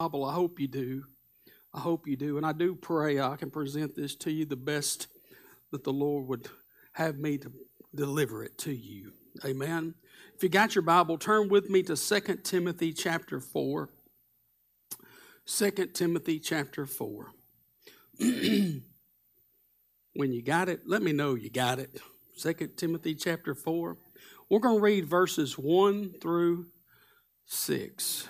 Bible. 0.00 0.24
I 0.24 0.32
hope 0.32 0.60
you 0.60 0.68
do. 0.68 1.02
I 1.74 1.80
hope 1.80 2.06
you 2.06 2.16
do. 2.16 2.36
And 2.36 2.46
I 2.46 2.52
do 2.52 2.76
pray 2.76 3.18
I 3.18 3.34
can 3.34 3.50
present 3.50 3.96
this 3.96 4.14
to 4.18 4.30
you 4.30 4.44
the 4.44 4.54
best 4.54 5.08
that 5.72 5.82
the 5.82 5.92
Lord 5.92 6.28
would 6.28 6.46
have 6.92 7.18
me 7.18 7.36
to 7.38 7.50
deliver 7.92 8.44
it 8.44 8.56
to 8.58 8.72
you. 8.72 9.10
Amen. 9.44 9.96
If 10.36 10.44
you 10.44 10.50
got 10.50 10.76
your 10.76 10.82
Bible, 10.82 11.18
turn 11.18 11.48
with 11.48 11.68
me 11.68 11.82
to 11.82 11.96
2 11.96 12.36
Timothy 12.44 12.92
chapter 12.92 13.40
4. 13.40 13.88
2 15.46 15.70
Timothy 15.92 16.38
chapter 16.38 16.86
4. 16.86 17.32
when 18.20 18.82
you 20.14 20.42
got 20.44 20.68
it, 20.68 20.82
let 20.86 21.02
me 21.02 21.12
know 21.12 21.34
you 21.34 21.50
got 21.50 21.80
it. 21.80 22.00
2 22.40 22.54
Timothy 22.76 23.16
chapter 23.16 23.52
4. 23.52 23.96
We're 24.48 24.60
going 24.60 24.76
to 24.76 24.80
read 24.80 25.06
verses 25.06 25.58
1 25.58 26.20
through 26.20 26.66
6. 27.46 28.28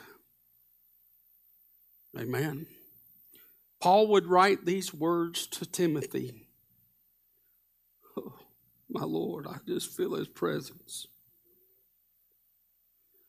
Amen. 2.19 2.67
Paul 3.81 4.09
would 4.09 4.27
write 4.27 4.65
these 4.65 4.93
words 4.93 5.47
to 5.49 5.65
Timothy. 5.65 6.49
Oh, 8.17 8.35
my 8.91 9.05
Lord, 9.05 9.47
I 9.47 9.59
just 9.67 9.97
feel 9.97 10.15
his 10.15 10.29
presence 10.29 11.07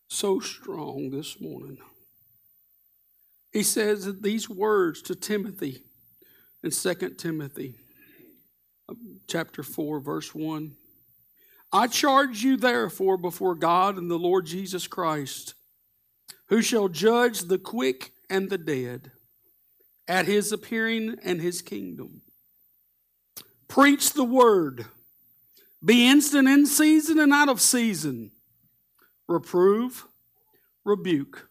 so 0.09 0.39
strong 0.39 1.11
this 1.11 1.39
morning. 1.39 1.77
He 3.53 3.63
says 3.63 4.21
these 4.21 4.49
words 4.49 5.01
to 5.03 5.15
Timothy 5.15 5.83
in 6.63 6.71
2 6.71 6.93
Timothy 7.17 7.75
um, 8.89 9.19
chapter 9.27 9.63
4 9.63 9.99
verse 9.99 10.33
1. 10.33 10.75
I 11.71 11.87
charge 11.87 12.43
you 12.43 12.57
therefore 12.57 13.17
before 13.17 13.53
God 13.53 13.97
and 13.97 14.09
the 14.09 14.17
Lord 14.17 14.47
Jesus 14.47 14.87
Christ, 14.87 15.53
who 16.47 16.63
shall 16.63 16.89
judge 16.89 17.41
the 17.41 17.59
quick 17.59 18.11
and 18.29 18.49
the 18.49 18.57
dead 18.57 19.11
at 20.07 20.25
his 20.25 20.51
appearing 20.51 21.17
and 21.23 21.41
his 21.41 21.61
kingdom. 21.61 22.21
Preach 23.67 24.13
the 24.13 24.23
word. 24.23 24.85
Be 25.83 26.07
instant 26.07 26.47
in 26.47 26.65
season 26.65 27.19
and 27.19 27.31
out 27.31 27.47
of 27.47 27.61
season. 27.61 28.31
Reprove, 29.27 30.05
rebuke, 30.83 31.49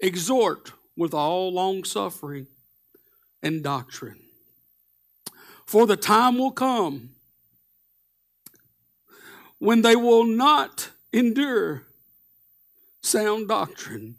exhort 0.00 0.72
with 0.96 1.12
all 1.12 1.52
long 1.52 1.84
suffering 1.84 2.46
and 3.42 3.62
doctrine. 3.62 4.20
For 5.66 5.86
the 5.86 5.96
time 5.96 6.38
will 6.38 6.52
come 6.52 7.10
when 9.58 9.82
they 9.82 9.96
will 9.96 10.24
not 10.24 10.90
endure 11.12 11.82
sound 13.02 13.48
doctrine 13.48 14.16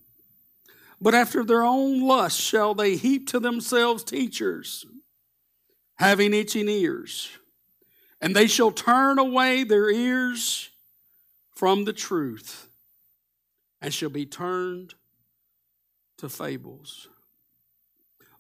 but 1.00 1.14
after 1.14 1.44
their 1.44 1.64
own 1.64 2.02
lust 2.02 2.40
shall 2.40 2.74
they 2.74 2.96
heap 2.96 3.28
to 3.30 3.40
themselves 3.40 4.04
teachers, 4.04 4.86
having 5.96 6.34
itching 6.34 6.68
ears. 6.68 7.30
And 8.20 8.36
they 8.36 8.48
shall 8.48 8.72
turn 8.72 9.20
away 9.20 9.64
their 9.64 9.92
ears 9.92 10.70
from 11.54 11.86
the 11.86 11.94
truth, 11.94 12.68
and 13.80 13.94
shall 13.94 14.10
be 14.10 14.26
turned 14.26 14.96
to 16.18 16.30
fables. 16.30 17.08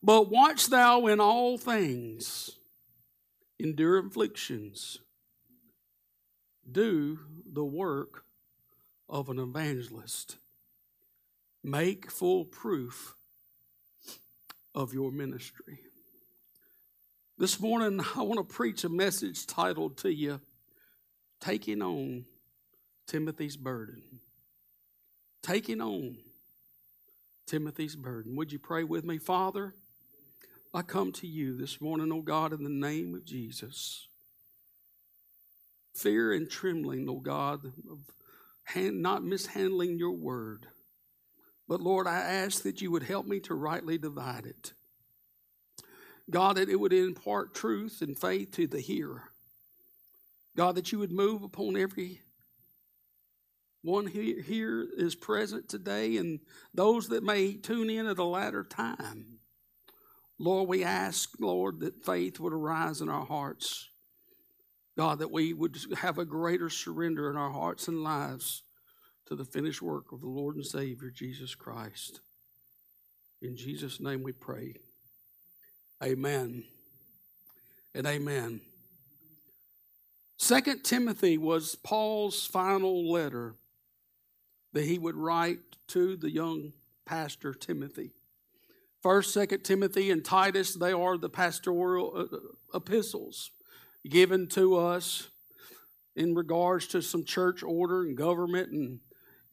But 0.02 0.31
watch 0.31 0.67
thou 0.67 1.05
in 1.08 1.19
all 1.19 1.58
things, 1.58 2.58
endure 3.59 4.00
afflictions, 4.00 5.00
do 6.72 7.19
the 7.45 7.63
work 7.66 8.23
of 9.09 9.30
an 9.30 9.39
evangelist 9.39 10.38
Make 11.63 12.11
full 12.11 12.45
proof 12.45 13.16
of 14.73 14.94
your 14.94 15.11
ministry. 15.11 15.80
This 17.38 17.59
morning, 17.59 18.00
I 18.16 18.22
want 18.22 18.38
to 18.39 18.55
preach 18.55 18.83
a 18.83 18.89
message 18.89 19.45
titled 19.45 19.97
to 19.97 20.13
you 20.13 20.39
Taking 21.39 21.81
On 21.81 22.25
Timothy's 23.07 23.57
Burden. 23.57 24.01
Taking 25.41 25.81
On 25.81 26.17
Timothy's 27.46 27.96
Burden. 27.96 28.35
Would 28.35 28.51
you 28.51 28.59
pray 28.59 28.84
with 28.84 29.03
me, 29.03 29.17
Father? 29.17 29.73
I 30.73 30.81
come 30.81 31.12
to 31.13 31.28
you 31.28 31.57
this 31.57 31.79
morning, 31.79 32.12
oh 32.12 32.22
God, 32.22 32.53
in 32.53 32.63
the 32.63 32.69
name 32.69 33.16
of 33.16 33.25
Jesus. 33.25 34.07
Fear 35.94 36.34
and 36.34 36.50
trembling, 36.50 37.07
oh 37.09 37.19
God, 37.19 37.66
of 37.90 38.00
hand, 38.66 39.01
not 39.01 39.23
mishandling 39.23 39.97
your 39.97 40.12
word. 40.12 40.67
But 41.67 41.81
Lord, 41.81 42.07
I 42.07 42.19
ask 42.19 42.63
that 42.63 42.81
you 42.81 42.91
would 42.91 43.03
help 43.03 43.25
me 43.25 43.39
to 43.41 43.53
rightly 43.53 43.97
divide 43.97 44.45
it. 44.45 44.73
God, 46.29 46.57
that 46.57 46.69
it 46.69 46.79
would 46.79 46.94
impart 46.94 47.53
truth 47.53 48.01
and 48.01 48.17
faith 48.17 48.51
to 48.53 48.67
the 48.67 48.79
hearer. 48.79 49.31
God, 50.55 50.75
that 50.75 50.91
you 50.91 51.00
would 51.00 51.11
move 51.11 51.44
upon 51.44 51.78
every 51.78 52.22
one 53.83 54.07
here 54.07 54.88
is 54.97 55.16
present 55.16 55.69
today 55.69 56.17
and 56.17 56.39
those 56.73 57.07
that 57.09 57.23
may 57.23 57.53
tune 57.53 57.89
in 57.89 58.07
at 58.07 58.17
a 58.17 58.23
latter 58.23 58.63
time. 58.63 59.39
Lord, 60.39 60.67
we 60.67 60.84
ask, 60.84 61.29
Lord, 61.39 61.79
that 61.79 62.03
faith 62.03 62.39
would 62.39 62.53
arise 62.53 63.01
in 63.01 63.07
our 63.07 63.25
hearts. 63.25 63.89
God, 64.97 65.19
that 65.19 65.31
we 65.31 65.53
would 65.53 65.78
have 65.99 66.17
a 66.17 66.25
greater 66.25 66.69
surrender 66.69 67.29
in 67.29 67.38
our 67.38 67.51
hearts 67.51 67.88
and 67.88 68.03
lives 68.03 68.63
to 69.28 69.36
the 69.36 69.46
finished 69.46 69.82
work 69.82 70.12
of 70.12 70.22
the 70.22 70.28
Lord 70.28 70.56
and 70.56 70.66
Savior, 70.66 71.10
Jesus 71.10 71.54
Christ. 71.54 72.22
In 73.42 73.56
Jesus' 73.56 74.00
name 74.00 74.24
we 74.24 74.32
pray. 74.32 74.76
Amen 76.04 76.64
and 77.94 78.08
amen. 78.08 78.62
Second 80.38 80.84
Timothy 80.84 81.38
was 81.38 81.76
Paul's 81.76 82.46
final 82.46 83.12
letter 83.12 83.56
that 84.74 84.86
he 84.86 85.00
would 85.00 85.16
write 85.16 85.59
to 85.88 86.16
the 86.16 86.32
young 86.32 86.74
pastor 87.06 87.54
Timothy. 87.54 88.12
First, 89.02 89.34
Second 89.34 89.64
Timothy, 89.64 90.12
and 90.12 90.24
Titus, 90.24 90.74
they 90.74 90.92
are 90.92 91.18
the 91.18 91.30
pastoral 91.30 92.14
uh, 92.16 92.36
uh, 92.36 92.78
epistles 92.78 93.52
given 94.08 94.48
to 94.50 94.78
us 94.78 95.30
in 96.16 96.36
regards 96.36 96.88
to 96.88 97.02
some 97.02 97.24
church 97.24 97.64
order 97.64 98.02
and 98.04 98.18
government 98.18 98.72
and 98.72 99.00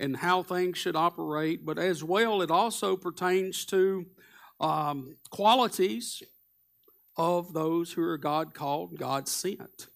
and 0.04 0.18
how 0.18 0.42
things 0.42 0.76
should 0.76 0.96
operate, 0.96 1.64
but 1.64 1.78
as 1.78 2.04
well, 2.04 2.42
it 2.42 2.50
also 2.50 2.94
pertains 2.94 3.64
to 3.64 4.04
um, 4.60 5.16
qualities 5.30 6.22
of 7.16 7.54
those 7.54 7.90
who 7.90 8.02
are 8.02 8.18
God 8.18 8.52
called, 8.52 8.98
God 8.98 9.26
sent. 9.26 9.88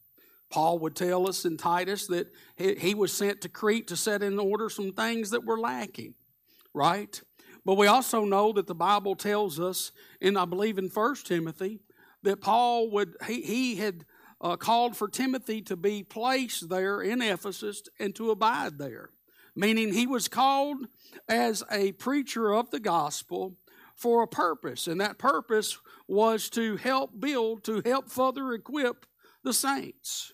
Paul 0.50 0.78
would 0.78 0.96
tell 0.96 1.28
us 1.28 1.44
in 1.44 1.58
Titus 1.58 2.06
that 2.06 2.28
he 2.56 2.94
was 2.94 3.12
sent 3.12 3.42
to 3.42 3.50
Crete 3.50 3.88
to 3.88 3.96
set 3.96 4.22
in 4.22 4.38
order 4.38 4.70
some 4.70 4.92
things 4.92 5.30
that 5.30 5.44
were 5.44 5.60
lacking, 5.60 6.14
right? 6.72 7.20
But 7.66 7.76
we 7.76 7.86
also 7.86 8.24
know 8.24 8.52
that 8.54 8.66
the 8.66 8.74
Bible 8.74 9.14
tells 9.14 9.60
us, 9.60 9.92
and 10.22 10.38
I 10.38 10.46
believe 10.46 10.78
in 10.78 10.88
First 10.88 11.26
Timothy, 11.26 11.80
that 12.22 12.40
Paul 12.40 12.90
would 12.92 13.14
he, 13.26 13.42
he 13.42 13.76
had 13.76 14.06
uh, 14.40 14.56
called 14.56 14.96
for 14.96 15.06
Timothy 15.06 15.60
to 15.62 15.76
be 15.76 16.02
placed 16.02 16.70
there 16.70 17.02
in 17.02 17.20
Ephesus 17.20 17.82
and 18.00 18.14
to 18.14 18.30
abide 18.30 18.78
there 18.78 19.10
meaning 19.58 19.92
he 19.92 20.06
was 20.06 20.28
called 20.28 20.86
as 21.28 21.64
a 21.70 21.90
preacher 21.92 22.54
of 22.54 22.70
the 22.70 22.78
gospel 22.78 23.56
for 23.96 24.22
a 24.22 24.28
purpose, 24.28 24.86
and 24.86 25.00
that 25.00 25.18
purpose 25.18 25.76
was 26.06 26.48
to 26.50 26.76
help 26.76 27.18
build, 27.18 27.64
to 27.64 27.82
help 27.84 28.08
further 28.08 28.52
equip 28.52 29.04
the 29.42 29.52
saints. 29.52 30.32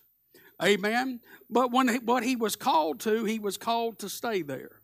Amen. 0.63 1.21
But 1.49 1.71
when 1.71 1.87
he, 1.87 1.97
what 1.97 2.23
he 2.23 2.35
was 2.35 2.55
called 2.55 2.99
to, 3.01 3.25
he 3.25 3.39
was 3.39 3.57
called 3.57 3.97
to 3.99 4.09
stay 4.09 4.43
there. 4.43 4.79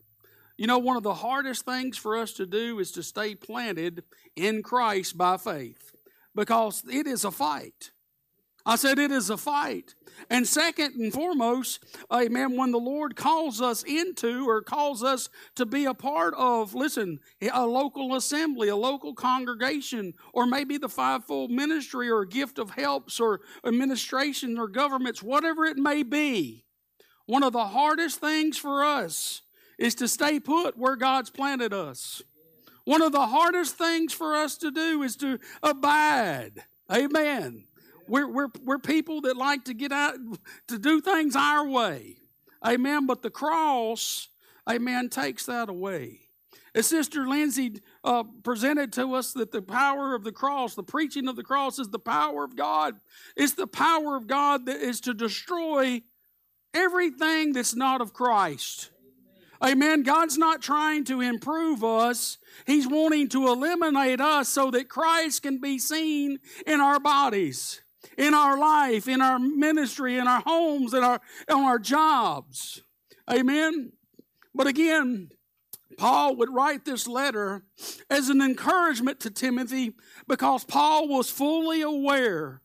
You 0.58 0.66
know, 0.66 0.78
one 0.78 0.96
of 0.96 1.04
the 1.04 1.14
hardest 1.14 1.64
things 1.64 1.96
for 1.96 2.16
us 2.16 2.32
to 2.34 2.44
do 2.44 2.80
is 2.80 2.90
to 2.92 3.02
stay 3.04 3.36
planted 3.36 4.02
in 4.34 4.62
Christ 4.62 5.16
by 5.16 5.36
faith 5.36 5.92
because 6.34 6.82
it 6.90 7.06
is 7.06 7.24
a 7.24 7.30
fight. 7.30 7.92
I 8.64 8.76
said 8.76 8.98
it 8.98 9.10
is 9.10 9.30
a 9.30 9.36
fight. 9.36 9.94
And 10.30 10.46
second 10.46 10.94
and 10.94 11.12
foremost, 11.12 11.84
amen, 12.12 12.56
when 12.56 12.70
the 12.70 12.78
Lord 12.78 13.16
calls 13.16 13.60
us 13.60 13.82
into 13.82 14.48
or 14.48 14.62
calls 14.62 15.02
us 15.02 15.28
to 15.56 15.66
be 15.66 15.86
a 15.86 15.94
part 15.94 16.34
of, 16.34 16.74
listen, 16.74 17.18
a 17.40 17.66
local 17.66 18.14
assembly, 18.14 18.68
a 18.68 18.76
local 18.76 19.14
congregation, 19.14 20.14
or 20.32 20.46
maybe 20.46 20.78
the 20.78 20.88
fivefold 20.88 21.50
ministry 21.50 22.08
or 22.08 22.22
a 22.22 22.28
gift 22.28 22.58
of 22.58 22.70
helps 22.70 23.18
or 23.18 23.40
administration 23.66 24.58
or 24.58 24.68
governments, 24.68 25.22
whatever 25.22 25.64
it 25.64 25.76
may 25.76 26.02
be, 26.02 26.64
one 27.26 27.42
of 27.42 27.52
the 27.52 27.66
hardest 27.66 28.20
things 28.20 28.58
for 28.58 28.84
us 28.84 29.42
is 29.78 29.94
to 29.96 30.06
stay 30.06 30.38
put 30.38 30.76
where 30.76 30.96
God's 30.96 31.30
planted 31.30 31.72
us. 31.72 32.22
One 32.84 33.02
of 33.02 33.12
the 33.12 33.26
hardest 33.26 33.76
things 33.76 34.12
for 34.12 34.34
us 34.34 34.56
to 34.58 34.70
do 34.70 35.02
is 35.02 35.16
to 35.16 35.38
abide. 35.62 36.64
Amen. 36.90 37.64
We're, 38.08 38.28
we're, 38.28 38.48
we're 38.64 38.78
people 38.78 39.22
that 39.22 39.36
like 39.36 39.64
to 39.64 39.74
get 39.74 39.92
out, 39.92 40.16
to 40.68 40.78
do 40.78 41.00
things 41.00 41.36
our 41.36 41.66
way. 41.66 42.16
Amen. 42.64 43.06
But 43.06 43.22
the 43.22 43.30
cross, 43.30 44.28
amen, 44.68 45.08
takes 45.08 45.46
that 45.46 45.68
away. 45.68 46.20
As 46.74 46.86
Sister 46.86 47.28
Lindsay 47.28 47.82
uh, 48.02 48.24
presented 48.42 48.94
to 48.94 49.14
us, 49.14 49.34
that 49.34 49.52
the 49.52 49.60
power 49.60 50.14
of 50.14 50.24
the 50.24 50.32
cross, 50.32 50.74
the 50.74 50.82
preaching 50.82 51.28
of 51.28 51.36
the 51.36 51.42
cross, 51.42 51.78
is 51.78 51.88
the 51.88 51.98
power 51.98 52.44
of 52.44 52.56
God. 52.56 52.94
It's 53.36 53.52
the 53.52 53.66
power 53.66 54.16
of 54.16 54.26
God 54.26 54.64
that 54.66 54.76
is 54.76 55.00
to 55.02 55.12
destroy 55.12 56.00
everything 56.72 57.52
that's 57.52 57.76
not 57.76 58.00
of 58.00 58.14
Christ. 58.14 58.90
Amen. 59.62 60.02
God's 60.02 60.38
not 60.38 60.62
trying 60.62 61.04
to 61.04 61.20
improve 61.20 61.84
us. 61.84 62.38
He's 62.66 62.88
wanting 62.88 63.28
to 63.28 63.48
eliminate 63.48 64.20
us 64.20 64.48
so 64.48 64.70
that 64.70 64.88
Christ 64.88 65.42
can 65.42 65.60
be 65.60 65.78
seen 65.78 66.40
in 66.66 66.80
our 66.80 66.98
bodies, 66.98 67.81
in 68.18 68.34
our 68.34 68.58
life, 68.58 69.08
in 69.08 69.20
our 69.20 69.38
ministry, 69.38 70.18
in 70.18 70.26
our 70.26 70.40
homes, 70.40 70.94
in 70.94 71.02
our, 71.02 71.20
on 71.48 71.62
our 71.62 71.78
jobs. 71.78 72.82
Amen. 73.30 73.92
But 74.54 74.66
again, 74.66 75.30
Paul 75.96 76.36
would 76.36 76.52
write 76.52 76.84
this 76.84 77.06
letter 77.06 77.62
as 78.10 78.28
an 78.28 78.40
encouragement 78.40 79.20
to 79.20 79.30
Timothy 79.30 79.94
because 80.26 80.64
Paul 80.64 81.08
was 81.08 81.30
fully 81.30 81.82
aware 81.82 82.62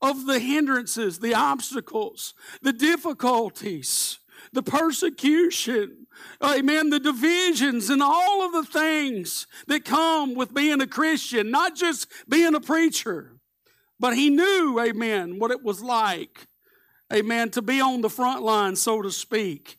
of 0.00 0.26
the 0.26 0.38
hindrances, 0.38 1.18
the 1.18 1.34
obstacles, 1.34 2.34
the 2.62 2.72
difficulties, 2.72 4.18
the 4.52 4.62
persecution, 4.62 6.06
amen, 6.42 6.90
the 6.90 7.00
divisions, 7.00 7.90
and 7.90 8.02
all 8.02 8.44
of 8.44 8.52
the 8.52 8.64
things 8.64 9.46
that 9.66 9.84
come 9.84 10.34
with 10.34 10.52
being 10.54 10.80
a 10.80 10.86
Christian, 10.86 11.50
not 11.50 11.74
just 11.74 12.06
being 12.28 12.54
a 12.54 12.60
preacher. 12.60 13.33
But 13.98 14.16
he 14.16 14.30
knew, 14.30 14.80
amen, 14.80 15.38
what 15.38 15.50
it 15.50 15.62
was 15.62 15.82
like, 15.82 16.46
amen, 17.12 17.50
to 17.50 17.62
be 17.62 17.80
on 17.80 18.00
the 18.00 18.10
front 18.10 18.42
line, 18.42 18.76
so 18.76 19.02
to 19.02 19.10
speak 19.10 19.78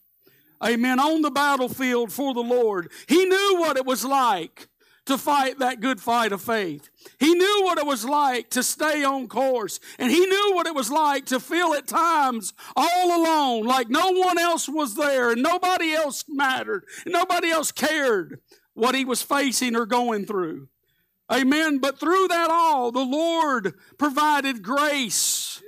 amen, 0.63 0.99
on 0.99 1.21
the 1.21 1.31
battlefield 1.31 2.11
for 2.11 2.33
the 2.33 2.41
Lord. 2.41 2.91
He 3.07 3.25
knew 3.25 3.57
what 3.59 3.77
it 3.77 3.85
was 3.85 4.05
like 4.05 4.67
to 5.05 5.17
fight 5.17 5.59
that 5.59 5.81
good 5.81 6.01
fight 6.01 6.31
of 6.31 6.41
faith. 6.41 6.89
He 7.19 7.33
knew 7.33 7.61
what 7.63 7.77
it 7.77 7.85
was 7.85 8.05
like 8.05 8.49
to 8.51 8.63
stay 8.63 9.03
on 9.03 9.27
course. 9.27 9.79
And 9.99 10.11
he 10.11 10.25
knew 10.25 10.55
what 10.55 10.65
it 10.65 10.73
was 10.73 10.89
like 10.89 11.27
to 11.27 11.39
feel 11.39 11.73
at 11.73 11.87
times 11.87 12.53
all 12.75 13.21
alone, 13.21 13.65
like 13.65 13.89
no 13.89 14.11
one 14.11 14.39
else 14.39 14.67
was 14.67 14.95
there 14.95 15.31
and 15.31 15.43
nobody 15.43 15.93
else 15.93 16.25
mattered, 16.27 16.85
and 17.05 17.13
nobody 17.13 17.49
else 17.49 17.71
cared 17.71 18.39
what 18.73 18.95
he 18.95 19.05
was 19.05 19.21
facing 19.21 19.75
or 19.75 19.85
going 19.85 20.25
through. 20.25 20.69
Amen. 21.31 21.79
But 21.79 21.99
through 21.99 22.27
that 22.27 22.49
all, 22.49 22.91
the 22.91 23.03
Lord 23.03 23.73
provided 23.97 24.61
grace, 24.61 25.61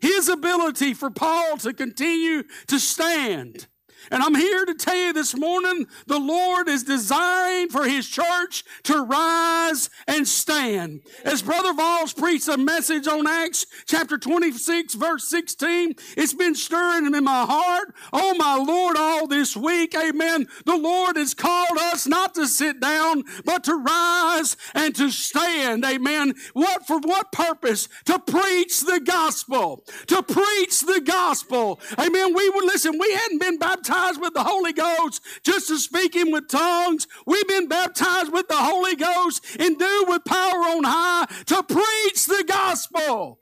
his 0.00 0.28
ability 0.28 0.94
for 0.94 1.10
Paul 1.10 1.56
to 1.58 1.72
continue 1.72 2.42
to 2.66 2.78
stand 2.78 3.66
and 4.10 4.22
I'm 4.22 4.34
here 4.34 4.64
to 4.64 4.74
tell 4.74 4.96
you 4.96 5.12
this 5.12 5.36
morning, 5.36 5.86
the 6.06 6.18
Lord 6.18 6.68
is 6.68 6.82
desiring 6.82 7.68
for 7.68 7.84
His 7.84 8.08
church 8.08 8.64
to 8.84 9.02
rise 9.02 9.90
and 10.06 10.26
stand. 10.26 11.00
As 11.24 11.42
Brother 11.42 11.72
Voss 11.72 12.12
preached 12.12 12.48
a 12.48 12.56
message 12.56 13.06
on 13.06 13.26
Acts 13.26 13.66
chapter 13.86 14.18
26 14.18 14.94
verse 14.94 15.28
16, 15.28 15.94
it's 16.16 16.34
been 16.34 16.54
stirring 16.54 17.12
in 17.12 17.24
my 17.24 17.44
heart. 17.44 17.94
Oh 18.12 18.34
my 18.34 18.56
Lord, 18.56 18.96
all 18.98 19.26
this 19.26 19.56
week, 19.56 19.94
amen. 19.94 20.46
The 20.64 20.76
Lord 20.76 21.16
has 21.16 21.34
called 21.34 21.78
us 21.78 22.06
not 22.06 22.34
to 22.34 22.46
sit 22.46 22.80
down, 22.80 23.24
but 23.44 23.64
to 23.64 23.74
rise 23.74 24.56
and 24.74 24.94
to 24.96 25.10
stand, 25.10 25.84
amen. 25.84 26.34
What, 26.52 26.86
for 26.86 26.98
what 26.98 27.32
purpose? 27.32 27.88
To 28.06 28.18
preach 28.18 28.80
the 28.80 29.00
gospel. 29.04 29.84
To 30.08 30.22
preach 30.22 30.80
the 30.80 31.00
gospel. 31.04 31.80
Amen. 31.98 32.34
We 32.34 32.50
would 32.50 32.64
listen, 32.64 32.98
we 32.98 33.12
hadn't 33.12 33.40
been 33.40 33.58
baptized 33.58 33.93
baptized 33.94 34.20
with 34.20 34.34
the 34.34 34.42
Holy 34.42 34.72
Ghost 34.72 35.22
just 35.44 35.68
to 35.68 35.78
speak 35.78 36.14
Him 36.14 36.30
with 36.30 36.48
tongues. 36.48 37.06
We've 37.26 37.46
been 37.48 37.68
baptized 37.68 38.32
with 38.32 38.48
the 38.48 38.56
Holy 38.56 38.96
Ghost 38.96 39.44
and 39.58 39.78
do 39.78 40.04
with 40.08 40.24
power 40.24 40.36
on 40.36 40.84
high 40.84 41.26
to 41.46 41.62
preach 41.62 42.26
the 42.26 42.44
gospel. 42.46 43.38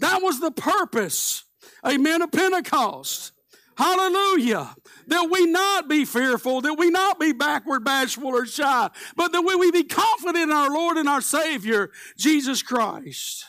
That 0.00 0.22
was 0.22 0.40
the 0.40 0.50
purpose. 0.50 1.44
Amen. 1.84 2.22
Of 2.22 2.32
Pentecost. 2.32 3.32
Hallelujah. 3.76 4.74
That 5.08 5.28
we 5.30 5.46
not 5.46 5.88
be 5.88 6.04
fearful, 6.04 6.62
that 6.62 6.74
we 6.74 6.90
not 6.90 7.20
be 7.20 7.32
backward, 7.32 7.84
bashful, 7.84 8.28
or 8.28 8.46
shy, 8.46 8.88
but 9.16 9.32
that 9.32 9.42
we, 9.42 9.54
we 9.54 9.70
be 9.70 9.84
confident 9.84 10.38
in 10.38 10.50
our 10.50 10.70
Lord 10.70 10.96
and 10.96 11.08
our 11.08 11.20
Savior, 11.20 11.90
Jesus 12.16 12.62
Christ. 12.62 13.44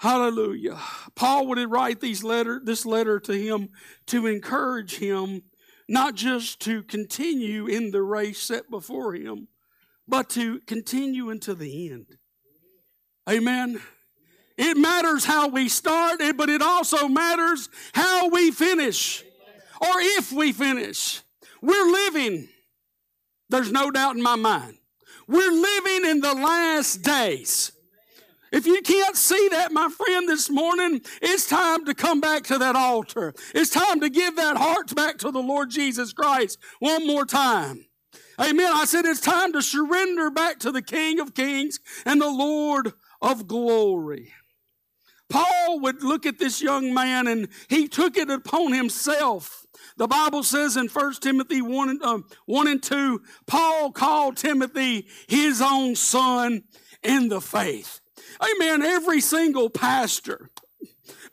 Hallelujah. 0.00 0.78
Paul 1.14 1.46
would 1.48 1.58
write 1.70 2.00
these 2.00 2.24
letter, 2.24 2.58
this 2.64 2.86
letter 2.86 3.20
to 3.20 3.34
him 3.34 3.68
to 4.06 4.26
encourage 4.26 4.96
him 4.96 5.42
not 5.90 6.14
just 6.14 6.58
to 6.60 6.82
continue 6.84 7.66
in 7.66 7.90
the 7.90 8.00
race 8.00 8.40
set 8.40 8.70
before 8.70 9.12
him, 9.12 9.48
but 10.08 10.30
to 10.30 10.60
continue 10.60 11.28
until 11.28 11.54
the 11.54 11.90
end. 11.90 12.16
Amen. 13.28 13.82
It 14.56 14.78
matters 14.78 15.26
how 15.26 15.48
we 15.48 15.68
start, 15.68 16.22
but 16.34 16.48
it 16.48 16.62
also 16.62 17.06
matters 17.06 17.68
how 17.92 18.30
we 18.30 18.52
finish 18.52 19.22
or 19.82 19.92
if 19.98 20.32
we 20.32 20.52
finish. 20.52 21.20
We're 21.60 21.92
living, 21.92 22.48
there's 23.50 23.70
no 23.70 23.90
doubt 23.90 24.16
in 24.16 24.22
my 24.22 24.36
mind. 24.36 24.78
We're 25.28 25.52
living 25.52 26.08
in 26.10 26.20
the 26.22 26.32
last 26.32 27.02
days. 27.02 27.72
If 28.52 28.66
you 28.66 28.82
can't 28.82 29.16
see 29.16 29.48
that, 29.48 29.72
my 29.72 29.88
friend, 29.88 30.28
this 30.28 30.50
morning, 30.50 31.00
it's 31.22 31.46
time 31.46 31.84
to 31.84 31.94
come 31.94 32.20
back 32.20 32.44
to 32.44 32.58
that 32.58 32.74
altar. 32.74 33.32
It's 33.54 33.70
time 33.70 34.00
to 34.00 34.10
give 34.10 34.36
that 34.36 34.56
heart 34.56 34.94
back 34.94 35.18
to 35.18 35.30
the 35.30 35.42
Lord 35.42 35.70
Jesus 35.70 36.12
Christ 36.12 36.58
one 36.80 37.06
more 37.06 37.24
time. 37.24 37.84
Amen. 38.40 38.72
I 38.72 38.86
said 38.86 39.04
it's 39.04 39.20
time 39.20 39.52
to 39.52 39.62
surrender 39.62 40.30
back 40.30 40.58
to 40.60 40.72
the 40.72 40.82
King 40.82 41.20
of 41.20 41.34
Kings 41.34 41.78
and 42.04 42.20
the 42.20 42.30
Lord 42.30 42.92
of 43.20 43.46
glory. 43.46 44.32
Paul 45.28 45.80
would 45.80 46.02
look 46.02 46.26
at 46.26 46.38
this 46.38 46.60
young 46.60 46.92
man 46.92 47.28
and 47.28 47.48
he 47.68 47.86
took 47.86 48.16
it 48.16 48.30
upon 48.30 48.72
himself. 48.72 49.64
The 49.96 50.08
Bible 50.08 50.42
says 50.42 50.76
in 50.76 50.88
1 50.88 51.14
Timothy 51.20 51.62
1, 51.62 52.00
uh, 52.02 52.18
1 52.46 52.68
and 52.68 52.82
2, 52.82 53.22
Paul 53.46 53.92
called 53.92 54.36
Timothy 54.36 55.06
his 55.28 55.62
own 55.62 55.94
son 55.94 56.64
in 57.02 57.28
the 57.28 57.40
faith. 57.40 57.99
Amen. 58.42 58.82
Every 58.82 59.20
single 59.20 59.70
pastor. 59.70 60.50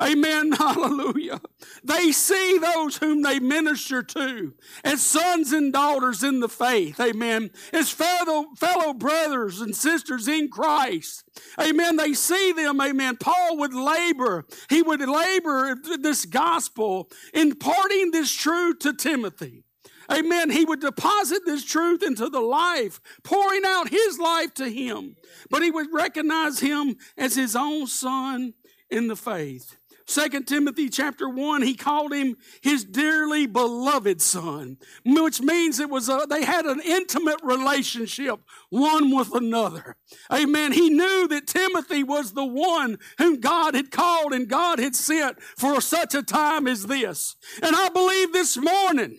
Amen. 0.01 0.51
Hallelujah. 0.53 1.41
They 1.83 2.11
see 2.11 2.57
those 2.59 2.97
whom 2.97 3.21
they 3.21 3.39
minister 3.39 4.03
to 4.03 4.53
as 4.83 5.01
sons 5.01 5.51
and 5.51 5.73
daughters 5.73 6.23
in 6.23 6.39
the 6.39 6.49
faith. 6.49 6.99
Amen. 6.99 7.51
As 7.73 7.89
fellow, 7.89 8.45
fellow 8.57 8.93
brothers 8.93 9.61
and 9.61 9.75
sisters 9.75 10.27
in 10.27 10.49
Christ. 10.49 11.23
Amen. 11.59 11.95
They 11.95 12.13
see 12.13 12.51
them. 12.51 12.79
Amen. 12.81 13.17
Paul 13.17 13.57
would 13.57 13.73
labor. 13.73 14.45
He 14.69 14.81
would 14.81 15.01
labor 15.01 15.75
this 15.99 16.25
gospel, 16.25 17.09
imparting 17.33 18.11
this 18.11 18.31
truth 18.33 18.79
to 18.79 18.93
Timothy. 18.93 19.63
Amen. 20.11 20.49
He 20.49 20.65
would 20.65 20.79
deposit 20.79 21.43
this 21.45 21.65
truth 21.65 22.03
into 22.03 22.29
the 22.29 22.41
life, 22.41 23.01
pouring 23.23 23.63
out 23.65 23.89
his 23.89 24.19
life 24.19 24.53
to 24.55 24.69
him. 24.69 25.15
But 25.49 25.63
he 25.63 25.71
would 25.71 25.87
recognize 25.91 26.59
him 26.59 26.97
as 27.17 27.35
his 27.35 27.55
own 27.55 27.87
son 27.87 28.53
in 28.89 29.07
the 29.07 29.15
faith. 29.15 29.77
Second 30.09 30.47
Timothy 30.47 30.87
chapter 30.87 31.27
1, 31.27 31.63
he 31.63 31.75
called 31.75 32.13
him 32.13 32.37
his 32.61 32.85
dearly 32.85 33.45
beloved 33.45 34.21
son, 34.21 34.77
which 35.05 35.41
means 35.41 35.81
it 35.81 35.89
was 35.89 36.07
a, 36.07 36.25
they 36.29 36.45
had 36.45 36.65
an 36.65 36.79
intimate 36.79 37.41
relationship 37.43 38.39
one 38.69 39.13
with 39.13 39.35
another. 39.35 39.97
Amen. 40.31 40.71
He 40.71 40.89
knew 40.89 41.27
that 41.27 41.45
Timothy 41.45 42.03
was 42.03 42.31
the 42.31 42.45
one 42.45 42.99
whom 43.17 43.41
God 43.41 43.75
had 43.75 43.91
called 43.91 44.31
and 44.31 44.47
God 44.47 44.79
had 44.79 44.95
sent 44.95 45.41
for 45.41 45.81
such 45.81 46.15
a 46.15 46.23
time 46.23 46.67
as 46.67 46.85
this. 46.85 47.35
And 47.61 47.75
I 47.75 47.89
believe 47.89 48.31
this 48.31 48.55
morning 48.55 49.17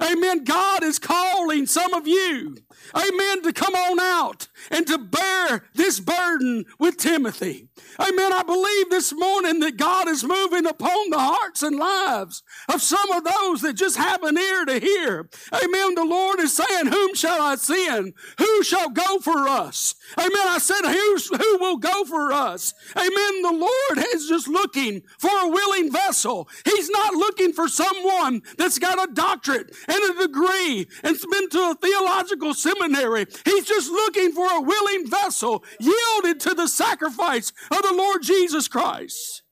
Amen. 0.00 0.44
God 0.44 0.82
is 0.82 0.98
calling 0.98 1.66
some 1.66 1.94
of 1.94 2.06
you, 2.06 2.56
amen, 2.94 3.42
to 3.42 3.52
come 3.52 3.74
on 3.74 4.00
out 4.00 4.48
and 4.70 4.86
to 4.86 4.98
bear 4.98 5.64
this 5.74 6.00
burden 6.00 6.64
with 6.78 6.96
Timothy. 6.96 7.68
Amen. 7.98 8.32
I 8.32 8.42
believe 8.42 8.90
this 8.90 9.12
morning 9.12 9.60
that 9.60 9.76
God 9.76 10.08
is 10.08 10.24
moving 10.24 10.66
upon 10.66 11.10
the 11.10 11.18
hearts 11.18 11.62
and 11.62 11.76
lives 11.76 12.42
of 12.68 12.82
some 12.82 13.10
of 13.12 13.24
those 13.24 13.62
that 13.62 13.74
just 13.74 13.96
have 13.96 14.22
an 14.22 14.36
ear 14.36 14.64
to 14.64 14.78
hear. 14.78 15.28
Amen. 15.52 15.94
The 15.94 16.04
Lord 16.04 16.40
is 16.40 16.52
saying, 16.52 16.86
Whom 16.86 17.14
shall 17.14 17.40
I 17.40 17.56
send? 17.56 18.14
Who 18.38 18.62
shall 18.62 18.90
go 18.90 19.18
for 19.20 19.48
us? 19.48 19.94
Amen. 20.18 20.30
I 20.34 20.58
said, 20.58 20.82
Who's, 20.84 21.28
Who 21.28 21.58
will 21.58 21.78
go 21.78 22.04
for 22.04 22.32
us? 22.32 22.74
Amen. 22.96 23.42
The 23.42 23.52
Lord 23.52 24.06
is 24.14 24.28
just 24.28 24.48
looking 24.48 25.02
for 25.18 25.30
a 25.30 25.48
willing 25.48 25.92
vessel. 25.92 26.48
He's 26.64 26.90
not 26.90 27.14
looking 27.14 27.52
for 27.52 27.68
someone 27.68 28.42
that's 28.58 28.78
got 28.78 29.02
a 29.02 29.12
doctorate 29.12 29.74
and 29.88 30.16
a 30.16 30.26
degree 30.26 30.86
and 31.02 31.16
has 31.16 31.26
been 31.26 31.48
to 31.50 31.70
a 31.70 31.74
theological 31.74 32.54
seminary. 32.54 33.26
He's 33.44 33.66
just 33.66 33.90
looking 33.90 34.32
for 34.32 34.50
a 34.50 34.60
willing 34.60 35.08
vessel 35.08 35.64
yielded 35.78 36.40
to 36.40 36.54
the 36.54 36.66
sacrifice 36.66 37.52
of 37.72 37.82
the 37.82 37.94
Lord 37.94 38.22
Jesus 38.22 38.68
Christ. 38.68 39.42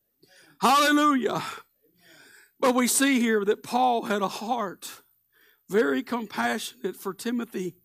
Hallelujah. 0.60 1.42
But 2.58 2.74
we 2.74 2.86
see 2.86 3.20
here 3.20 3.44
that 3.44 3.62
Paul 3.62 4.02
had 4.02 4.22
a 4.22 4.28
heart 4.28 5.02
very 5.68 6.02
compassionate 6.02 6.96
for 6.96 7.14
Timothy 7.14 7.76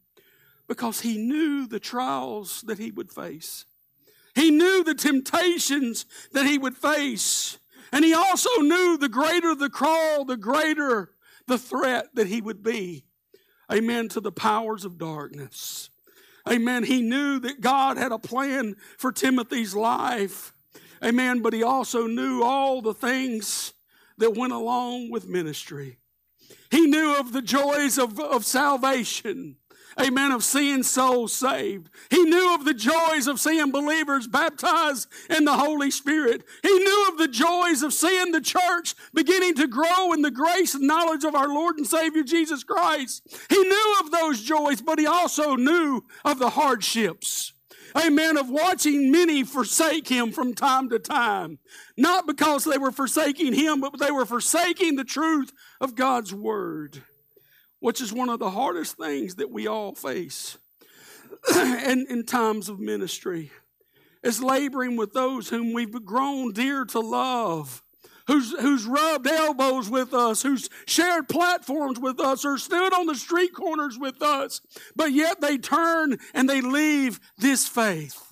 Because 0.67 1.01
he 1.01 1.17
knew 1.17 1.67
the 1.67 1.79
trials 1.79 2.63
that 2.63 2.79
he 2.79 2.89
would 2.89 3.11
face. 3.11 3.65
He 4.33 4.49
knew 4.49 4.83
the 4.83 4.95
temptations 4.95 6.05
that 6.31 6.47
he 6.47 6.57
would 6.57 6.75
face. 6.75 7.59
And 7.91 8.03
he 8.03 8.13
also 8.13 8.49
knew 8.61 8.97
the 8.97 9.07
greater 9.07 9.53
the 9.53 9.69
crawl, 9.69 10.25
the 10.25 10.37
greater 10.37 11.11
the 11.47 11.59
threat 11.59 12.07
that 12.15 12.27
he 12.27 12.41
would 12.41 12.63
be. 12.63 13.05
Amen. 13.71 14.09
To 14.09 14.19
the 14.19 14.31
powers 14.31 14.85
of 14.85 14.97
darkness. 14.97 15.89
Amen. 16.47 16.83
He 16.83 17.01
knew 17.01 17.39
that 17.39 17.61
God 17.61 17.97
had 17.97 18.11
a 18.11 18.19
plan 18.19 18.75
for 18.97 19.11
Timothy's 19.11 19.75
life. 19.75 20.53
Amen. 21.03 21.41
But 21.41 21.53
he 21.53 21.63
also 21.63 22.07
knew 22.07 22.43
all 22.43 22.81
the 22.81 22.93
things 22.93 23.73
that 24.17 24.35
went 24.35 24.53
along 24.53 25.09
with 25.11 25.27
ministry. 25.27 25.97
He 26.69 26.85
knew 26.87 27.15
of 27.17 27.31
the 27.31 27.41
joys 27.41 27.97
of, 27.97 28.19
of 28.19 28.45
salvation 28.45 29.57
amen, 29.99 30.31
of 30.31 30.43
seeing 30.43 30.83
souls 30.83 31.33
saved. 31.33 31.89
He 32.09 32.23
knew 32.23 32.53
of 32.53 32.65
the 32.65 32.73
joys 32.73 33.27
of 33.27 33.39
seeing 33.39 33.71
believers 33.71 34.27
baptized 34.27 35.07
in 35.29 35.45
the 35.45 35.57
Holy 35.57 35.91
Spirit. 35.91 36.43
He 36.63 36.79
knew 36.79 37.07
of 37.09 37.17
the 37.17 37.27
joys 37.27 37.83
of 37.83 37.93
seeing 37.93 38.31
the 38.31 38.41
church 38.41 38.95
beginning 39.13 39.55
to 39.55 39.67
grow 39.67 40.13
in 40.13 40.21
the 40.21 40.31
grace 40.31 40.75
and 40.75 40.87
knowledge 40.87 41.23
of 41.23 41.35
our 41.35 41.47
Lord 41.47 41.77
and 41.77 41.87
Savior 41.87 42.23
Jesus 42.23 42.63
Christ. 42.63 43.27
He 43.49 43.61
knew 43.61 43.95
of 44.01 44.11
those 44.11 44.41
joys, 44.41 44.81
but 44.81 44.99
he 44.99 45.07
also 45.07 45.55
knew 45.55 46.03
of 46.23 46.39
the 46.39 46.51
hardships 46.51 47.53
amen, 47.97 48.37
of 48.37 48.49
watching 48.49 49.09
many 49.09 49.43
forsake 49.43 50.09
him 50.09 50.31
from 50.31 50.53
time 50.53 50.89
to 50.89 50.99
time. 50.99 51.59
Not 51.97 52.27
because 52.27 52.65
they 52.65 52.77
were 52.77 52.91
forsaking 52.91 53.53
him, 53.53 53.79
but 53.79 53.97
they 53.99 54.11
were 54.11 54.25
forsaking 54.25 54.95
the 54.95 55.05
truth 55.05 55.53
of 55.79 55.95
God's 55.95 56.33
word 56.33 57.03
which 57.85 58.01
is 58.01 58.11
one 58.11 58.29
of 58.29 58.39
the 58.39 58.49
hardest 58.49 58.97
things 58.97 59.35
that 59.35 59.51
we 59.51 59.67
all 59.67 59.93
face 59.93 60.57
in, 61.55 62.07
in 62.09 62.25
times 62.25 62.67
of 62.67 62.79
ministry, 62.79 63.51
is 64.23 64.41
laboring 64.41 64.97
with 64.97 65.13
those 65.13 65.49
whom 65.49 65.71
we've 65.71 66.03
grown 66.03 66.51
dear 66.51 66.83
to 66.83 66.99
love. 66.99 67.83
Who's, 68.25 68.59
who's 68.59 68.87
rubbed 68.87 69.27
elbows 69.27 69.87
with 69.87 70.15
us, 70.15 70.41
who's 70.41 70.67
shared 70.87 71.29
platforms 71.29 71.99
with 71.99 72.19
us, 72.19 72.43
or 72.43 72.57
stood 72.57 72.91
on 72.91 73.05
the 73.05 73.13
street 73.13 73.53
corners 73.53 73.99
with 73.99 74.19
us, 74.19 74.61
but 74.95 75.11
yet 75.11 75.39
they 75.39 75.59
turn 75.59 76.17
and 76.33 76.49
they 76.49 76.61
leave 76.61 77.19
this 77.37 77.67
faith. 77.67 78.24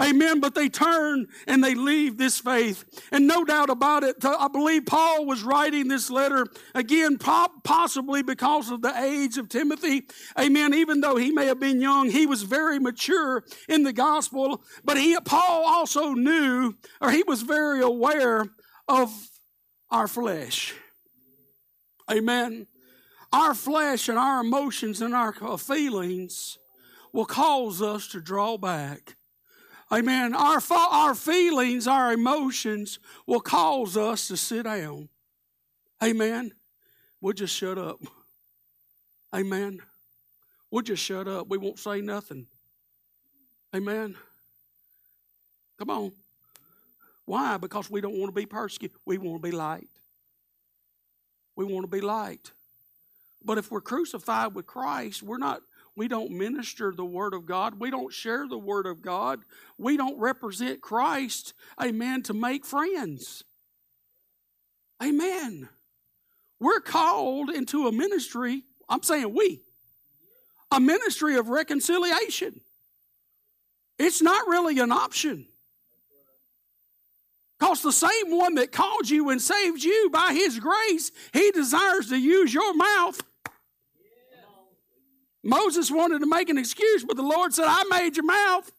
Amen. 0.00 0.40
But 0.40 0.54
they 0.54 0.68
turn 0.68 1.26
and 1.46 1.62
they 1.62 1.74
leave 1.74 2.16
this 2.16 2.38
faith. 2.38 2.84
And 3.10 3.26
no 3.26 3.44
doubt 3.44 3.68
about 3.68 4.04
it, 4.04 4.24
I 4.24 4.48
believe 4.48 4.86
Paul 4.86 5.26
was 5.26 5.42
writing 5.42 5.88
this 5.88 6.08
letter 6.08 6.46
again, 6.74 7.18
possibly 7.18 8.22
because 8.22 8.70
of 8.70 8.80
the 8.80 8.96
age 8.96 9.38
of 9.38 9.48
Timothy. 9.48 10.06
Amen. 10.38 10.72
Even 10.72 11.00
though 11.00 11.16
he 11.16 11.32
may 11.32 11.46
have 11.46 11.60
been 11.60 11.80
young, 11.80 12.10
he 12.10 12.26
was 12.26 12.44
very 12.44 12.78
mature 12.78 13.44
in 13.68 13.82
the 13.82 13.92
gospel. 13.92 14.62
But 14.84 14.98
he, 14.98 15.18
Paul 15.24 15.64
also 15.66 16.12
knew, 16.12 16.74
or 17.00 17.10
he 17.10 17.24
was 17.26 17.42
very 17.42 17.82
aware 17.82 18.46
of 18.86 19.12
our 19.90 20.08
flesh. 20.08 20.74
Amen. 22.10 22.66
Our 23.30 23.52
flesh 23.52 24.08
and 24.08 24.16
our 24.16 24.40
emotions 24.40 25.02
and 25.02 25.12
our 25.12 25.34
feelings 25.58 26.56
will 27.12 27.26
cause 27.26 27.82
us 27.82 28.08
to 28.08 28.20
draw 28.22 28.56
back 28.56 29.17
Amen. 29.90 30.34
Our, 30.34 30.60
our 30.70 31.14
feelings, 31.14 31.86
our 31.86 32.12
emotions 32.12 32.98
will 33.26 33.40
cause 33.40 33.96
us 33.96 34.28
to 34.28 34.36
sit 34.36 34.64
down. 34.64 35.08
Amen. 36.02 36.52
We'll 37.20 37.32
just 37.32 37.54
shut 37.54 37.78
up. 37.78 38.00
Amen. 39.34 39.80
We'll 40.70 40.82
just 40.82 41.02
shut 41.02 41.26
up. 41.26 41.48
We 41.48 41.58
won't 41.58 41.78
say 41.78 42.00
nothing. 42.00 42.46
Amen. 43.74 44.14
Come 45.78 45.90
on. 45.90 46.12
Why? 47.24 47.56
Because 47.56 47.90
we 47.90 48.00
don't 48.00 48.18
want 48.18 48.34
to 48.34 48.40
be 48.40 48.46
persecuted. 48.46 48.96
We 49.04 49.18
want 49.18 49.42
to 49.42 49.50
be 49.50 49.54
light. 49.54 49.88
We 51.56 51.64
want 51.64 51.84
to 51.84 51.90
be 51.90 52.00
light. 52.00 52.50
But 53.44 53.58
if 53.58 53.70
we're 53.70 53.80
crucified 53.80 54.54
with 54.54 54.66
Christ, 54.66 55.22
we're 55.22 55.38
not 55.38 55.62
we 55.98 56.06
don't 56.06 56.30
minister 56.30 56.92
the 56.94 57.04
Word 57.04 57.34
of 57.34 57.44
God. 57.44 57.80
We 57.80 57.90
don't 57.90 58.12
share 58.12 58.46
the 58.46 58.56
Word 58.56 58.86
of 58.86 59.02
God. 59.02 59.40
We 59.76 59.96
don't 59.96 60.18
represent 60.18 60.80
Christ, 60.80 61.54
amen, 61.82 62.22
to 62.22 62.34
make 62.34 62.64
friends. 62.64 63.42
Amen. 65.02 65.68
We're 66.60 66.80
called 66.80 67.50
into 67.50 67.88
a 67.88 67.92
ministry, 67.92 68.62
I'm 68.88 69.02
saying 69.02 69.34
we, 69.34 69.60
a 70.70 70.78
ministry 70.78 71.36
of 71.36 71.48
reconciliation. 71.48 72.60
It's 73.98 74.22
not 74.22 74.46
really 74.46 74.78
an 74.78 74.92
option. 74.92 75.46
Because 77.58 77.82
the 77.82 77.90
same 77.90 78.30
one 78.30 78.54
that 78.54 78.70
called 78.70 79.10
you 79.10 79.30
and 79.30 79.42
saved 79.42 79.82
you 79.82 80.10
by 80.12 80.32
His 80.32 80.60
grace, 80.60 81.10
He 81.32 81.50
desires 81.50 82.08
to 82.10 82.16
use 82.16 82.54
your 82.54 82.72
mouth 82.72 83.20
Moses 85.42 85.90
wanted 85.90 86.20
to 86.20 86.26
make 86.26 86.48
an 86.48 86.58
excuse, 86.58 87.04
but 87.04 87.16
the 87.16 87.22
Lord 87.22 87.54
said, 87.54 87.66
I 87.66 87.84
made 87.90 88.16
your 88.16 88.26
mouth. 88.26 88.70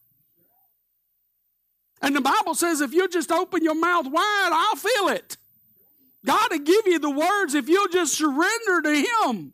And 2.02 2.16
the 2.16 2.20
Bible 2.20 2.54
says, 2.54 2.80
if 2.80 2.92
you 2.92 3.08
just 3.08 3.30
open 3.30 3.62
your 3.62 3.74
mouth 3.74 4.06
wide, 4.06 4.50
I'll 4.52 4.76
fill 4.76 5.08
it. 5.08 5.36
God 6.24 6.48
will 6.50 6.58
give 6.58 6.86
you 6.86 6.98
the 6.98 7.10
words 7.10 7.54
if 7.54 7.68
you'll 7.68 7.88
just 7.88 8.14
surrender 8.14 8.82
to 8.82 8.94
Him. 8.94 9.52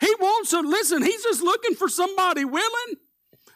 He 0.00 0.14
wants 0.20 0.50
to 0.50 0.60
listen, 0.60 1.02
He's 1.02 1.22
just 1.22 1.42
looking 1.42 1.74
for 1.74 1.88
somebody 1.88 2.44
willing. 2.44 2.96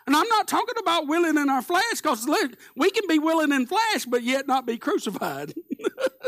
And 0.06 0.14
I'm 0.14 0.28
not 0.28 0.46
talking 0.46 0.76
about 0.78 1.08
willing 1.08 1.36
in 1.36 1.50
our 1.50 1.62
flesh, 1.62 2.00
because 2.00 2.28
we 2.76 2.90
can 2.90 3.08
be 3.08 3.18
willing 3.18 3.52
in 3.52 3.66
flesh, 3.66 4.04
but 4.06 4.22
yet 4.22 4.46
not 4.46 4.64
be 4.64 4.78
crucified. 4.78 5.52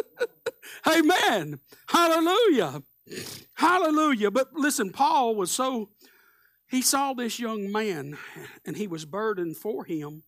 Amen. 0.87 1.61
Hallelujah. 1.87 2.83
Hallelujah. 3.55 4.31
But 4.31 4.53
listen, 4.55 4.91
Paul 4.91 5.37
was 5.37 5.53
so 5.53 5.91
he 6.69 6.83
saw 6.83 7.15
this 7.15 7.39
young 7.39 7.73
man 7.73 8.19
and 8.65 8.77
he 8.77 8.87
was 8.87 9.05
burdened 9.05 9.57
for 9.57 9.85
him, 9.85 10.23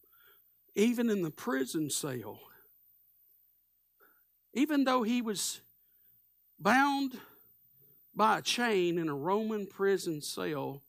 even 0.75 1.11
in 1.11 1.23
the 1.23 1.31
prison 1.31 1.91
cell. 1.91 2.41
Even 4.55 4.85
though 4.85 5.03
he 5.03 5.23
was 5.23 5.61
bound 6.59 7.19
by 8.15 8.39
a 8.39 8.43
chain 8.43 8.99
in 8.99 9.09
a 9.09 9.15
Roman 9.15 9.67
prison 9.67 10.21
cell, 10.23 10.83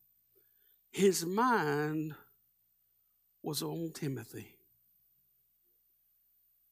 his 0.89 1.25
mind 1.25 2.15
was 3.43 3.61
on 3.61 3.91
Timothy, 3.93 4.55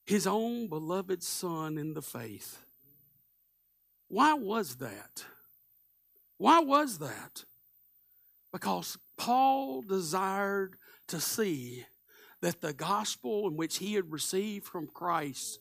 his 0.05 0.25
own 0.25 0.67
beloved 0.67 1.21
son 1.21 1.77
in 1.77 1.93
the 1.93 2.01
faith. 2.01 2.59
Why 4.07 4.33
was 4.33 4.77
that? 4.77 5.25
Why 6.37 6.59
was 6.59 6.97
that? 6.99 7.43
Because 8.51 8.97
Paul 9.17 9.81
desired 9.83 10.75
to 11.07 11.19
see 11.19 11.85
that 12.41 12.61
the 12.61 12.73
gospel 12.73 13.47
in 13.47 13.57
which 13.57 13.77
he 13.77 13.93
had 13.93 14.11
received 14.11 14.65
from 14.65 14.87
Christ 14.87 15.59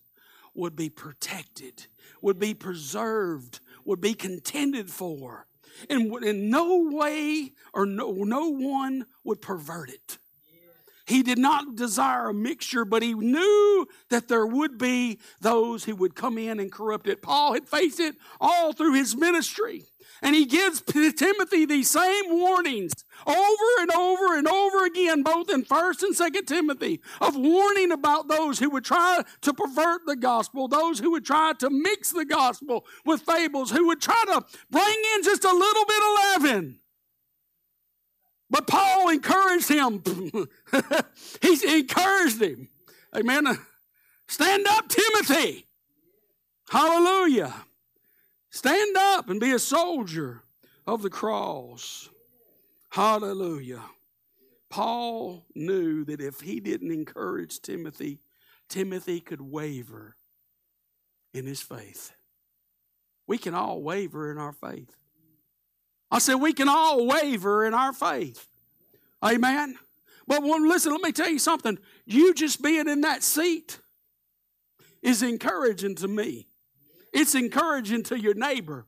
would 0.55 0.75
be 0.75 0.89
protected, 0.89 1.87
would 2.23 2.39
be 2.39 2.55
preserved, 2.55 3.61
would 3.85 4.01
be 4.01 4.15
contended 4.15 4.91
for. 4.91 5.47
And 5.89 6.13
in 6.25 6.51
no 6.51 6.89
way 6.91 7.53
or 7.73 7.87
no, 7.87 8.13
no 8.13 8.49
one 8.49 9.07
would 9.25 9.41
pervert 9.41 9.91
it. 9.91 10.19
He 11.07 11.23
did 11.23 11.39
not 11.39 11.75
desire 11.75 12.29
a 12.29 12.35
mixture, 12.35 12.85
but 12.85 13.03
he 13.03 13.15
knew 13.15 13.87
that 14.11 14.29
there 14.29 14.45
would 14.45 14.77
be 14.77 15.19
those 15.41 15.85
who 15.85 15.97
would 15.97 16.15
come 16.15 16.37
in 16.37 16.61
and 16.61 16.71
corrupt 16.71 17.07
it. 17.07 17.23
Paul 17.23 17.55
had 17.55 17.67
faced 17.67 17.99
it 17.99 18.17
all 18.39 18.75
through 18.75 18.93
his 18.93 19.17
ministry. 19.17 19.87
And 20.23 20.35
he 20.35 20.47
gives 20.47 20.81
Timothy 20.83 21.65
these 21.65 21.91
same 21.91 22.25
warnings 22.31 22.93
over 23.27 23.81
and 23.81 23.91
over 23.93 24.37
and 24.37 24.49
over 24.49 24.85
again, 24.85 25.23
both 25.23 25.51
in 25.51 25.65
1st 25.65 26.03
and 26.03 26.17
2nd 26.17 26.47
Timothy, 26.47 27.01
of 27.21 27.37
warning 27.37 27.93
about 27.93 28.29
those 28.29 28.59
who 28.59 28.71
would 28.71 28.85
try 28.85 29.23
to 29.43 29.55
pervert 29.55 30.07
the 30.07 30.17
gospel, 30.17 30.67
those 30.67 30.99
who 30.99 31.13
would 31.13 31.25
try 31.25 31.53
to 31.61 31.71
mix 31.71 32.11
the 32.11 32.25
gospel 32.25 32.85
with 33.05 33.23
fables, 33.23 33.71
who 33.71 33.87
would 33.87 34.01
try 34.01 34.23
to 34.27 34.45
bring 34.71 34.97
in 35.15 35.23
just 35.23 35.45
a 35.45 35.53
little 35.53 35.85
bit 35.85 36.03
of 36.03 36.43
leaven. 36.43 36.79
But 38.51 38.67
Paul 38.67 39.11
encouraged 39.11 39.69
him. 39.69 40.03
he 41.43 41.79
encouraged 41.79 42.43
him. 42.43 42.69
Amen. 43.15 43.47
Stand 44.27 44.67
up, 44.67 44.89
Timothy. 44.89 45.67
Hallelujah. 46.71 47.55
Stand 48.59 48.97
up 48.97 49.31
and 49.31 49.39
be 49.39 49.53
a 49.53 49.59
soldier 49.61 50.43
of 50.85 51.03
the 51.03 51.11
cross. 51.11 52.09
Hallelujah. 52.91 53.85
Paul 54.69 55.47
knew 55.55 56.05
that 56.07 56.21
if 56.21 56.41
he 56.41 56.59
didn't 56.59 56.91
encourage 56.91 57.61
Timothy, 57.61 58.19
Timothy 58.69 59.21
could 59.21 59.41
waver 59.41 60.17
in 61.33 61.47
his 61.47 61.63
faith. 61.63 62.11
We 63.29 63.39
can 63.39 63.55
all 63.55 63.81
waver 63.81 64.29
in 64.33 64.39
our 64.39 64.53
faith. 64.53 64.97
I 66.11 66.19
said, 66.19 66.35
we 66.35 66.53
can 66.53 66.69
all 66.69 67.07
waver 67.07 67.65
in 67.65 67.75
our 67.75 67.93
faith. 67.93 68.49
Amen. 69.25 69.79
But 70.27 70.43
well, 70.43 70.61
listen, 70.61 70.91
let 70.91 71.03
me 71.03 71.13
tell 71.13 71.31
you 71.31 71.39
something. 71.39 71.79
You 72.07 72.35
just 72.35 72.61
being 72.61 72.89
in 72.89 73.03
that 73.03 73.23
seat 73.23 73.79
is 75.01 75.23
encouraging 75.23 75.95
to 75.95 76.09
me. 76.09 76.49
It's 77.13 77.35
encouraging 77.35 78.03
to 78.05 78.19
your 78.19 78.35
neighbor. 78.35 78.87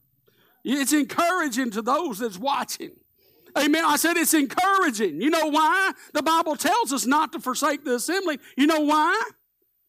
It's 0.65 0.93
encouraging 0.93 1.71
to 1.73 1.83
those 1.83 2.19
that's 2.19 2.39
watching. 2.39 2.91
Amen. 3.59 3.85
I 3.85 3.97
said 3.97 4.17
it's 4.17 4.35
encouraging. 4.35 5.21
You 5.21 5.31
know 5.31 5.47
why? 5.47 5.93
The 6.13 6.23
Bible 6.23 6.57
tells 6.57 6.93
us 6.93 7.07
not 7.07 7.33
to 7.33 7.41
forsake 7.41 7.85
the 7.85 7.97
assembly. 7.97 8.39
You 8.57 8.67
know 8.67 8.81
why? 8.81 9.21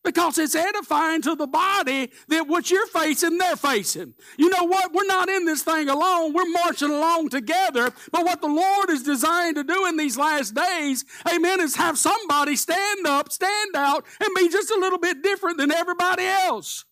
Because 0.03 0.39
it's 0.39 0.55
edifying 0.55 1.21
to 1.21 1.35
the 1.35 1.45
body 1.45 2.11
that 2.29 2.47
what 2.47 2.71
you're 2.71 2.87
facing, 2.87 3.37
they're 3.37 3.55
facing. 3.55 4.15
You 4.35 4.49
know 4.49 4.63
what? 4.63 4.91
We're 4.93 5.05
not 5.05 5.29
in 5.29 5.45
this 5.45 5.61
thing 5.61 5.89
alone. 5.89 6.33
We're 6.33 6.49
marching 6.49 6.89
along 6.89 7.29
together. 7.29 7.91
But 8.11 8.25
what 8.25 8.41
the 8.41 8.47
Lord 8.47 8.89
is 8.89 9.03
designed 9.03 9.57
to 9.57 9.63
do 9.63 9.85
in 9.85 9.97
these 9.97 10.17
last 10.17 10.55
days, 10.55 11.05
amen, 11.31 11.61
is 11.61 11.75
have 11.75 11.99
somebody 11.99 12.55
stand 12.55 13.05
up, 13.05 13.31
stand 13.31 13.75
out, 13.75 14.05
and 14.19 14.29
be 14.35 14.49
just 14.49 14.71
a 14.71 14.79
little 14.79 14.97
bit 14.97 15.21
different 15.21 15.59
than 15.59 15.71
everybody 15.71 16.25
else. 16.25 16.85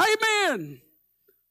Amen. 0.00 0.80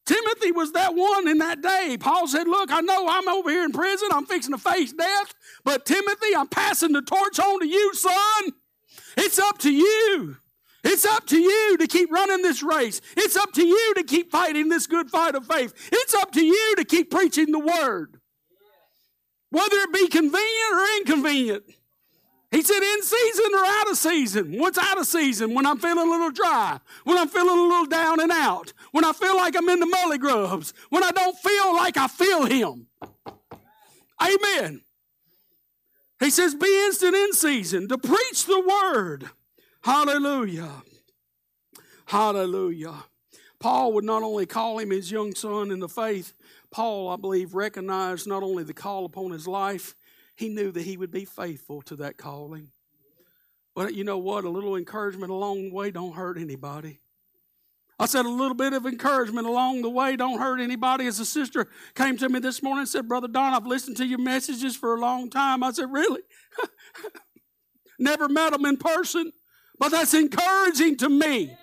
Timothy 0.05 0.51
was 0.51 0.73
that 0.73 0.93
one 0.93 1.27
in 1.27 1.39
that 1.39 1.61
day. 1.61 1.97
Paul 1.99 2.27
said, 2.27 2.47
Look, 2.47 2.71
I 2.71 2.81
know 2.81 3.07
I'm 3.09 3.27
over 3.27 3.49
here 3.49 3.63
in 3.63 3.71
prison. 3.71 4.09
I'm 4.11 4.25
fixing 4.25 4.53
to 4.53 4.59
face 4.59 4.93
death. 4.93 5.33
But 5.63 5.85
Timothy, 5.85 6.35
I'm 6.37 6.47
passing 6.47 6.91
the 6.91 7.01
torch 7.01 7.39
on 7.39 7.59
to 7.61 7.67
you, 7.67 7.93
son. 7.95 8.53
It's 9.17 9.39
up 9.39 9.57
to 9.59 9.71
you. 9.71 10.37
It's 10.83 11.05
up 11.05 11.25
to 11.27 11.39
you 11.39 11.77
to 11.79 11.87
keep 11.87 12.11
running 12.11 12.43
this 12.43 12.61
race. 12.61 13.01
It's 13.17 13.35
up 13.35 13.51
to 13.53 13.65
you 13.65 13.93
to 13.95 14.03
keep 14.03 14.31
fighting 14.31 14.69
this 14.69 14.85
good 14.85 15.09
fight 15.09 15.33
of 15.33 15.47
faith. 15.47 15.73
It's 15.91 16.13
up 16.13 16.31
to 16.33 16.45
you 16.45 16.75
to 16.77 16.85
keep 16.85 17.09
preaching 17.09 17.51
the 17.51 17.59
word. 17.59 18.19
Whether 19.49 19.77
it 19.77 19.93
be 19.93 20.07
convenient 20.07 20.73
or 20.73 20.97
inconvenient. 20.97 21.63
He 22.55 22.61
said, 22.61 22.81
in 22.81 23.03
season 23.03 23.51
or 23.53 23.65
out 23.65 23.91
of 23.91 23.97
season. 23.97 24.57
What's 24.57 24.77
out 24.77 24.97
of 24.97 25.05
season? 25.05 25.53
When 25.53 25.65
I'm 25.65 25.77
feeling 25.77 26.07
a 26.07 26.09
little 26.09 26.31
dry, 26.31 26.79
when 27.03 27.17
I'm 27.17 27.27
feeling 27.27 27.49
a 27.49 27.67
little 27.67 27.85
down 27.85 28.21
and 28.21 28.31
out, 28.31 28.71
when 28.93 29.03
I 29.03 29.11
feel 29.11 29.35
like 29.35 29.57
I'm 29.57 29.67
in 29.67 29.81
the 29.81 29.85
mully 29.85 30.17
grubs, 30.17 30.73
when 30.89 31.03
I 31.03 31.11
don't 31.11 31.37
feel 31.37 31.75
like 31.75 31.97
I 31.97 32.07
feel 32.07 32.45
Him. 32.45 32.87
Amen. 34.21 34.83
He 36.21 36.29
says, 36.29 36.55
be 36.55 36.85
instant 36.85 37.13
in 37.13 37.33
season 37.33 37.89
to 37.89 37.97
preach 37.97 38.45
the 38.45 38.61
word. 38.61 39.29
Hallelujah. 39.81 40.71
Hallelujah. 42.05 43.03
Paul 43.59 43.91
would 43.93 44.05
not 44.05 44.23
only 44.23 44.45
call 44.45 44.79
him 44.79 44.91
his 44.91 45.11
young 45.11 45.35
son 45.35 45.71
in 45.71 45.79
the 45.79 45.89
faith, 45.89 46.31
Paul, 46.71 47.09
I 47.09 47.17
believe, 47.17 47.53
recognized 47.53 48.27
not 48.27 48.43
only 48.43 48.63
the 48.63 48.73
call 48.73 49.03
upon 49.03 49.31
his 49.31 49.45
life, 49.45 49.93
he 50.35 50.49
knew 50.49 50.71
that 50.71 50.83
he 50.83 50.97
would 50.97 51.11
be 51.11 51.25
faithful 51.25 51.81
to 51.83 51.95
that 51.97 52.17
calling. 52.17 52.69
But 53.73 53.93
you 53.93 54.03
know 54.03 54.17
what? 54.17 54.45
A 54.45 54.49
little 54.49 54.75
encouragement 54.75 55.31
along 55.31 55.69
the 55.69 55.75
way 55.75 55.91
don't 55.91 56.13
hurt 56.13 56.37
anybody. 56.37 56.99
I 57.97 58.07
said 58.07 58.25
a 58.25 58.29
little 58.29 58.55
bit 58.55 58.73
of 58.73 58.85
encouragement 58.85 59.47
along 59.47 59.81
the 59.81 59.89
way 59.89 60.17
don't 60.17 60.39
hurt 60.39 60.59
anybody. 60.59 61.07
As 61.07 61.19
a 61.19 61.25
sister 61.25 61.67
came 61.93 62.17
to 62.17 62.27
me 62.27 62.39
this 62.39 62.61
morning 62.61 62.81
and 62.81 62.89
said, 62.89 63.07
Brother 63.07 63.29
Don, 63.29 63.53
I've 63.53 63.65
listened 63.65 63.95
to 63.97 64.05
your 64.05 64.19
messages 64.19 64.75
for 64.75 64.95
a 64.95 64.99
long 64.99 65.29
time. 65.29 65.63
I 65.63 65.71
said, 65.71 65.91
Really? 65.91 66.21
Never 67.99 68.27
met 68.27 68.51
them 68.51 68.65
in 68.65 68.75
person, 68.75 69.31
but 69.79 69.91
that's 69.91 70.13
encouraging 70.13 70.97
to 70.97 71.09
me. 71.09 71.55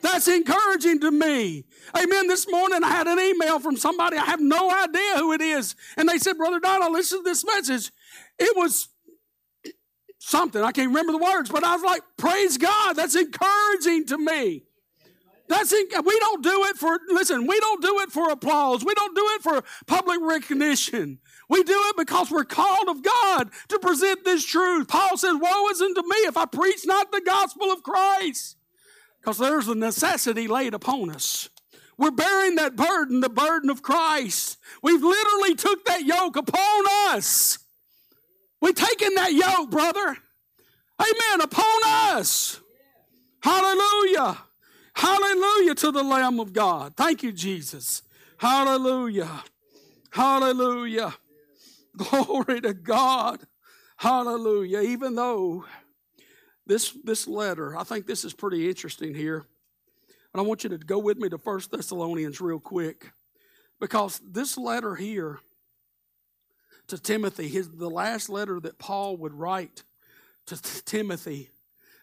That's 0.00 0.28
encouraging 0.28 1.00
to 1.00 1.10
me. 1.10 1.64
Amen. 1.96 2.28
This 2.28 2.48
morning 2.48 2.84
I 2.84 2.90
had 2.90 3.06
an 3.06 3.18
email 3.18 3.58
from 3.58 3.76
somebody. 3.76 4.16
I 4.16 4.24
have 4.26 4.40
no 4.40 4.70
idea 4.70 5.16
who 5.16 5.32
it 5.32 5.40
is. 5.40 5.74
And 5.96 6.08
they 6.08 6.18
said, 6.18 6.36
Brother 6.36 6.60
Don, 6.60 6.82
I 6.82 6.88
listened 6.88 7.24
to 7.24 7.30
this 7.30 7.44
message. 7.44 7.90
It 8.38 8.56
was 8.56 8.88
something. 10.18 10.62
I 10.62 10.72
can't 10.72 10.88
remember 10.88 11.12
the 11.12 11.18
words, 11.18 11.50
but 11.50 11.64
I 11.64 11.74
was 11.74 11.84
like, 11.84 12.02
praise 12.16 12.58
God. 12.58 12.94
That's 12.94 13.14
encouraging 13.14 14.06
to 14.06 14.18
me. 14.18 14.64
That's 15.48 15.72
in, 15.72 15.86
we 16.04 16.18
don't 16.18 16.42
do 16.42 16.64
it 16.64 16.76
for 16.76 16.98
listen, 17.08 17.46
we 17.46 17.58
don't 17.58 17.80
do 17.80 18.00
it 18.00 18.12
for 18.12 18.30
applause. 18.30 18.84
We 18.84 18.92
don't 18.94 19.16
do 19.16 19.26
it 19.34 19.42
for 19.42 19.64
public 19.86 20.18
recognition. 20.20 21.20
We 21.48 21.62
do 21.62 21.74
it 21.86 21.96
because 21.96 22.30
we're 22.30 22.44
called 22.44 22.88
of 22.90 23.02
God 23.02 23.50
to 23.68 23.78
present 23.78 24.24
this 24.24 24.44
truth. 24.44 24.88
Paul 24.88 25.16
says, 25.16 25.34
Woe 25.40 25.68
is 25.68 25.80
unto 25.80 26.02
me 26.02 26.16
if 26.26 26.36
I 26.36 26.44
preach 26.44 26.86
not 26.86 27.10
the 27.10 27.22
gospel 27.22 27.72
of 27.72 27.82
Christ. 27.82 28.56
Because 29.20 29.38
there's 29.38 29.68
a 29.68 29.74
necessity 29.74 30.46
laid 30.46 30.74
upon 30.74 31.10
us. 31.10 31.48
We're 31.96 32.10
bearing 32.12 32.56
that 32.56 32.76
burden, 32.76 33.20
the 33.20 33.30
burden 33.30 33.70
of 33.70 33.82
Christ. 33.82 34.58
We've 34.82 35.02
literally 35.02 35.54
took 35.54 35.84
that 35.86 36.04
yoke 36.04 36.36
upon 36.36 36.84
us. 37.08 37.58
We're 38.60 38.72
taking 38.72 39.14
that 39.14 39.32
yoke, 39.32 39.70
brother. 39.70 40.16
Amen. 41.00 41.40
Upon 41.40 41.80
us. 41.84 42.60
Hallelujah. 43.42 44.38
Hallelujah 44.94 45.74
to 45.76 45.92
the 45.92 46.02
Lamb 46.02 46.40
of 46.40 46.52
God. 46.52 46.96
Thank 46.96 47.22
you, 47.22 47.32
Jesus. 47.32 48.02
Hallelujah. 48.36 49.44
Hallelujah. 50.10 51.14
Glory 51.96 52.60
to 52.62 52.74
God. 52.74 53.40
Hallelujah. 53.96 54.80
Even 54.80 55.14
though 55.14 55.64
this, 56.66 56.96
this 57.04 57.28
letter, 57.28 57.76
I 57.76 57.84
think 57.84 58.06
this 58.06 58.24
is 58.24 58.34
pretty 58.34 58.68
interesting 58.68 59.14
here. 59.14 59.44
And 60.32 60.40
I 60.40 60.42
want 60.42 60.64
you 60.64 60.70
to 60.70 60.78
go 60.78 60.98
with 60.98 61.18
me 61.18 61.28
to 61.28 61.38
First 61.38 61.70
Thessalonians 61.70 62.40
real 62.40 62.60
quick. 62.60 63.12
Because 63.80 64.20
this 64.24 64.58
letter 64.58 64.96
here 64.96 65.38
to 66.88 66.98
Timothy, 66.98 67.48
his, 67.48 67.68
the 67.70 67.90
last 67.90 68.28
letter 68.28 68.60
that 68.60 68.78
Paul 68.78 69.16
would 69.18 69.34
write 69.34 69.84
to 70.46 70.56
Timothy, 70.84 71.50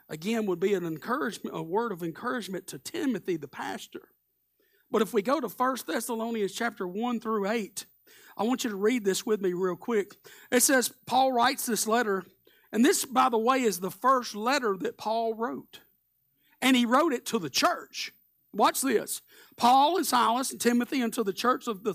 again, 0.10 0.46
would 0.46 0.60
be 0.60 0.74
an 0.74 0.86
encouragement, 0.86 1.56
a 1.56 1.64
word 1.64 1.92
of 1.92 2.04
encouragement 2.04 2.68
to 2.68 2.80
Timothy, 2.80 3.38
the 3.38 3.48
pastor. 3.48 4.10
But 4.92 5.02
if 5.02 5.14
we 5.14 5.22
go 5.22 5.40
to 5.40 5.48
1 5.48 5.78
Thessalonians 5.88 6.54
chapter 6.54 6.88
1 6.88 7.20
through 7.20 7.50
8, 7.50 7.86
I 8.38 8.44
want 8.44 8.64
you 8.64 8.70
to 8.70 8.76
read 8.76 9.04
this 9.04 9.26
with 9.26 9.42
me 9.42 9.54
real 9.54 9.76
quick. 9.76 10.14
It 10.52 10.62
says, 10.62 10.94
Paul 11.06 11.34
writes 11.34 11.66
this 11.66 11.88
letter, 11.88 12.24
and 12.72 12.84
this, 12.84 13.06
by 13.06 13.30
the 13.30 13.38
way, 13.38 13.62
is 13.62 13.80
the 13.80 13.92
first 13.92 14.36
letter 14.36 14.76
that 14.82 14.98
Paul 14.98 15.34
wrote. 15.34 15.80
And 16.62 16.76
he 16.76 16.86
wrote 16.86 17.14
it 17.14 17.26
to 17.28 17.40
the 17.40 17.50
church. 17.50 18.12
Watch 18.54 18.82
this. 18.82 19.22
Paul 19.58 19.98
and 19.98 20.06
Silas 20.06 20.52
and 20.52 20.62
Timothy 20.62 21.02
unto 21.02 21.24
the 21.24 21.34
church 21.34 21.68
of 21.68 21.84
the 21.84 21.94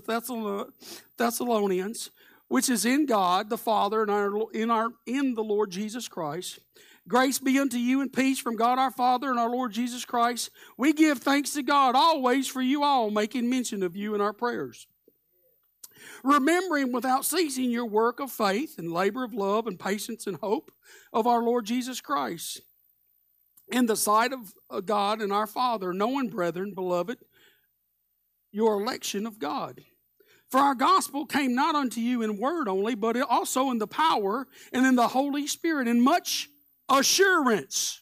Thessalonians 1.17 2.11
which 2.51 2.67
is 2.67 2.83
in 2.83 3.05
God 3.05 3.49
the 3.49 3.57
Father 3.57 4.01
and 4.01 4.11
our, 4.11 4.51
in, 4.51 4.69
our, 4.69 4.89
in 5.05 5.35
the 5.35 5.43
Lord 5.43 5.71
Jesus 5.71 6.09
Christ. 6.09 6.59
Grace 7.07 7.39
be 7.39 7.57
unto 7.57 7.77
you 7.77 8.01
and 8.01 8.11
peace 8.11 8.39
from 8.39 8.57
God 8.57 8.77
our 8.77 8.91
Father 8.91 9.29
and 9.29 9.39
our 9.39 9.49
Lord 9.49 9.71
Jesus 9.71 10.03
Christ. 10.03 10.51
We 10.77 10.91
give 10.91 11.19
thanks 11.19 11.53
to 11.53 11.63
God 11.63 11.95
always 11.95 12.49
for 12.49 12.61
you 12.61 12.83
all, 12.83 13.09
making 13.09 13.49
mention 13.49 13.83
of 13.83 13.95
you 13.95 14.15
in 14.15 14.19
our 14.19 14.33
prayers. 14.33 14.85
Remembering 16.25 16.91
without 16.91 17.23
ceasing 17.23 17.71
your 17.71 17.85
work 17.85 18.19
of 18.19 18.29
faith 18.29 18.77
and 18.77 18.91
labor 18.91 19.23
of 19.23 19.33
love 19.33 19.65
and 19.65 19.79
patience 19.79 20.27
and 20.27 20.35
hope 20.35 20.73
of 21.13 21.27
our 21.27 21.41
Lord 21.41 21.65
Jesus 21.65 22.01
Christ. 22.01 22.59
In 23.69 23.85
the 23.85 23.95
sight 23.95 24.33
of 24.33 24.53
uh, 24.69 24.81
God 24.81 25.21
and 25.21 25.31
our 25.31 25.47
Father, 25.47 25.93
knowing, 25.93 26.27
brethren, 26.27 26.73
beloved, 26.73 27.19
your 28.51 28.81
election 28.81 29.25
of 29.25 29.39
God 29.39 29.79
for 30.51 30.59
our 30.59 30.75
gospel 30.75 31.25
came 31.25 31.55
not 31.55 31.75
unto 31.75 32.01
you 32.01 32.23
in 32.23 32.37
word 32.37 32.67
only, 32.67 32.93
but 32.93 33.15
also 33.21 33.71
in 33.71 33.77
the 33.77 33.87
power 33.87 34.45
and 34.73 34.85
in 34.85 34.95
the 34.95 35.07
Holy 35.07 35.47
Spirit, 35.47 35.87
in 35.87 36.01
much 36.01 36.49
assurance. 36.89 38.01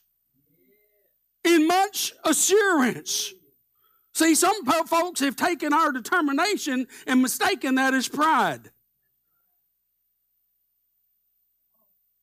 In 1.43 1.67
much 1.67 2.12
assurance. 2.25 3.31
See, 4.15 4.33
some 4.33 4.65
folks 4.65 5.19
have 5.19 5.35
taken 5.35 5.73
our 5.73 5.91
determination 5.91 6.88
and 7.05 7.21
mistaken 7.21 7.75
that 7.75 7.93
as 7.93 8.07
pride. 8.07 8.71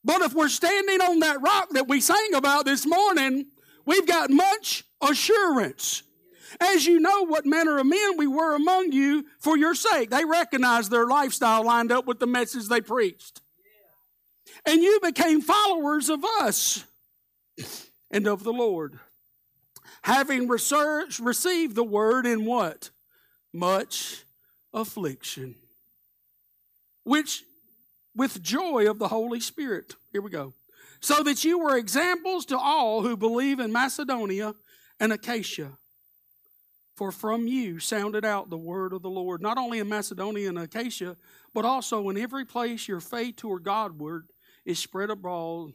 But 0.05 0.23
if 0.23 0.35
we're 0.35 0.49
standing 0.49 1.01
on 1.01 1.21
that 1.21 1.41
rock 1.41 1.69
that 1.71 1.87
we 1.87 2.01
sang 2.01 2.35
about 2.35 2.65
this 2.65 2.85
morning, 2.85 3.47
we've 3.87 4.07
got 4.07 4.31
much 4.31 4.85
assurance. 5.01 6.03
As 6.61 6.87
you 6.87 7.01
know 7.01 7.27
what 7.27 7.47
manner 7.47 7.79
of 7.79 7.87
men 7.87 8.17
we 8.17 8.27
were 8.27 8.55
among 8.55 8.93
you 8.93 9.27
for 9.39 9.57
your 9.57 9.75
sake. 9.75 10.11
They 10.11 10.25
recognized 10.25 10.91
their 10.91 11.07
lifestyle 11.07 11.65
lined 11.65 11.93
up 11.93 12.07
with 12.07 12.19
the 12.19 12.27
message 12.27 12.69
they 12.69 12.81
preached. 12.81 13.41
And 14.65 14.83
you 14.83 15.01
became 15.03 15.43
followers 15.43 16.09
of 16.09 16.25
us 16.41 16.85
and 18.11 18.27
of 18.27 18.43
the 18.43 18.53
Lord. 18.53 18.99
Having 20.03 20.49
researched, 20.49 21.19
received 21.19 21.75
the 21.75 21.85
word 21.85 22.27
in 22.27 22.45
what? 22.45 22.91
Much 23.53 24.25
affliction. 24.73 25.57
Which 27.05 27.45
with 28.15 28.43
joy 28.43 28.89
of 28.89 28.99
the 28.99 29.09
Holy 29.09 29.41
Spirit. 29.41 29.95
Here 30.13 30.23
we 30.23 30.31
go. 30.31 30.55
So 31.01 31.23
that 31.23 31.45
you 31.45 31.59
were 31.59 31.77
examples 31.77 32.47
to 32.47 32.59
all 32.59 33.03
who 33.03 33.17
believe 33.17 33.61
in 33.61 33.73
Macedonia 33.73 34.55
and 34.99 35.13
Achaia. 35.13 35.73
For 36.97 37.13
from 37.13 37.47
you 37.47 37.79
sounded 37.79 38.25
out 38.25 38.49
the 38.49 38.57
word 38.57 38.95
of 38.95 39.03
the 39.03 39.11
Lord, 39.11 39.43
not 39.43 39.59
only 39.59 39.81
in 39.81 39.89
Macedonia 39.89 40.49
and 40.49 40.59
Achaia, 40.59 41.15
but 41.53 41.67
also 41.67 42.09
in 42.09 42.17
every 42.17 42.47
place 42.47 42.89
your 42.89 43.01
faith 43.01 43.37
toward 43.37 43.65
Godward 43.65 44.29
is 44.65 44.79
spread 44.79 45.11
abroad 45.11 45.75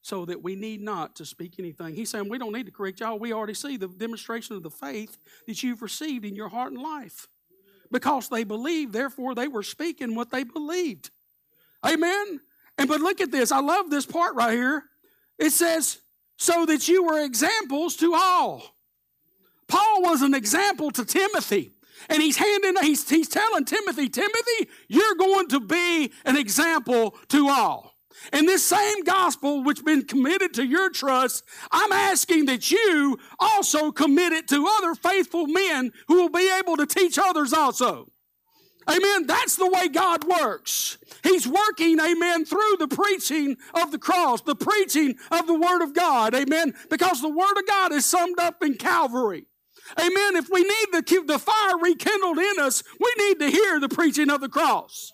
so 0.00 0.24
that 0.24 0.42
we 0.42 0.56
need 0.56 0.80
not 0.80 1.16
to 1.16 1.26
speak 1.26 1.56
anything. 1.58 1.94
He's 1.94 2.08
saying 2.08 2.30
we 2.30 2.38
don't 2.38 2.54
need 2.54 2.64
to 2.64 2.72
correct 2.72 3.00
y'all. 3.00 3.18
We 3.18 3.34
already 3.34 3.52
see 3.52 3.76
the 3.76 3.88
demonstration 3.88 4.56
of 4.56 4.62
the 4.62 4.70
faith 4.70 5.18
that 5.46 5.62
you've 5.62 5.82
received 5.82 6.24
in 6.24 6.34
your 6.34 6.48
heart 6.48 6.72
and 6.72 6.80
life. 6.80 7.28
Because 7.92 8.30
they 8.30 8.44
believed, 8.44 8.94
therefore 8.94 9.34
they 9.34 9.48
were 9.48 9.62
speaking 9.62 10.14
what 10.14 10.30
they 10.30 10.44
believed. 10.44 11.10
Amen. 11.86 12.40
And 12.78 12.88
but 12.88 13.00
look 13.00 13.20
at 13.20 13.30
this. 13.30 13.52
I 13.52 13.60
love 13.60 13.90
this 13.90 14.06
part 14.06 14.34
right 14.34 14.52
here. 14.52 14.84
It 15.38 15.50
says, 15.50 15.98
so 16.38 16.64
that 16.66 16.88
you 16.88 17.04
were 17.04 17.20
examples 17.20 17.96
to 17.96 18.14
all. 18.14 18.62
Paul 19.68 20.02
was 20.02 20.22
an 20.22 20.34
example 20.34 20.90
to 20.92 21.04
Timothy. 21.04 21.72
And 22.08 22.22
he's 22.22 22.36
handing, 22.36 22.74
he's, 22.82 23.08
he's 23.08 23.28
telling 23.28 23.64
Timothy, 23.64 24.08
Timothy, 24.08 24.70
you're 24.88 25.16
going 25.16 25.48
to 25.48 25.60
be 25.60 26.12
an 26.24 26.36
example 26.36 27.16
to 27.28 27.48
all. 27.48 27.94
And 28.32 28.48
this 28.48 28.64
same 28.64 29.04
gospel 29.04 29.62
which 29.62 29.84
been 29.84 30.04
committed 30.04 30.54
to 30.54 30.64
your 30.64 30.90
trust, 30.90 31.44
I'm 31.70 31.92
asking 31.92 32.46
that 32.46 32.70
you 32.70 33.18
also 33.38 33.92
commit 33.92 34.32
it 34.32 34.48
to 34.48 34.66
other 34.78 34.94
faithful 34.94 35.46
men 35.46 35.92
who 36.08 36.22
will 36.22 36.28
be 36.28 36.50
able 36.58 36.76
to 36.76 36.86
teach 36.86 37.18
others 37.18 37.52
also. 37.52 38.08
Amen. 38.88 39.26
That's 39.26 39.56
the 39.56 39.68
way 39.68 39.88
God 39.88 40.24
works. 40.24 40.96
He's 41.22 41.46
working, 41.46 42.00
amen, 42.00 42.46
through 42.46 42.76
the 42.78 42.88
preaching 42.88 43.56
of 43.74 43.92
the 43.92 43.98
cross, 43.98 44.40
the 44.40 44.54
preaching 44.54 45.16
of 45.30 45.46
the 45.46 45.58
Word 45.58 45.82
of 45.82 45.92
God. 45.92 46.34
Amen. 46.34 46.74
Because 46.88 47.20
the 47.20 47.28
Word 47.28 47.58
of 47.58 47.66
God 47.66 47.92
is 47.92 48.06
summed 48.06 48.40
up 48.40 48.62
in 48.62 48.74
Calvary. 48.74 49.44
Amen. 49.98 50.36
If 50.36 50.50
we 50.50 50.62
need 50.62 50.86
the, 50.92 51.24
the 51.26 51.38
fire 51.38 51.78
rekindled 51.78 52.38
in 52.38 52.60
us, 52.60 52.82
we 53.00 53.14
need 53.18 53.38
to 53.40 53.50
hear 53.50 53.80
the 53.80 53.88
preaching 53.88 54.30
of 54.30 54.40
the 54.40 54.48
cross. 54.48 55.12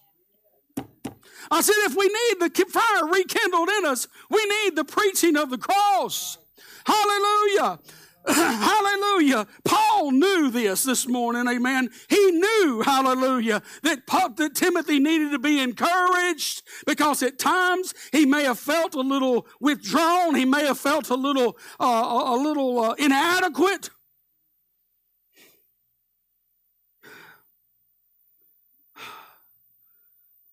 I 1.50 1.60
said, 1.60 1.74
if 1.80 1.96
we 1.96 2.06
need 2.06 2.40
the 2.40 2.64
fire 2.66 3.06
rekindled 3.06 3.68
in 3.68 3.86
us, 3.86 4.08
we 4.30 4.44
need 4.44 4.76
the 4.76 4.84
preaching 4.84 5.36
of 5.36 5.50
the 5.50 5.58
cross. 5.58 6.38
Hallelujah. 6.86 7.78
hallelujah. 8.26 9.46
Paul 9.64 10.12
knew 10.12 10.50
this 10.50 10.84
this 10.84 11.06
morning, 11.06 11.46
amen. 11.46 11.90
He 12.08 12.30
knew, 12.30 12.82
hallelujah, 12.82 13.62
that, 13.82 14.06
that 14.06 14.54
Timothy 14.54 14.98
needed 14.98 15.32
to 15.32 15.38
be 15.38 15.60
encouraged 15.60 16.62
because 16.86 17.22
at 17.22 17.38
times 17.38 17.92
he 18.12 18.24
may 18.24 18.44
have 18.44 18.58
felt 18.58 18.94
a 18.94 19.00
little 19.00 19.46
withdrawn. 19.60 20.34
He 20.34 20.46
may 20.46 20.64
have 20.64 20.78
felt 20.78 21.10
a 21.10 21.14
little, 21.14 21.58
uh, 21.78 21.84
a 22.26 22.36
little 22.36 22.80
uh, 22.80 22.94
inadequate. 22.94 23.90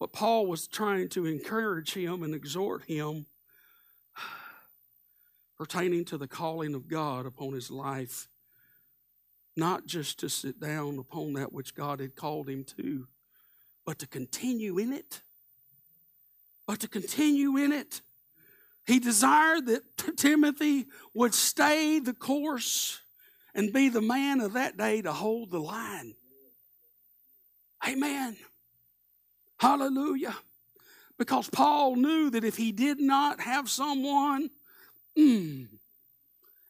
But 0.01 0.13
Paul 0.13 0.47
was 0.47 0.67
trying 0.67 1.09
to 1.09 1.27
encourage 1.27 1.93
him 1.93 2.23
and 2.23 2.33
exhort 2.33 2.85
him 2.85 3.27
pertaining 5.59 6.05
to 6.05 6.17
the 6.17 6.27
calling 6.27 6.73
of 6.73 6.87
God 6.87 7.27
upon 7.27 7.53
his 7.53 7.69
life, 7.69 8.27
not 9.55 9.85
just 9.85 10.17
to 10.21 10.27
sit 10.27 10.59
down 10.59 10.97
upon 10.97 11.33
that 11.33 11.53
which 11.53 11.75
God 11.75 11.99
had 11.99 12.15
called 12.15 12.49
him 12.49 12.63
to, 12.77 13.09
but 13.85 13.99
to 13.99 14.07
continue 14.07 14.79
in 14.79 14.91
it. 14.91 15.21
But 16.65 16.79
to 16.79 16.87
continue 16.87 17.55
in 17.57 17.71
it. 17.71 18.01
He 18.87 18.97
desired 18.97 19.67
that 19.67 20.17
Timothy 20.17 20.87
would 21.13 21.35
stay 21.35 21.99
the 21.99 22.13
course 22.13 23.01
and 23.53 23.71
be 23.71 23.87
the 23.87 24.01
man 24.01 24.41
of 24.41 24.53
that 24.53 24.77
day 24.77 25.03
to 25.03 25.11
hold 25.11 25.51
the 25.51 25.59
line. 25.61 26.15
Amen. 27.87 28.35
Hallelujah. 29.61 30.35
Because 31.19 31.47
Paul 31.47 31.95
knew 31.95 32.31
that 32.31 32.43
if 32.43 32.57
he 32.57 32.71
did 32.71 32.99
not 32.99 33.39
have 33.41 33.69
someone, 33.69 34.49
mm, 35.15 35.67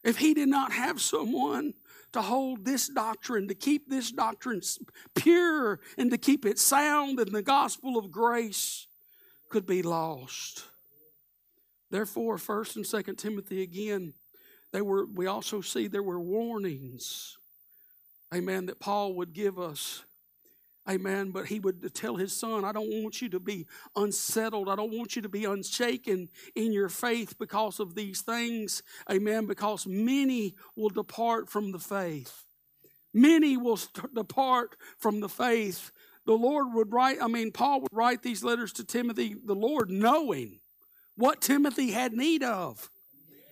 if 0.04 0.18
he 0.18 0.34
did 0.34 0.50
not 0.50 0.72
have 0.72 1.00
someone 1.00 1.72
to 2.12 2.20
hold 2.20 2.66
this 2.66 2.88
doctrine, 2.88 3.48
to 3.48 3.54
keep 3.54 3.88
this 3.88 4.12
doctrine 4.12 4.60
pure, 5.14 5.80
and 5.96 6.10
to 6.10 6.18
keep 6.18 6.44
it 6.44 6.58
sound, 6.58 7.18
and 7.18 7.32
the 7.32 7.40
gospel 7.40 7.96
of 7.96 8.10
grace 8.12 8.86
could 9.48 9.64
be 9.64 9.80
lost. 9.80 10.66
Therefore, 11.90 12.36
First 12.36 12.76
and 12.76 12.86
Second 12.86 13.16
Timothy 13.16 13.62
again, 13.62 14.12
they 14.70 14.82
were. 14.82 15.06
We 15.06 15.26
also 15.28 15.62
see 15.62 15.86
there 15.86 16.02
were 16.02 16.20
warnings, 16.20 17.38
Amen, 18.34 18.66
that 18.66 18.80
Paul 18.80 19.14
would 19.14 19.32
give 19.32 19.58
us 19.58 20.04
Amen. 20.88 21.30
But 21.30 21.46
he 21.46 21.60
would 21.60 21.94
tell 21.94 22.16
his 22.16 22.32
son, 22.32 22.64
I 22.64 22.72
don't 22.72 23.02
want 23.02 23.22
you 23.22 23.28
to 23.30 23.40
be 23.40 23.66
unsettled. 23.94 24.68
I 24.68 24.76
don't 24.76 24.92
want 24.92 25.14
you 25.14 25.22
to 25.22 25.28
be 25.28 25.44
unshaken 25.44 26.28
in 26.54 26.72
your 26.72 26.88
faith 26.88 27.38
because 27.38 27.78
of 27.78 27.94
these 27.94 28.22
things. 28.22 28.82
Amen. 29.10 29.46
Because 29.46 29.86
many 29.86 30.54
will 30.76 30.88
depart 30.90 31.48
from 31.48 31.72
the 31.72 31.78
faith. 31.78 32.44
Many 33.14 33.56
will 33.56 33.78
depart 34.14 34.76
from 34.98 35.20
the 35.20 35.28
faith. 35.28 35.92
The 36.24 36.32
Lord 36.32 36.68
would 36.74 36.92
write, 36.92 37.18
I 37.20 37.28
mean, 37.28 37.52
Paul 37.52 37.82
would 37.82 37.92
write 37.92 38.22
these 38.22 38.42
letters 38.42 38.72
to 38.74 38.84
Timothy, 38.84 39.36
the 39.44 39.54
Lord 39.54 39.90
knowing 39.90 40.60
what 41.16 41.40
Timothy 41.40 41.90
had 41.90 42.12
need 42.12 42.42
of 42.42 42.90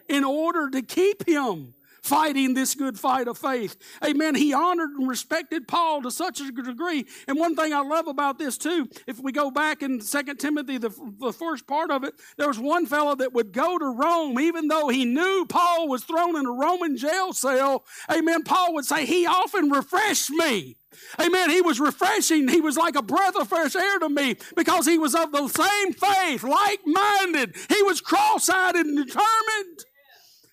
in 0.09 0.25
order 0.25 0.71
to 0.71 0.83
keep 0.83 1.29
him 1.29 1.75
fighting 2.03 2.55
this 2.55 2.75
good 2.75 2.99
fight 2.99 3.29
of 3.29 3.39
faith. 3.39 3.77
Amen. 4.05 4.35
He 4.35 4.53
honored 4.53 4.91
and 4.91 5.09
respected 5.09 5.69
Paul 5.69 6.03
to 6.03 6.11
such 6.11 6.41
a 6.41 6.51
degree. 6.51 7.07
And 7.29 7.39
one 7.39 7.57
thing 7.57 7.73
I 7.73 7.81
love 7.81 8.07
about 8.07 8.39
this 8.39 8.59
too, 8.59 8.89
if 9.07 9.21
we 9.21 9.33
go 9.33 9.51
back 9.51 9.83
in 9.83 10.01
Second 10.01 10.39
Timothy, 10.39 10.79
the, 10.79 10.91
the 11.19 11.33
first 11.33 11.67
part 11.67 11.91
of 11.91 12.05
it, 12.05 12.15
there 12.37 12.49
was 12.49 12.59
one 12.59 12.87
fellow 12.87 13.15
that 13.17 13.33
would 13.33 13.53
go 13.53 13.79
to 13.79 13.87
Rome, 13.87 14.39
even 14.41 14.69
though 14.69 14.89
he 14.89 15.05
knew 15.05 15.47
Paul 15.49 15.89
was 15.89 16.05
thrown 16.05 16.37
in 16.37 16.47
a 16.47 16.53
Roman 16.53 16.97
jail 16.97 17.33
cell. 17.33 17.85
Amen. 18.11 18.43
Paul 18.43 18.75
would 18.75 18.85
say, 18.85 19.07
He 19.07 19.27
often 19.27 19.71
refreshed 19.71 20.31
me. 20.31 20.77
Amen. 21.21 21.51
He 21.51 21.63
was 21.63 21.81
refreshing. 21.81 22.49
He 22.49 22.61
was 22.61 22.77
like 22.77 22.97
a 22.97 23.03
breath 23.03 23.37
of 23.37 23.49
fresh 23.49 23.77
air 23.77 23.99
to 24.01 24.09
me 24.09 24.37
because 24.57 24.87
he 24.87 24.99
was 24.99 25.15
of 25.15 25.33
the 25.33 25.47
same 25.49 25.93
faith, 25.93 26.43
like 26.43 26.81
minded. 26.85 27.57
He 27.69 27.83
was 27.83 28.01
cross 28.01 28.49
eyed 28.49 28.75
and 28.75 28.97
determined. 28.97 29.85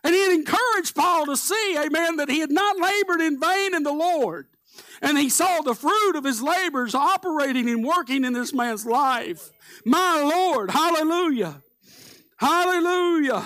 And 0.03 0.13
he 0.13 0.21
had 0.21 0.33
encouraged 0.33 0.95
Paul 0.95 1.25
to 1.25 1.37
see, 1.37 1.77
amen, 1.77 2.17
that 2.17 2.29
he 2.29 2.39
had 2.39 2.51
not 2.51 2.79
labored 2.79 3.21
in 3.21 3.39
vain 3.39 3.75
in 3.75 3.83
the 3.83 3.93
Lord. 3.93 4.47
And 5.01 5.17
he 5.17 5.29
saw 5.29 5.61
the 5.61 5.75
fruit 5.75 6.15
of 6.15 6.23
his 6.23 6.41
labors 6.41 6.95
operating 6.95 7.69
and 7.69 7.85
working 7.85 8.23
in 8.23 8.33
this 8.33 8.53
man's 8.53 8.85
life. 8.85 9.49
My 9.85 10.21
Lord, 10.21 10.71
hallelujah. 10.71 11.61
Hallelujah. 12.37 13.43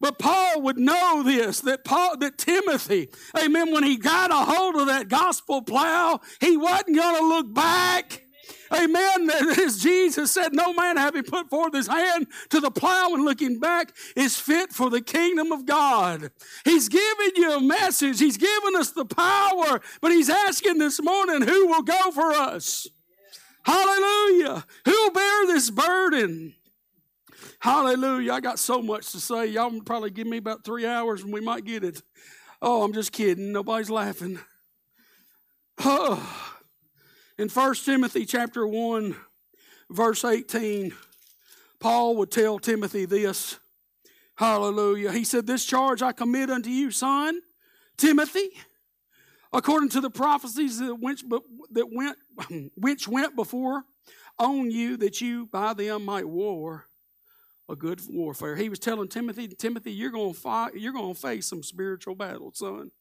But 0.00 0.18
Paul 0.18 0.62
would 0.62 0.78
know 0.78 1.22
this 1.22 1.60
that 1.60 1.84
Paul, 1.84 2.16
that 2.18 2.36
Timothy, 2.36 3.08
amen, 3.40 3.72
when 3.72 3.84
he 3.84 3.96
got 3.96 4.32
a 4.32 4.52
hold 4.52 4.76
of 4.76 4.86
that 4.86 5.08
gospel 5.08 5.62
plow, 5.62 6.20
he 6.40 6.56
wasn't 6.56 6.96
going 6.96 7.16
to 7.20 7.28
look 7.28 7.54
back. 7.54 8.24
Amen. 8.74 9.30
As 9.30 9.82
Jesus 9.82 10.32
said, 10.32 10.52
no 10.54 10.72
man 10.72 10.96
having 10.96 11.24
put 11.24 11.50
forth 11.50 11.74
his 11.74 11.86
hand 11.86 12.26
to 12.50 12.60
the 12.60 12.70
plow 12.70 13.10
and 13.12 13.24
looking 13.24 13.58
back 13.58 13.94
is 14.16 14.38
fit 14.38 14.72
for 14.72 14.90
the 14.90 15.00
kingdom 15.00 15.52
of 15.52 15.66
God. 15.66 16.30
He's 16.64 16.88
giving 16.88 17.32
you 17.36 17.52
a 17.52 17.60
message. 17.60 18.18
He's 18.18 18.36
giving 18.36 18.76
us 18.76 18.90
the 18.90 19.04
power, 19.04 19.80
but 20.00 20.12
he's 20.12 20.30
asking 20.30 20.78
this 20.78 21.02
morning 21.02 21.42
who 21.42 21.66
will 21.66 21.82
go 21.82 22.10
for 22.12 22.32
us. 22.32 22.86
Hallelujah. 23.64 24.64
Who'll 24.84 25.10
bear 25.10 25.46
this 25.46 25.70
burden? 25.70 26.54
Hallelujah. 27.60 28.32
I 28.32 28.40
got 28.40 28.58
so 28.58 28.82
much 28.82 29.12
to 29.12 29.20
say. 29.20 29.46
Y'all 29.46 29.80
probably 29.82 30.10
give 30.10 30.26
me 30.26 30.38
about 30.38 30.64
three 30.64 30.84
hours 30.86 31.22
and 31.22 31.32
we 31.32 31.40
might 31.40 31.64
get 31.64 31.84
it. 31.84 32.02
Oh, 32.60 32.82
I'm 32.82 32.92
just 32.92 33.12
kidding. 33.12 33.52
Nobody's 33.52 33.90
laughing. 33.90 34.38
Oh. 35.84 36.51
In 37.42 37.48
1 37.48 37.74
Timothy 37.74 38.24
chapter 38.24 38.64
1, 38.64 39.16
verse 39.90 40.24
18, 40.24 40.94
Paul 41.80 42.14
would 42.18 42.30
tell 42.30 42.60
Timothy 42.60 43.04
this. 43.04 43.58
Hallelujah. 44.36 45.10
He 45.10 45.24
said, 45.24 45.44
This 45.44 45.64
charge 45.64 46.02
I 46.02 46.12
commit 46.12 46.50
unto 46.50 46.70
you, 46.70 46.92
son, 46.92 47.40
Timothy, 47.96 48.50
according 49.52 49.88
to 49.88 50.00
the 50.00 50.08
prophecies 50.08 50.78
that 50.78 50.94
went, 51.00 51.24
that 51.72 51.88
went, 51.92 52.16
which 52.76 53.08
went 53.08 53.34
before 53.34 53.82
on 54.38 54.70
you, 54.70 54.96
that 54.98 55.20
you 55.20 55.46
by 55.46 55.74
them 55.74 56.04
might 56.04 56.28
war 56.28 56.86
a 57.68 57.74
good 57.74 58.00
warfare. 58.08 58.54
He 58.54 58.68
was 58.68 58.78
telling 58.78 59.08
Timothy, 59.08 59.48
Timothy, 59.48 59.90
you're 59.90 60.12
going 60.12 60.32
to 60.32 60.38
fight, 60.38 60.76
you're 60.76 60.92
going 60.92 61.14
to 61.14 61.20
face 61.20 61.48
some 61.48 61.64
spiritual 61.64 62.14
battles, 62.14 62.58
son. 62.58 62.92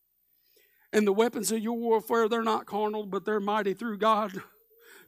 And 0.93 1.07
the 1.07 1.13
weapons 1.13 1.51
of 1.51 1.59
your 1.59 1.77
warfare, 1.77 2.27
they're 2.27 2.43
not 2.43 2.65
carnal, 2.65 3.05
but 3.05 3.25
they're 3.25 3.39
mighty 3.39 3.73
through 3.73 3.97
God 3.97 4.41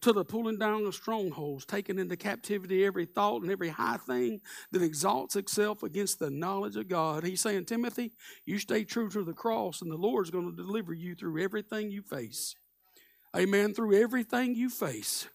to 0.03 0.11
the 0.11 0.25
pulling 0.25 0.57
down 0.57 0.85
of 0.85 0.93
strongholds, 0.93 1.65
taking 1.65 1.97
into 1.97 2.17
captivity 2.17 2.85
every 2.85 3.05
thought 3.05 3.41
and 3.41 3.49
every 3.49 3.69
high 3.69 3.97
thing 3.97 4.41
that 4.71 4.81
exalts 4.81 5.37
itself 5.37 5.81
against 5.81 6.19
the 6.19 6.29
knowledge 6.29 6.75
of 6.75 6.89
God. 6.89 7.23
He's 7.23 7.39
saying, 7.39 7.65
Timothy, 7.65 8.11
you 8.45 8.59
stay 8.59 8.83
true 8.83 9.09
to 9.09 9.23
the 9.23 9.33
cross, 9.33 9.81
and 9.81 9.89
the 9.89 9.95
Lord's 9.95 10.29
going 10.29 10.49
to 10.49 10.55
deliver 10.55 10.93
you 10.93 11.15
through 11.15 11.41
everything 11.41 11.89
you 11.89 12.01
face. 12.01 12.53
Amen. 13.35 13.73
Through 13.73 14.01
everything 14.01 14.55
you 14.55 14.69
face. 14.69 15.27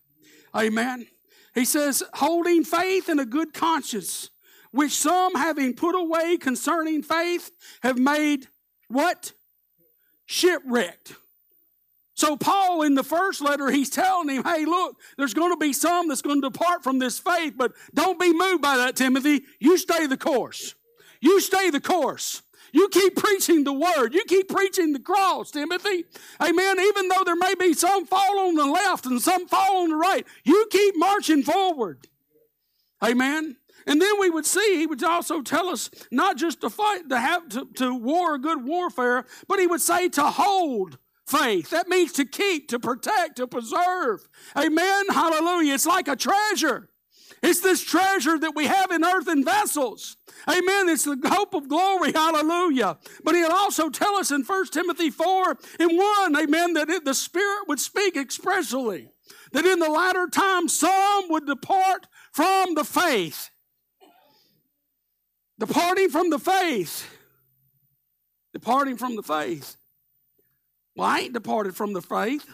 Amen. 0.55 1.07
He 1.55 1.65
says, 1.65 2.03
holding 2.15 2.63
faith 2.63 3.09
and 3.09 3.21
a 3.21 3.27
good 3.27 3.55
conscience, 3.55 4.31
which 4.71 4.93
some 4.93 5.35
having 5.35 5.75
put 5.75 5.95
away 5.95 6.37
concerning 6.37 7.03
faith 7.03 7.51
have 7.83 7.99
made 7.99 8.49
what? 8.89 9.33
Shipwrecked. 10.29 11.14
So, 12.14 12.37
Paul, 12.37 12.83
in 12.83 12.95
the 12.95 13.05
first 13.05 13.41
letter, 13.41 13.71
he's 13.71 13.91
telling 13.91 14.29
him, 14.29 14.45
hey, 14.45 14.64
look, 14.64 14.97
there's 15.17 15.35
going 15.35 15.53
to 15.53 15.57
be 15.57 15.73
some 15.73 16.09
that's 16.09 16.21
going 16.21 16.43
to 16.43 16.51
depart 16.51 16.85
from 16.85 16.99
this 16.99 17.19
faith, 17.19 17.55
but 17.57 17.73
don't 17.95 18.21
be 18.21 18.33
moved 18.33 18.61
by 18.61 18.77
that, 18.77 18.95
Timothy. 18.95 19.43
You 19.59 19.79
stay 19.79 20.07
the 20.07 20.17
course. 20.17 20.75
You 21.21 21.41
stay 21.41 21.71
the 21.71 21.81
course. 21.81 22.43
You 22.73 22.88
keep 22.88 23.17
preaching 23.17 23.64
the 23.64 23.73
word. 23.73 24.12
You 24.12 24.25
keep 24.27 24.49
preaching 24.49 24.93
the 24.93 24.99
cross, 24.99 25.51
Timothy. 25.51 26.05
Amen. 26.43 26.79
Even 26.79 27.09
though 27.09 27.25
there 27.25 27.37
may 27.37 27.55
be 27.55 27.73
some 27.73 28.05
fall 28.05 28.41
on 28.49 28.55
the 28.57 28.67
left 28.67 29.07
and 29.07 29.23
some 29.23 29.49
fall 29.49 29.85
on 29.85 29.91
the 29.91 29.97
right, 29.97 30.27
you 30.45 30.67
keep 30.71 30.95
marching 30.99 31.43
forward. 31.43 32.07
Amen. 33.03 33.57
And 33.88 34.03
then 34.03 34.20
we 34.20 34.29
would 34.29 34.44
see, 34.44 34.77
he 34.77 34.87
would 34.87 35.03
also 35.03 35.40
tell 35.40 35.70
us 35.70 35.90
not 36.12 36.37
just 36.37 36.61
to 36.61 36.68
fight, 36.68 37.09
to 37.09 37.18
have 37.18 37.48
to, 37.48 37.66
to 37.77 37.94
war 37.94 38.37
good 38.37 38.62
warfare, 38.64 39.24
but 39.48 39.59
he 39.59 39.66
would 39.66 39.81
say 39.81 40.11
to 40.11 40.24
hold 40.24 40.98
faith. 41.27 41.70
That 41.70 41.88
means 41.88 42.12
to 42.12 42.27
keep, 42.27 42.68
to 42.68 42.79
protect, 42.79 43.37
to 43.37 43.46
preserve. 43.46 44.29
Amen. 44.57 45.05
Hallelujah. 45.09 45.72
It's 45.72 45.87
like 45.87 46.07
a 46.07 46.16
treasure. 46.16 46.90
It's 47.42 47.61
this 47.61 47.83
treasure 47.83 48.38
that 48.38 48.55
we 48.55 48.66
have 48.66 48.90
in 48.90 49.05
earthen 49.05 49.42
vessels. 49.42 50.18
Amen. 50.46 50.90
It's 50.90 51.05
the 51.05 51.18
hope 51.24 51.55
of 51.55 51.68
glory. 51.68 52.12
Hallelujah. 52.12 52.98
But 53.24 53.37
he'll 53.37 53.53
also 53.53 53.88
tell 53.88 54.16
us 54.16 54.31
in 54.31 54.42
1 54.42 54.66
Timothy 54.66 55.09
4 55.09 55.57
and 55.81 55.96
1, 55.96 56.38
amen, 56.38 56.74
that 56.74 56.90
it, 56.90 57.07
the 57.07 57.14
Spirit 57.14 57.68
would 57.68 57.81
speak 57.81 58.16
expressly. 58.16 59.09
That 59.53 59.64
in 59.64 59.79
the 59.79 59.90
latter 59.90 60.27
time 60.27 60.68
some 60.68 61.31
would 61.31 61.46
depart 61.46 62.07
from 62.33 62.74
the 62.74 62.85
faith. 62.85 63.51
Departing 65.59 66.09
from 66.09 66.31
the 66.31 66.38
faith. 66.38 67.09
Departing 68.53 68.97
from 68.97 69.16
the 69.16 69.23
faith. 69.23 69.77
Well, 70.97 71.09
I 71.09 71.21
ain't 71.21 71.33
departed 71.33 71.77
from 71.77 71.92
the 71.92 72.03
faith. 72.03 72.47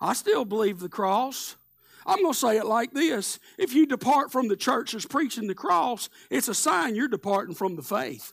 I 0.00 0.12
still 0.12 0.44
believe 0.44 0.80
the 0.80 0.88
cross. 0.88 1.56
I'm 2.04 2.20
going 2.20 2.32
to 2.32 2.38
say 2.38 2.56
it 2.56 2.66
like 2.66 2.92
this 2.92 3.38
if 3.58 3.74
you 3.74 3.86
depart 3.86 4.32
from 4.32 4.48
the 4.48 4.56
church 4.56 4.92
that's 4.92 5.06
preaching 5.06 5.46
the 5.46 5.54
cross, 5.54 6.08
it's 6.30 6.48
a 6.48 6.54
sign 6.54 6.96
you're 6.96 7.08
departing 7.08 7.54
from 7.54 7.76
the 7.76 7.82
faith. 7.82 8.32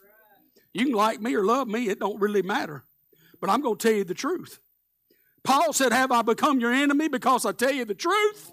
You 0.74 0.86
can 0.86 0.94
like 0.94 1.22
me 1.22 1.36
or 1.36 1.44
love 1.44 1.68
me, 1.68 1.90
it 1.90 2.00
don't 2.00 2.20
really 2.20 2.42
matter. 2.42 2.84
But 3.42 3.50
I'm 3.50 3.62
going 3.62 3.78
to 3.78 3.88
tell 3.88 3.96
you 3.96 4.04
the 4.04 4.14
truth. 4.14 4.60
Paul 5.44 5.74
said, 5.74 5.92
Have 5.92 6.12
I 6.12 6.22
become 6.22 6.60
your 6.60 6.72
enemy 6.74 7.08
because 7.08 7.46
I 7.46 7.52
tell 7.52 7.72
you 7.72 7.86
the 7.86 7.96
truth? 7.96 8.52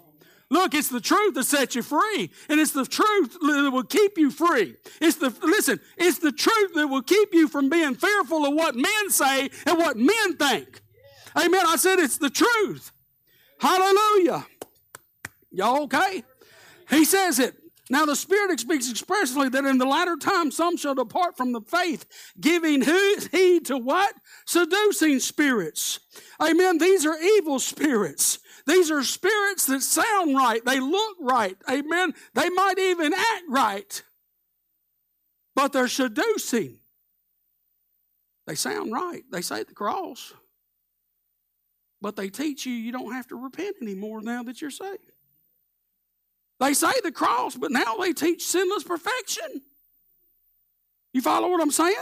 Look, 0.49 0.73
it's 0.73 0.87
the 0.87 1.01
truth 1.01 1.33
that 1.33 1.43
sets 1.43 1.75
you 1.75 1.81
free. 1.81 2.31
And 2.47 2.59
it's 2.59 2.71
the 2.71 2.85
truth 2.85 3.33
that 3.41 3.71
will 3.71 3.83
keep 3.83 4.17
you 4.17 4.31
free. 4.31 4.75
It's 5.01 5.17
the, 5.17 5.33
listen, 5.41 5.79
it's 5.97 6.19
the 6.19 6.31
truth 6.31 6.73
that 6.75 6.87
will 6.87 7.01
keep 7.01 7.33
you 7.33 7.47
from 7.47 7.69
being 7.69 7.95
fearful 7.95 8.45
of 8.45 8.53
what 8.53 8.75
men 8.75 9.09
say 9.09 9.49
and 9.65 9.77
what 9.77 9.97
men 9.97 10.37
think. 10.37 10.81
Amen. 11.35 11.63
I 11.67 11.75
said 11.75 11.99
it's 11.99 12.17
the 12.17 12.29
truth. 12.29 12.91
Hallelujah. 13.59 14.45
Y'all 15.51 15.83
okay? 15.83 16.23
He 16.89 17.03
says 17.03 17.39
it. 17.39 17.55
Now 17.89 18.05
the 18.05 18.15
Spirit 18.15 18.59
speaks 18.59 18.89
expressly 18.89 19.49
that 19.49 19.65
in 19.65 19.77
the 19.77 19.85
latter 19.85 20.17
time 20.17 20.51
some 20.51 20.77
shall 20.77 20.95
depart 20.95 21.37
from 21.37 21.53
the 21.53 21.61
faith, 21.61 22.05
giving 22.39 22.81
heed 22.81 23.65
to 23.65 23.77
what? 23.77 24.13
Seducing 24.45 25.19
spirits. 25.19 25.99
Amen. 26.41 26.77
These 26.79 27.05
are 27.05 27.17
evil 27.17 27.59
spirits. 27.59 28.39
These 28.67 28.91
are 28.91 29.01
spirits 29.01 29.65
that 29.67 29.81
sound 29.81 30.35
right. 30.35 30.63
They 30.63 30.81
look 30.81 31.15
right. 31.21 31.57
Amen. 31.69 32.13
They 32.33 32.49
might 32.49 32.77
even 32.77 33.13
act 33.13 33.43
right. 33.47 34.03
But 35.55 35.71
they're 35.71 35.87
seducing. 35.87 36.77
They 38.45 38.55
sound 38.55 38.91
right. 38.91 39.23
They 39.31 39.41
say 39.41 39.63
the 39.63 39.73
cross. 39.73 40.33
But 42.01 42.17
they 42.17 42.27
teach 42.27 42.65
you 42.65 42.73
you 42.73 42.91
don't 42.91 43.13
have 43.13 43.27
to 43.27 43.41
repent 43.41 43.77
anymore 43.81 44.21
now 44.21 44.43
that 44.43 44.61
you're 44.61 44.69
saved. 44.69 45.11
They 46.59 46.73
say 46.73 46.91
the 47.03 47.11
cross, 47.11 47.55
but 47.55 47.71
now 47.71 47.97
they 47.97 48.11
teach 48.11 48.45
sinless 48.45 48.83
perfection. 48.83 49.61
You 51.13 51.21
follow 51.21 51.49
what 51.49 51.61
I'm 51.61 51.71
saying? 51.71 51.95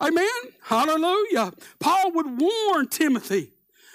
Amen. 0.00 0.26
Hallelujah. 0.62 1.52
Paul 1.78 2.12
would 2.12 2.40
warn 2.40 2.88
Timothy 2.88 3.51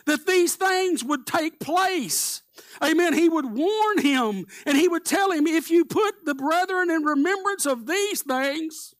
that 0.07 0.25
these 0.25 0.55
things 0.55 1.03
would 1.03 1.27
take 1.27 1.59
place. 1.59 2.41
Amen. 2.83 3.13
He 3.13 3.29
would 3.29 3.45
warn 3.45 3.99
him 3.99 4.45
and 4.65 4.77
he 4.77 4.87
would 4.87 5.05
tell 5.05 5.31
him 5.31 5.45
if 5.45 5.69
you 5.69 5.85
put 5.85 6.25
the 6.25 6.33
brethren 6.33 6.89
in 6.89 7.03
remembrance 7.03 7.65
of 7.65 7.85
these 7.85 8.23
things. 8.23 8.95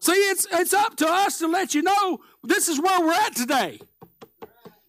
See, 0.00 0.12
it's, 0.12 0.46
it's 0.52 0.74
up 0.74 0.96
to 0.96 1.08
us 1.08 1.38
to 1.38 1.48
let 1.48 1.74
you 1.74 1.82
know 1.82 2.18
this 2.42 2.68
is 2.68 2.80
where 2.80 3.00
we're 3.00 3.12
at 3.12 3.34
today. 3.34 3.80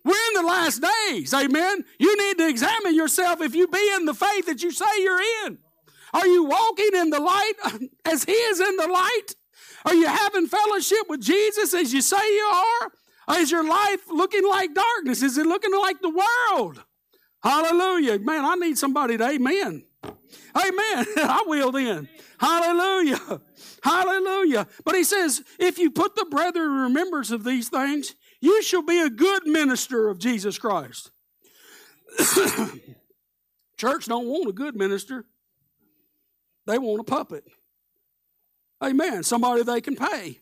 We're 0.04 0.12
in 0.12 0.34
the 0.36 0.48
last 0.48 0.84
days. 1.08 1.34
Amen. 1.34 1.84
You 2.00 2.18
need 2.18 2.38
to 2.38 2.48
examine 2.48 2.96
yourself 2.96 3.42
if 3.42 3.56
you 3.56 3.68
be 3.68 3.92
in 3.96 4.06
the 4.06 4.14
faith 4.14 4.46
that 4.46 4.62
you 4.62 4.72
say 4.72 4.86
you're 5.00 5.22
in. 5.46 5.58
Are 6.14 6.28
you 6.28 6.46
walking 6.46 6.92
in 6.94 7.10
the 7.10 7.20
light 7.20 7.54
as 8.06 8.24
He 8.24 8.34
is 8.34 8.60
in 8.60 8.78
the 8.78 8.88
light? 8.88 9.36
Are 9.86 9.96
you 9.96 10.08
having 10.08 10.48
fellowship 10.48 11.10
with 11.10 11.22
Jesus 11.22 11.74
as 11.74 11.94
you 11.94 12.02
say 12.02 12.18
you 12.18 12.52
are? 12.54 12.92
Or 13.28 13.36
is 13.36 13.52
your 13.52 13.68
life 13.68 14.02
looking 14.10 14.48
like 14.48 14.74
darkness? 14.74 15.22
Is 15.22 15.38
it 15.38 15.46
looking 15.46 15.74
like 15.74 16.02
the 16.02 16.10
world? 16.10 16.84
Hallelujah. 17.44 18.20
Man, 18.20 18.46
I 18.46 18.56
need 18.56 18.78
somebody 18.78 19.18
to 19.18 19.24
amen. 19.24 19.84
Amen. 20.04 21.06
I 21.18 21.44
will 21.46 21.72
then. 21.72 22.10
Hallelujah. 22.40 23.42
Hallelujah. 23.84 24.68
But 24.84 24.96
he 24.96 25.04
says, 25.04 25.44
if 25.60 25.78
you 25.78 25.92
put 25.92 26.16
the 26.16 26.26
brethren 26.26 26.66
in 26.66 26.82
remembrance 26.84 27.32
of 27.32 27.44
these 27.44 27.70
things, 27.70 28.16
you 28.42 28.62
shall 28.62 28.82
be 28.82 29.00
a 29.00 29.10
good 29.10 29.46
minister 29.46 30.10
of 30.10 30.20
Jesus 30.20 30.58
Christ. 30.58 31.12
Church 33.78 34.06
don't 34.06 34.28
want 34.28 34.50
a 34.50 34.54
good 34.54 34.76
minister. 34.76 35.26
They 36.66 36.78
want 36.78 37.02
a 37.02 37.04
puppet. 37.04 37.44
Amen. 38.84 39.24
Somebody 39.24 39.64
they 39.64 39.82
can 39.82 39.96
pay. 39.96 40.40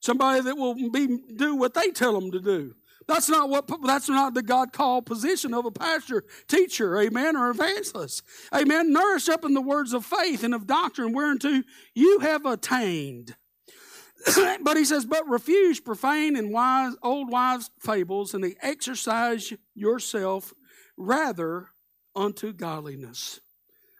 Somebody 0.00 0.40
that 0.42 0.56
will 0.56 0.74
be 0.90 1.18
do 1.36 1.56
what 1.56 1.74
they 1.74 1.90
tell 1.90 2.18
them 2.18 2.30
to 2.30 2.40
do. 2.40 2.74
That's 3.08 3.28
not 3.28 3.48
what 3.48 3.70
that's 3.84 4.08
not 4.08 4.34
the 4.34 4.42
God 4.42 4.72
called 4.72 5.06
position 5.06 5.54
of 5.54 5.64
a 5.64 5.70
pastor, 5.70 6.24
teacher, 6.46 6.98
amen, 7.00 7.36
or 7.36 7.48
evangelist. 7.50 8.22
Amen. 8.54 8.92
Nourish 8.92 9.30
up 9.30 9.44
in 9.44 9.54
the 9.54 9.62
words 9.62 9.94
of 9.94 10.04
faith 10.04 10.44
and 10.44 10.54
of 10.54 10.66
doctrine 10.66 11.12
whereunto 11.12 11.62
you 11.94 12.18
have 12.20 12.44
attained. 12.44 13.34
but 14.60 14.76
he 14.76 14.84
says, 14.84 15.06
but 15.06 15.26
refuse 15.28 15.80
profane 15.80 16.36
and 16.36 16.52
wise, 16.52 16.94
old 17.02 17.30
wives' 17.30 17.70
fables, 17.80 18.34
and 18.34 18.54
exercise 18.60 19.52
yourself 19.74 20.52
rather 20.96 21.68
unto 22.14 22.52
godliness. 22.52 23.40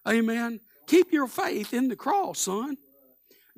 Amen. 0.07 0.61
Keep 0.87 1.13
your 1.13 1.29
faith 1.29 1.73
in 1.73 1.89
the 1.89 1.97
cross, 1.97 2.41
son. 2.41 2.77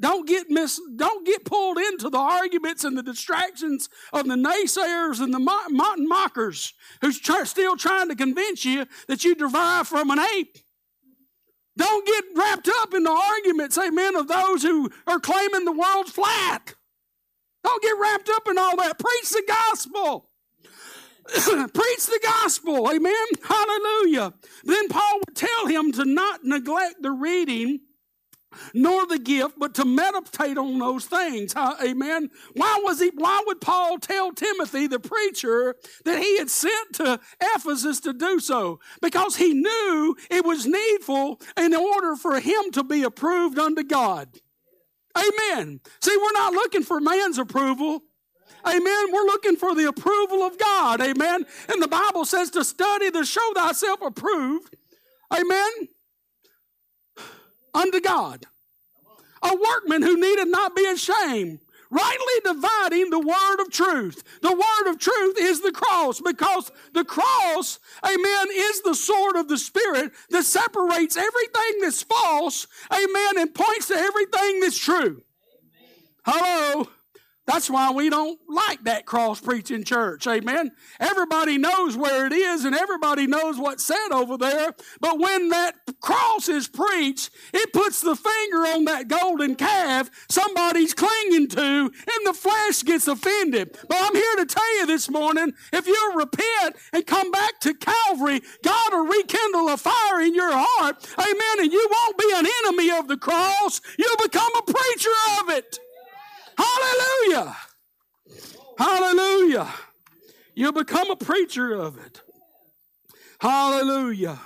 Don't 0.01 0.27
get 0.27 0.49
mis, 0.49 0.81
don't 0.97 1.27
get 1.27 1.45
pulled 1.45 1.77
into 1.77 2.09
the 2.09 2.19
arguments 2.19 2.85
and 2.85 2.97
the 2.97 3.03
distractions 3.03 3.91
of 4.15 4.27
the 4.27 4.35
naysayers 4.35 5.21
and 5.21 5.33
the 5.33 5.39
mountain 5.39 6.09
mockers 6.09 6.73
who's 7.03 7.21
try, 7.21 7.45
still 7.45 7.77
trying 7.77 8.09
to 8.09 8.17
convince 8.17 8.65
you 8.65 8.87
that 9.09 9.25
you 9.25 9.35
derive 9.35 9.89
from 9.89 10.11
an 10.11 10.19
ape. 10.19 10.57
Don't 11.77 12.07
get 12.07 12.25
wrapped 12.35 12.71
up 12.81 12.95
in 12.95 13.03
the 13.03 13.11
arguments, 13.11 13.77
amen, 13.79 14.17
of 14.17 14.27
those 14.27 14.63
who 14.63 14.91
are 15.07 15.21
claiming 15.21 15.67
the 15.67 15.73
world's 15.73 16.13
flat. 16.13 16.75
Don't 17.63 17.83
get 17.83 17.99
wrapped 17.99 18.31
up 18.31 18.49
in 18.49 18.57
all 18.57 18.77
that. 18.79 18.99
Preach 18.99 19.31
the 19.31 19.45
gospel. 19.47 20.31
Preach 21.29 22.07
the 22.07 22.21
gospel. 22.23 22.91
Amen. 22.91 23.27
Hallelujah. 23.47 24.33
Then 24.65 24.89
Paul 24.89 25.21
would 25.21 25.37
tell 25.37 25.67
him 25.67 25.93
to 25.93 26.05
not 26.07 26.43
neglect 26.43 27.03
the 27.03 27.11
reading 27.11 27.81
nor 28.75 29.07
the 29.07 29.19
gift, 29.19 29.59
but 29.59 29.75
to 29.75 29.85
meditate 29.85 30.59
on 30.59 30.79
those 30.79 31.07
things. 31.07 31.55
Amen. 31.57 32.31
Why 32.55 32.81
was 32.83 33.01
he, 33.01 33.11
why 33.15 33.43
would 33.47 33.61
Paul 33.61 33.99
tell 33.99 34.33
Timothy, 34.33 34.87
the 34.87 35.01
preacher, 35.01 35.77
that 36.05 36.21
he 36.21 36.39
had 36.39 36.51
sent 36.51 36.95
to 36.95 37.21
Ephesus 37.41 38.01
to 38.01 38.13
do 38.13 38.41
so? 38.41 38.81
Because 39.01 39.37
he 39.37 39.55
knew 39.55 40.17
it 40.31 40.45
was 40.45 40.67
needful 40.67 41.41
in 41.57 41.75
order 41.75 42.17
for 42.17 42.41
him 42.41 42.71
to 42.73 42.83
be 42.83 43.03
approved 43.03 43.59
unto 43.59 43.83
God. 43.83 44.29
Amen. 45.17 45.81
See, 46.01 46.17
we're 46.17 46.33
not 46.33 46.53
looking 46.53 46.83
for 46.83 47.01
man's 47.01 47.39
approval. 47.39 48.03
Amen. 48.67 49.13
We're 49.13 49.25
looking 49.25 49.57
for 49.57 49.75
the 49.75 49.89
approval 49.89 50.43
of 50.43 50.59
God. 50.59 51.01
Amen. 51.01 51.47
And 51.69 51.83
the 51.83 51.89
Bible 51.89 52.25
says 52.25 52.51
to 52.51 52.65
study 52.65 53.11
to 53.11 53.25
show 53.25 53.53
thyself 53.55 54.03
approved. 54.03 54.77
Amen 55.33 55.89
unto 57.75 58.01
God. 58.01 58.47
A 59.43 59.57
workman 59.57 60.03
who 60.03 60.21
needed 60.21 60.49
not 60.49 60.77
be 60.77 60.85
ashamed, 60.87 61.61
rightly 61.91 62.35
dividing 62.45 63.11
the 63.11 63.21
word 63.21 63.61
of 63.61 63.71
truth. 63.71 64.23
The 64.43 64.53
word 64.53 64.91
of 64.91 64.99
truth 64.99 65.37
is 65.39 65.61
the 65.61 65.73
cross 65.73 66.21
because 66.21 66.71
the 66.93 67.05
cross, 67.05 67.79
amen, 68.05 68.47
is 68.53 68.83
the 68.83 68.95
sword 68.95 69.37
of 69.37 69.49
the 69.49 69.59
Spirit 69.59 70.13
that 70.31 70.45
separates 70.45 71.17
everything 71.17 71.81
that's 71.81 72.03
false, 72.03 72.67
amen, 72.93 73.39
and 73.39 73.55
points 73.55 73.89
to 73.89 73.95
everything 73.95 74.61
that's 74.61 74.79
true. 74.79 75.23
Hello. 76.25 76.87
That's 77.51 77.69
why 77.69 77.91
we 77.91 78.09
don't 78.11 78.39
like 78.49 78.85
that 78.85 79.07
cross 79.07 79.41
preaching 79.41 79.83
church. 79.83 80.25
Amen. 80.29 80.71
Everybody 81.01 81.59
knows 81.59 81.97
where 81.97 82.25
it 82.27 82.33
is 82.33 82.65
and 82.65 82.77
everybody 82.77 83.27
knows 83.27 83.59
what's 83.59 83.85
said 83.85 84.13
over 84.13 84.37
there. 84.37 84.73
But 85.01 85.19
when 85.19 85.49
that 85.49 85.75
cross 86.01 86.49
is 86.49 86.69
preached, 86.69 87.31
it 87.53 87.73
puts 87.73 88.03
the 88.03 88.15
finger 88.15 88.59
on 88.59 88.85
that 88.85 89.09
golden 89.09 89.57
calf 89.57 90.11
somebody's 90.29 90.95
clinging 90.95 91.49
to 91.49 91.91
and 91.91 92.27
the 92.27 92.35
flesh 92.35 92.85
gets 92.85 93.09
offended. 93.09 93.77
But 93.89 93.99
I'm 94.01 94.15
here 94.15 94.37
to 94.37 94.47
tell 94.47 94.79
you 94.79 94.87
this 94.87 95.11
morning 95.11 95.53
if 95.73 95.89
you'll 95.89 96.15
repent 96.15 96.77
and 96.93 97.05
come 97.05 97.33
back 97.33 97.59
to 97.63 97.75
Calvary, 97.75 98.43
God 98.63 98.93
will 98.93 99.09
rekindle 99.09 99.71
a 99.71 99.77
fire 99.77 100.21
in 100.21 100.37
your 100.37 100.53
heart. 100.53 101.05
Amen. 101.19 101.65
And 101.65 101.73
you 101.73 101.89
won't 101.91 102.17
be 102.17 102.31
an 102.33 102.47
enemy 102.65 102.93
of 102.97 103.09
the 103.09 103.17
cross, 103.17 103.81
you'll 103.99 104.23
become 104.23 104.53
a 104.57 104.63
preacher 104.63 105.11
of 105.41 105.49
it. 105.49 105.81
Hallelujah. 106.61 107.57
Hallelujah. 108.79 109.69
You'll 110.55 110.73
become 110.73 111.11
a 111.11 111.17
preacher 111.17 111.73
of 111.73 111.99
it. 111.99 112.21
Hallelujah. 113.41 114.39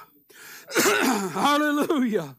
Hallelujah. 0.82 2.36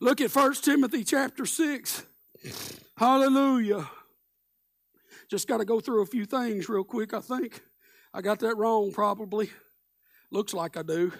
Look 0.00 0.20
at 0.20 0.34
1 0.34 0.54
Timothy 0.54 1.04
chapter 1.04 1.46
6. 1.46 2.04
Hallelujah. 2.96 3.88
Just 5.30 5.46
got 5.46 5.58
to 5.58 5.64
go 5.64 5.80
through 5.80 6.02
a 6.02 6.06
few 6.06 6.24
things 6.24 6.68
real 6.68 6.84
quick, 6.84 7.14
I 7.14 7.20
think. 7.20 7.62
I 8.12 8.20
got 8.20 8.40
that 8.40 8.56
wrong, 8.56 8.92
probably. 8.92 9.50
Looks 10.30 10.52
like 10.52 10.76
I 10.76 10.82
do. 10.82 11.12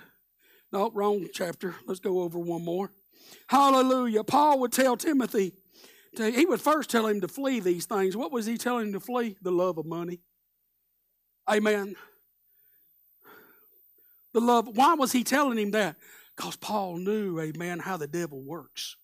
No, 0.72 0.90
wrong 0.90 1.26
chapter. 1.32 1.74
Let's 1.86 2.00
go 2.00 2.20
over 2.20 2.38
one 2.38 2.64
more. 2.64 2.90
Hallelujah. 3.48 4.24
Paul 4.24 4.60
would 4.60 4.72
tell 4.72 4.96
Timothy, 4.96 5.52
he 6.16 6.44
would 6.44 6.60
first 6.60 6.90
tell 6.90 7.06
him 7.06 7.20
to 7.20 7.28
flee 7.28 7.60
these 7.60 7.86
things. 7.86 8.16
What 8.16 8.32
was 8.32 8.46
he 8.46 8.58
telling 8.58 8.88
him 8.88 8.92
to 8.94 9.00
flee? 9.00 9.36
The 9.42 9.52
love 9.52 9.78
of 9.78 9.86
money. 9.86 10.20
Amen. 11.48 11.94
The 14.32 14.40
love. 14.40 14.76
Why 14.76 14.94
was 14.94 15.12
he 15.12 15.24
telling 15.24 15.58
him 15.58 15.72
that? 15.72 15.96
Because 16.36 16.56
Paul 16.56 16.96
knew, 16.96 17.38
amen, 17.40 17.80
how 17.80 17.96
the 17.96 18.06
devil 18.06 18.40
works. 18.40 18.96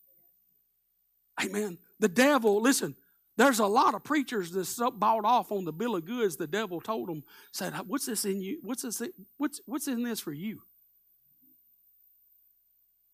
Amen. 1.42 1.78
The 2.00 2.08
devil, 2.08 2.60
listen, 2.60 2.96
there's 3.36 3.58
a 3.58 3.66
lot 3.66 3.94
of 3.94 4.02
preachers 4.02 4.50
that's 4.50 4.80
bought 4.94 5.24
off 5.24 5.52
on 5.52 5.64
the 5.64 5.72
bill 5.72 5.96
of 5.96 6.06
goods 6.06 6.36
the 6.36 6.46
devil 6.46 6.80
told 6.80 7.08
them, 7.08 7.22
said, 7.52 7.74
What's 7.86 8.06
this 8.06 8.24
in 8.24 8.40
you? 8.40 8.58
What's 8.62 8.82
this? 8.82 9.02
What's, 9.36 9.60
what's 9.66 9.88
in 9.88 10.02
this 10.02 10.20
for 10.20 10.32
you? 10.32 10.62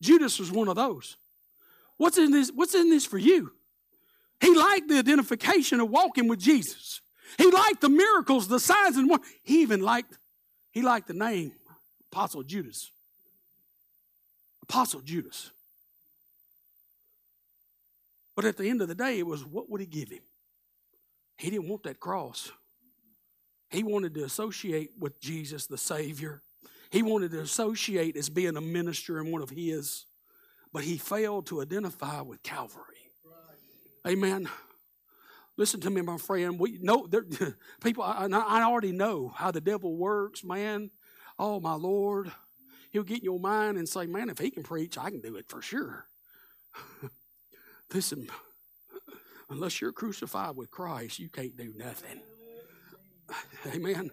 Judas 0.00 0.38
was 0.38 0.52
one 0.52 0.68
of 0.68 0.76
those. 0.76 1.16
What's 1.96 2.18
in 2.18 2.30
this? 2.30 2.50
What's 2.54 2.74
in 2.74 2.90
this 2.90 3.04
for 3.04 3.18
you? 3.18 3.52
He 4.42 4.52
liked 4.56 4.88
the 4.88 4.98
identification 4.98 5.78
of 5.78 5.88
walking 5.88 6.26
with 6.26 6.40
Jesus. 6.40 7.00
He 7.38 7.48
liked 7.48 7.80
the 7.80 7.88
miracles, 7.88 8.48
the 8.48 8.58
signs 8.58 8.96
and 8.96 9.08
wonders. 9.08 9.30
He 9.44 9.62
even 9.62 9.80
liked, 9.80 10.18
he 10.72 10.82
liked 10.82 11.06
the 11.06 11.14
name 11.14 11.52
Apostle 12.10 12.42
Judas. 12.42 12.90
Apostle 14.64 15.00
Judas. 15.00 15.52
But 18.34 18.44
at 18.44 18.56
the 18.56 18.68
end 18.68 18.82
of 18.82 18.88
the 18.88 18.96
day, 18.96 19.20
it 19.20 19.26
was 19.26 19.44
what 19.44 19.70
would 19.70 19.80
he 19.80 19.86
give 19.86 20.10
him? 20.10 20.22
He 21.38 21.48
didn't 21.50 21.68
want 21.68 21.84
that 21.84 22.00
cross. 22.00 22.50
He 23.70 23.84
wanted 23.84 24.12
to 24.14 24.24
associate 24.24 24.90
with 24.98 25.20
Jesus, 25.20 25.66
the 25.66 25.78
Savior. 25.78 26.42
He 26.90 27.02
wanted 27.02 27.30
to 27.30 27.40
associate 27.40 28.16
as 28.16 28.28
being 28.28 28.56
a 28.56 28.60
minister 28.60 29.18
and 29.18 29.30
one 29.30 29.40
of 29.40 29.50
his, 29.50 30.04
but 30.72 30.82
he 30.82 30.98
failed 30.98 31.46
to 31.46 31.62
identify 31.62 32.20
with 32.22 32.42
Calvary. 32.42 32.91
Amen. 34.06 34.48
Listen 35.56 35.80
to 35.80 35.90
me, 35.90 36.00
my 36.00 36.16
friend. 36.16 36.58
We 36.58 36.78
know 36.80 37.06
there, 37.06 37.24
people. 37.82 38.02
I, 38.02 38.26
I 38.26 38.62
already 38.62 38.92
know 38.92 39.32
how 39.34 39.50
the 39.50 39.60
devil 39.60 39.96
works, 39.96 40.42
man. 40.42 40.90
Oh 41.38 41.60
my 41.60 41.74
Lord, 41.74 42.32
he'll 42.90 43.02
get 43.02 43.18
in 43.18 43.24
your 43.24 43.40
mind 43.40 43.78
and 43.78 43.88
say, 43.88 44.06
"Man, 44.06 44.28
if 44.28 44.38
he 44.38 44.50
can 44.50 44.62
preach, 44.62 44.98
I 44.98 45.10
can 45.10 45.20
do 45.20 45.36
it 45.36 45.48
for 45.48 45.62
sure." 45.62 46.06
Listen, 47.94 48.28
unless 49.50 49.80
you're 49.80 49.92
crucified 49.92 50.56
with 50.56 50.70
Christ, 50.70 51.18
you 51.18 51.28
can't 51.28 51.56
do 51.56 51.72
nothing. 51.76 52.22
Amen. 53.66 54.10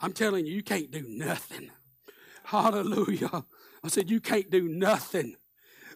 I'm 0.00 0.12
telling 0.12 0.46
you, 0.46 0.52
you 0.52 0.62
can't 0.62 0.90
do 0.90 1.04
nothing. 1.08 1.70
Hallelujah. 2.44 3.44
I 3.82 3.88
said, 3.88 4.10
you 4.10 4.20
can't 4.20 4.50
do 4.50 4.68
nothing. 4.68 5.36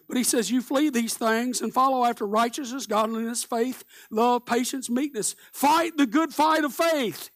But 0.09 0.17
he 0.17 0.23
says, 0.23 0.49
You 0.49 0.61
flee 0.63 0.89
these 0.89 1.15
things 1.15 1.61
and 1.61 1.71
follow 1.71 2.03
after 2.03 2.25
righteousness, 2.25 2.87
godliness, 2.87 3.43
faith, 3.43 3.83
love, 4.09 4.43
patience, 4.43 4.89
meekness. 4.89 5.35
Fight 5.53 5.97
the 5.97 6.07
good 6.07 6.33
fight 6.33 6.63
of 6.63 6.73
faith. 6.73 7.29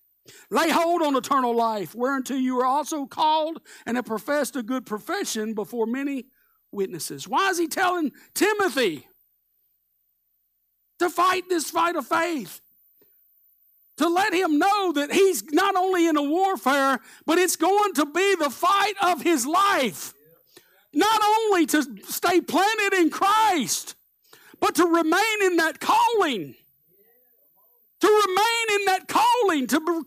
Lay 0.50 0.70
hold 0.70 1.04
on 1.04 1.16
eternal 1.16 1.56
life, 1.56 1.94
whereunto 1.94 2.34
you 2.34 2.60
are 2.60 2.66
also 2.66 3.06
called 3.06 3.62
and 3.86 3.96
have 3.96 4.06
professed 4.06 4.56
a 4.56 4.64
good 4.64 4.88
profession 4.88 5.54
before 5.54 5.86
many 5.86 6.26
witnesses. 6.72 7.28
Why 7.28 7.50
is 7.50 7.60
he 7.60 7.68
telling 7.68 8.12
Timothy 8.34 9.08
to 10.98 11.12
fight 11.12 11.44
this 11.50 11.70
fight 11.70 11.96
of 11.96 12.08
faith? 12.08 12.60
To 13.98 14.10
let 14.10 14.34
him 14.34 14.58
know 14.58 14.94
that 14.94 15.12
he's 15.12 15.44
not 15.52 15.76
only 15.76 16.08
in 16.08 16.18
a 16.18 16.24
warfare, 16.24 17.00
but 17.28 17.38
it's 17.38 17.58
going 17.58 17.94
to 17.94 18.06
be 18.08 18.36
the 18.36 18.50
fight 18.50 18.96
of 19.04 19.22
his 19.22 19.46
life. 19.46 20.16
Not 20.94 21.22
only 21.26 21.66
to 21.68 21.84
stay 22.08 22.40
planted 22.42 22.94
in 22.94 23.10
Christ, 23.10 23.96
but 24.60 24.76
to 24.76 24.86
remain 24.86 25.42
in 25.42 25.58
that 25.58 25.80
calling. 25.80 26.56
To 28.02 28.08
remain 28.08 28.80
in 28.80 28.86
that 28.86 29.08
calling, 29.08 29.68
to, 29.68 30.04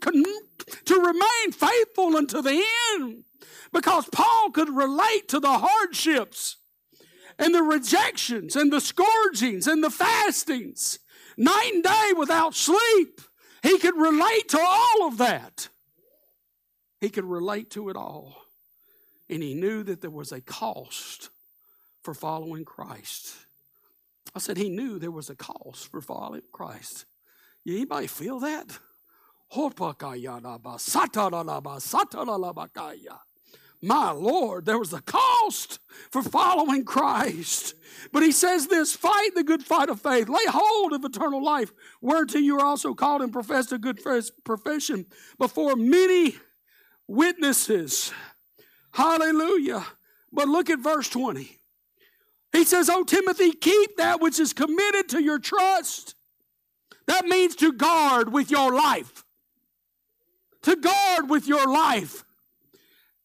to 0.85 0.94
remain 0.94 1.53
faithful 1.53 2.16
unto 2.16 2.40
the 2.42 2.64
end. 2.94 3.25
Because 3.72 4.09
Paul 4.12 4.51
could 4.51 4.70
relate 4.70 5.29
to 5.29 5.40
the 5.40 5.59
hardships 5.59 6.57
and 7.38 7.55
the 7.55 7.62
rejections 7.62 8.57
and 8.57 8.72
the 8.72 8.81
scourgings 8.81 9.66
and 9.66 9.83
the 9.83 9.90
fastings, 9.90 10.99
night 11.37 11.72
and 11.75 11.83
day 11.83 12.12
without 12.16 12.55
sleep. 12.55 13.20
He 13.62 13.79
could 13.79 13.96
relate 13.96 14.49
to 14.51 14.61
all 14.61 15.09
of 15.09 15.18
that. 15.18 15.68
He 17.01 17.09
could 17.09 17.25
relate 17.25 17.70
to 17.70 17.88
it 17.88 17.96
all. 17.96 18.45
And 19.28 19.42
he 19.42 19.54
knew 19.54 19.82
that 19.82 20.00
there 20.00 20.10
was 20.10 20.32
a 20.32 20.40
cost 20.40 21.30
for 22.02 22.14
following 22.14 22.64
Christ. 22.64 23.34
I 24.34 24.38
said 24.38 24.56
he 24.56 24.68
knew 24.68 24.98
there 24.98 25.10
was 25.10 25.30
a 25.30 25.34
cost 25.34 25.90
for 25.90 26.00
following 26.00 26.42
Christ. 26.52 27.06
Anybody 27.66 28.06
feel 28.06 28.38
that? 28.40 28.78
My 33.82 34.10
Lord, 34.10 34.64
there 34.64 34.78
was 34.78 34.92
a 34.92 35.02
cost 35.02 35.78
for 36.10 36.22
following 36.22 36.84
Christ. 36.84 37.74
But 38.12 38.22
he 38.22 38.32
says 38.32 38.66
this 38.66 38.94
fight 38.94 39.34
the 39.34 39.44
good 39.44 39.62
fight 39.62 39.90
of 39.90 40.00
faith, 40.00 40.28
lay 40.28 40.44
hold 40.48 40.92
of 40.92 41.04
eternal 41.04 41.44
life, 41.44 41.72
whereto 42.00 42.38
you 42.38 42.58
are 42.58 42.64
also 42.64 42.94
called 42.94 43.22
and 43.22 43.32
professed 43.32 43.72
a 43.72 43.78
good 43.78 44.00
profession 44.44 45.06
before 45.38 45.76
many 45.76 46.36
witnesses. 47.06 48.12
Hallelujah. 48.96 49.85
But 50.32 50.48
look 50.48 50.70
at 50.70 50.78
verse 50.78 51.11
20. 51.11 51.59
He 52.52 52.64
says, 52.64 52.88
Oh, 52.88 53.04
Timothy, 53.04 53.52
keep 53.52 53.98
that 53.98 54.22
which 54.22 54.40
is 54.40 54.54
committed 54.54 55.11
to 55.11 55.22
your 55.22 55.38
trust. 55.38 56.14
That 57.06 57.26
means 57.26 57.54
to 57.56 57.74
guard 57.74 58.32
with 58.32 58.50
your 58.50 58.72
life. 58.72 59.22
To 60.62 60.76
guard 60.76 61.28
with 61.28 61.46
your 61.46 61.70
life. 61.70 62.24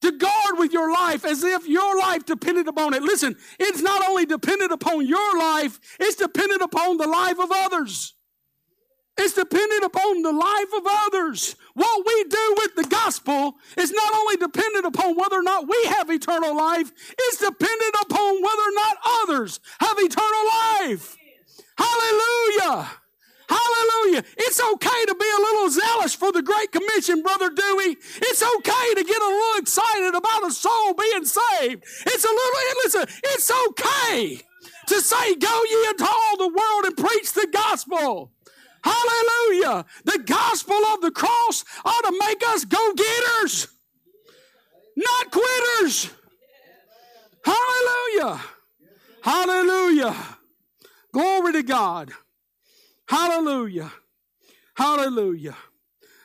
To 0.01 0.11
guard 0.11 0.57
with 0.57 0.73
your 0.73 0.91
life 0.91 1.23
as 1.23 1.41
if 1.41 1.65
your 1.65 1.97
life 1.97 2.25
depended 2.25 2.67
upon 2.67 2.93
it. 2.93 3.01
Listen, 3.01 3.37
it's 3.57 3.81
not 3.81 4.05
only 4.09 4.25
dependent 4.25 4.73
upon 4.73 5.07
your 5.07 5.39
life, 5.39 5.79
it's 6.01 6.17
dependent 6.17 6.61
upon 6.61 6.97
the 6.97 7.07
life 7.07 7.39
of 7.39 7.49
others. 7.49 8.13
It's 9.17 9.33
dependent 9.33 9.83
upon 9.83 10.21
the 10.21 10.31
life 10.31 10.73
of 10.75 10.83
others. 10.87 11.55
What 11.73 12.05
we 12.05 12.23
do 12.23 12.55
with 12.57 12.75
the 12.75 12.87
gospel 12.89 13.55
is 13.77 13.91
not 13.91 14.13
only 14.13 14.37
dependent 14.37 14.85
upon 14.85 15.15
whether 15.15 15.37
or 15.37 15.43
not 15.43 15.67
we 15.67 15.77
have 15.89 16.09
eternal 16.09 16.55
life, 16.55 16.91
it's 17.17 17.37
dependent 17.37 17.95
upon 18.01 18.41
whether 18.41 18.61
or 18.61 18.73
not 18.73 18.97
others 19.23 19.59
have 19.79 19.97
eternal 19.99 20.45
life. 20.47 21.17
Hallelujah. 21.77 22.89
Hallelujah. 23.49 24.23
It's 24.37 24.61
okay 24.61 25.05
to 25.07 25.15
be 25.15 25.25
a 25.25 25.41
little 25.41 25.69
zealous 25.69 26.15
for 26.15 26.31
the 26.31 26.41
Great 26.41 26.71
Commission, 26.71 27.21
Brother 27.21 27.49
Dewey. 27.49 27.97
It's 28.15 28.41
okay 28.41 28.93
to 28.95 29.03
get 29.03 29.21
a 29.21 29.25
little 29.27 29.59
excited 29.59 30.15
about 30.15 30.47
a 30.47 30.51
soul 30.51 30.93
being 30.93 31.25
saved. 31.25 31.83
It's 32.07 32.23
a 32.23 32.29
little, 32.29 32.59
listen, 32.85 33.05
it's 33.25 33.51
okay 33.51 34.41
to 34.87 35.01
say, 35.01 35.35
Go 35.35 35.61
ye 35.69 35.87
into 35.89 36.05
all 36.05 36.37
the 36.37 36.47
world 36.47 36.85
and 36.85 36.97
preach 36.97 37.33
the 37.33 37.47
gospel. 37.51 38.31
Hallelujah. 38.83 39.85
The 40.05 40.23
gospel 40.25 40.77
of 40.93 41.01
the 41.01 41.11
cross 41.11 41.63
ought 41.85 42.03
to 42.03 42.19
make 42.27 42.41
us 42.47 42.65
go 42.65 42.93
getters, 42.93 43.67
not 44.95 45.31
quitters. 45.31 46.11
Hallelujah. 47.43 48.41
Hallelujah. 49.21 50.15
Glory 51.11 51.53
to 51.53 51.63
God. 51.63 52.11
Hallelujah. 53.07 53.91
Hallelujah. 54.75 55.55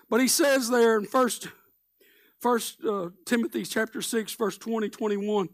But 0.09 0.21
he 0.21 0.29
says 0.29 0.69
there 0.69 0.99
in 0.99 1.05
first 1.05 1.49
first 2.41 2.85
uh, 2.85 3.11
Timothy 3.25 3.65
chapter 3.65 4.01
6 4.03 4.35
verse 4.35 4.59
20 4.59 4.91
21 4.91 5.49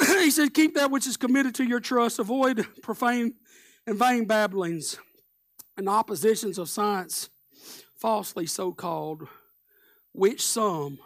he 0.00 0.30
said 0.30 0.52
keep 0.52 0.74
that 0.74 0.90
which 0.90 1.06
is 1.06 1.16
committed 1.16 1.54
to 1.54 1.64
your 1.64 1.80
trust 1.80 2.18
avoid 2.18 2.66
profane 2.82 3.34
and 3.86 3.98
vain 3.98 4.26
babblings 4.26 4.98
and 5.76 5.88
oppositions 5.88 6.58
of 6.58 6.68
science 6.68 7.30
falsely 7.94 8.46
so 8.46 8.72
called 8.72 9.28
which 10.12 10.44
some 10.44 10.98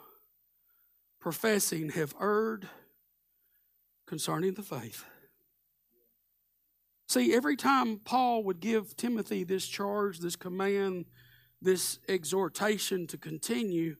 professing 1.20 1.90
have 1.90 2.14
erred 2.20 2.68
concerning 4.06 4.54
the 4.54 4.62
faith 4.62 5.04
See, 7.08 7.34
every 7.34 7.56
time 7.56 8.00
Paul 8.04 8.42
would 8.44 8.60
give 8.60 8.96
Timothy 8.96 9.44
this 9.44 9.66
charge, 9.66 10.18
this 10.18 10.34
command, 10.34 11.06
this 11.62 12.00
exhortation 12.08 13.06
to 13.06 13.16
continue, 13.16 13.96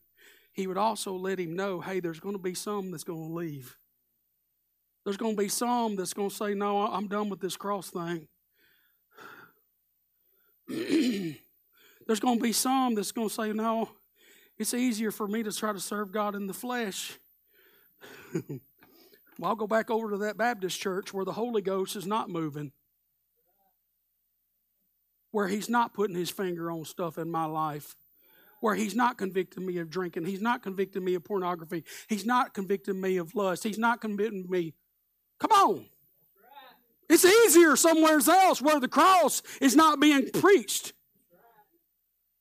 he 0.53 0.67
would 0.67 0.77
also 0.77 1.14
let 1.14 1.39
him 1.39 1.55
know 1.55 1.81
hey, 1.81 2.01
there's 2.01 2.21
going 2.21 2.35
to 2.35 2.43
be 2.43 2.55
some 2.55 2.91
that's 2.91 3.05
going 3.05 3.29
to 3.29 3.35
leave. 3.35 3.77
There's 5.05 5.17
going 5.17 5.37
to 5.37 5.43
be 5.43 5.49
some 5.49 5.95
that's 5.95 6.14
going 6.14 6.31
to 6.31 6.35
say, 6.35 6.55
no, 6.55 6.81
I'm 6.81 7.07
done 7.07 7.29
with 7.29 7.41
this 7.41 7.57
cross 7.57 7.91
thing. 7.91 8.27
there's 12.07 12.21
going 12.21 12.39
to 12.39 12.43
be 12.43 12.53
some 12.53 12.95
that's 12.95 13.12
going 13.12 13.29
to 13.29 13.35
say, 13.35 13.53
no, 13.53 13.89
it's 14.59 14.75
easier 14.75 15.11
for 15.11 15.29
me 15.29 15.43
to 15.43 15.53
try 15.53 15.73
to 15.73 15.81
serve 15.81 16.12
God 16.12 16.35
in 16.35 16.47
the 16.47 16.55
flesh. 16.55 17.19
well, 18.35 18.61
I'll 19.43 19.57
go 19.57 19.67
back 19.67 19.91
over 19.91 20.11
to 20.11 20.19
that 20.19 20.37
Baptist 20.37 20.81
church 20.81 21.12
where 21.12 21.25
the 21.25 21.33
Holy 21.33 21.62
Ghost 21.62 21.97
is 21.97 22.07
not 22.07 22.29
moving 22.29 22.73
where 25.37 25.49
He's 25.49 25.69
not 25.69 25.93
putting 25.93 26.17
His 26.17 26.31
finger 26.31 26.71
on 26.71 26.87
stuff 26.87 27.19
in 27.19 27.31
my 27.31 27.45
life, 27.45 27.95
where 28.61 28.75
He's 28.75 28.95
not 28.95 29.19
convicting 29.19 29.67
me 29.67 29.77
of 29.77 29.91
drinking, 29.91 30.25
He's 30.25 30.41
not 30.41 30.62
convicting 30.62 31.05
me 31.05 31.14
of 31.14 31.25
pornography, 31.25 31.85
He's 32.09 32.25
not 32.25 32.55
convicting 32.55 32.99
me 32.99 33.19
of 33.19 33.35
lust, 33.35 33.62
He's 33.62 33.77
not 33.79 34.01
convicting 34.01 34.47
me. 34.49 34.73
Come 35.39 35.53
on. 35.53 35.85
It's 37.09 37.24
easier 37.24 37.76
somewhere 37.76 38.18
else 38.28 38.61
where 38.61 38.80
the 38.80 38.88
cross 38.88 39.42
is 39.61 39.76
not 39.76 40.00
being 40.00 40.30
preached. 40.30 40.92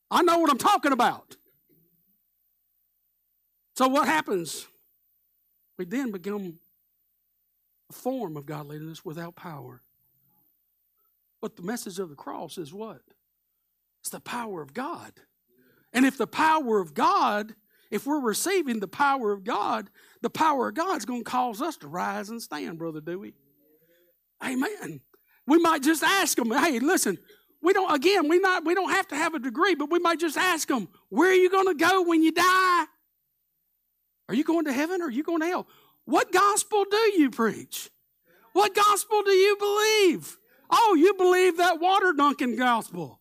I 0.09 0.21
know 0.21 0.39
what 0.39 0.49
I'm 0.49 0.57
talking 0.57 0.91
about. 0.91 1.35
So, 3.75 3.87
what 3.87 4.07
happens? 4.07 4.67
We 5.77 5.85
then 5.85 6.11
become 6.11 6.59
a 7.89 7.93
form 7.93 8.37
of 8.37 8.45
godliness 8.45 9.03
without 9.03 9.35
power. 9.35 9.81
But 11.41 11.57
the 11.57 11.63
message 11.63 11.99
of 11.99 12.09
the 12.09 12.15
cross 12.15 12.57
is 12.57 12.73
what? 12.73 13.01
It's 14.01 14.09
the 14.09 14.19
power 14.19 14.61
of 14.61 14.73
God. 14.73 15.11
And 15.93 16.05
if 16.05 16.17
the 16.17 16.27
power 16.27 16.79
of 16.79 16.93
God, 16.93 17.55
if 17.91 18.05
we're 18.05 18.19
receiving 18.19 18.79
the 18.79 18.87
power 18.87 19.31
of 19.31 19.43
God, 19.43 19.89
the 20.21 20.29
power 20.29 20.69
of 20.69 20.75
God's 20.75 21.05
going 21.05 21.23
to 21.23 21.29
cause 21.29 21.61
us 21.61 21.77
to 21.77 21.87
rise 21.87 22.29
and 22.29 22.41
stand, 22.41 22.77
Brother 22.77 23.01
Dewey. 23.01 23.33
Amen. 24.45 25.01
We 25.47 25.59
might 25.59 25.83
just 25.83 26.03
ask 26.03 26.37
them, 26.37 26.51
hey, 26.51 26.79
listen, 26.79 27.17
we 27.61 27.73
don't, 27.73 27.93
again, 27.93 28.27
we 28.27 28.39
not 28.39 28.65
we 28.65 28.75
don't 28.75 28.91
have 28.91 29.07
to 29.09 29.15
have 29.15 29.33
a 29.33 29.39
degree, 29.39 29.75
but 29.75 29.89
we 29.89 29.99
might 29.99 30.19
just 30.19 30.37
ask 30.37 30.67
them, 30.67 30.87
where 31.09 31.31
are 31.31 31.33
you 31.33 31.49
going 31.49 31.67
to 31.67 31.73
go 31.75 32.03
when 32.03 32.21
you 32.21 32.31
die? 32.31 32.85
Are 34.29 34.35
you 34.35 34.43
going 34.43 34.65
to 34.65 34.73
heaven 34.73 35.01
or 35.01 35.05
are 35.05 35.11
you 35.11 35.23
going 35.23 35.41
to 35.41 35.47
hell? 35.47 35.67
What 36.05 36.31
gospel 36.31 36.85
do 36.89 36.97
you 37.17 37.29
preach? 37.29 37.89
What 38.53 38.73
gospel 38.75 39.21
do 39.23 39.31
you 39.31 39.57
believe? 39.57 40.37
Oh, 40.69 40.95
you 40.97 41.13
believe 41.13 41.57
that 41.57 41.79
water 41.79 42.13
dunking 42.13 42.55
gospel. 42.55 43.19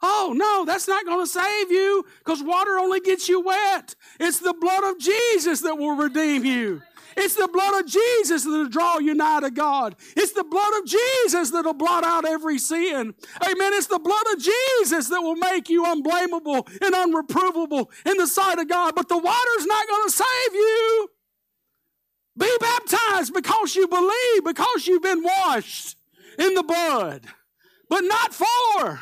Oh, 0.00 0.32
no, 0.36 0.64
that's 0.64 0.86
not 0.86 1.04
going 1.04 1.24
to 1.24 1.30
save 1.30 1.70
you 1.70 2.06
because 2.18 2.42
water 2.42 2.78
only 2.78 3.00
gets 3.00 3.28
you 3.28 3.40
wet. 3.40 3.94
It's 4.20 4.38
the 4.38 4.54
blood 4.54 4.84
of 4.84 4.98
Jesus 5.00 5.60
that 5.62 5.76
will 5.76 5.96
redeem 5.96 6.44
you. 6.44 6.82
It's 7.16 7.34
the 7.34 7.48
blood 7.48 7.80
of 7.80 7.86
Jesus 7.86 8.44
that'll 8.44 8.68
draw 8.68 8.98
you 8.98 9.14
nigh 9.14 9.40
to 9.40 9.50
God. 9.50 9.96
It's 10.16 10.32
the 10.32 10.44
blood 10.44 10.72
of 10.78 10.86
Jesus 10.86 11.50
that'll 11.50 11.74
blot 11.74 12.04
out 12.04 12.24
every 12.24 12.58
sin. 12.58 13.14
Amen. 13.42 13.72
It's 13.74 13.86
the 13.86 13.98
blood 13.98 14.24
of 14.32 14.38
Jesus 14.38 15.08
that 15.08 15.20
will 15.20 15.36
make 15.36 15.68
you 15.68 15.84
unblameable 15.84 16.68
and 16.82 16.94
unreprovable 16.94 17.90
in 18.06 18.16
the 18.16 18.26
sight 18.26 18.58
of 18.58 18.68
God. 18.68 18.94
But 18.94 19.08
the 19.08 19.18
water's 19.18 19.66
not 19.66 19.88
going 19.88 20.08
to 20.08 20.12
save 20.12 20.54
you. 20.54 21.08
Be 22.36 22.56
baptized 22.60 23.34
because 23.34 23.74
you 23.74 23.88
believe, 23.88 24.44
because 24.44 24.86
you've 24.86 25.02
been 25.02 25.24
washed 25.24 25.96
in 26.38 26.54
the 26.54 26.62
blood, 26.62 27.26
but 27.88 28.02
not 28.02 28.32
for. 28.32 29.00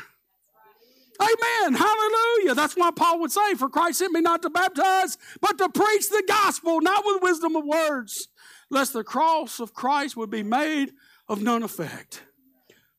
Amen. 1.19 1.73
Hallelujah. 1.73 2.53
That's 2.53 2.75
why 2.75 2.91
Paul 2.91 3.19
would 3.19 3.31
say, 3.31 3.55
For 3.55 3.69
Christ 3.69 3.99
sent 3.99 4.13
me 4.13 4.21
not 4.21 4.41
to 4.43 4.49
baptize, 4.49 5.17
but 5.41 5.57
to 5.57 5.69
preach 5.69 6.09
the 6.09 6.23
gospel, 6.27 6.81
not 6.81 7.03
with 7.05 7.23
wisdom 7.23 7.55
of 7.55 7.65
words, 7.65 8.27
lest 8.69 8.93
the 8.93 9.03
cross 9.03 9.59
of 9.59 9.73
Christ 9.73 10.15
would 10.15 10.29
be 10.29 10.43
made 10.43 10.91
of 11.27 11.41
none 11.41 11.63
effect. 11.63 12.23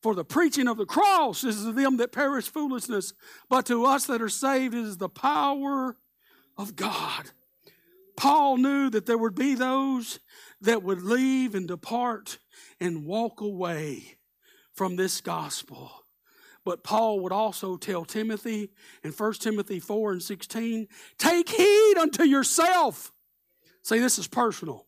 For 0.03 0.14
the 0.14 0.25
preaching 0.25 0.69
of 0.69 0.77
the 0.77 0.87
cross 0.87 1.43
is 1.45 1.62
to 1.62 1.73
them 1.73 1.97
that 1.97 2.12
perish 2.12 2.49
foolishness, 2.49 3.12
but 3.49 3.66
to 3.66 3.85
us 3.85 4.07
that 4.07 4.23
are 4.23 4.29
saved 4.29 4.75
is 4.75 4.97
the 4.97 5.09
power 5.09 5.97
of 6.57 6.77
God. 6.77 7.31
Paul 8.16 8.57
knew 8.57 8.91
that 8.91 9.07
there 9.07 9.19
would 9.19 9.35
be 9.35 9.55
those 9.55 10.19
that 10.61 10.83
would 10.83 11.03
leave 11.03 11.55
and 11.55 11.69
depart 11.69 12.39
and 12.81 13.05
walk 13.05 13.41
away 13.41 14.19
from 14.75 14.97
this 14.97 15.21
gospel. 15.21 16.05
But 16.65 16.85
Paul 16.85 17.21
would 17.21 17.33
also 17.33 17.77
tell 17.77 18.05
Timothy 18.05 18.71
in 19.03 19.13
1 19.13 19.33
Timothy 19.35 19.81
4 19.81 20.13
and 20.13 20.23
16 20.23 20.89
take 21.17 21.49
heed 21.49 21.95
unto 21.99 22.25
yourself. 22.25 23.13
Say, 23.83 24.01
this 24.01 24.19
is 24.19 24.27
personal. 24.27 24.87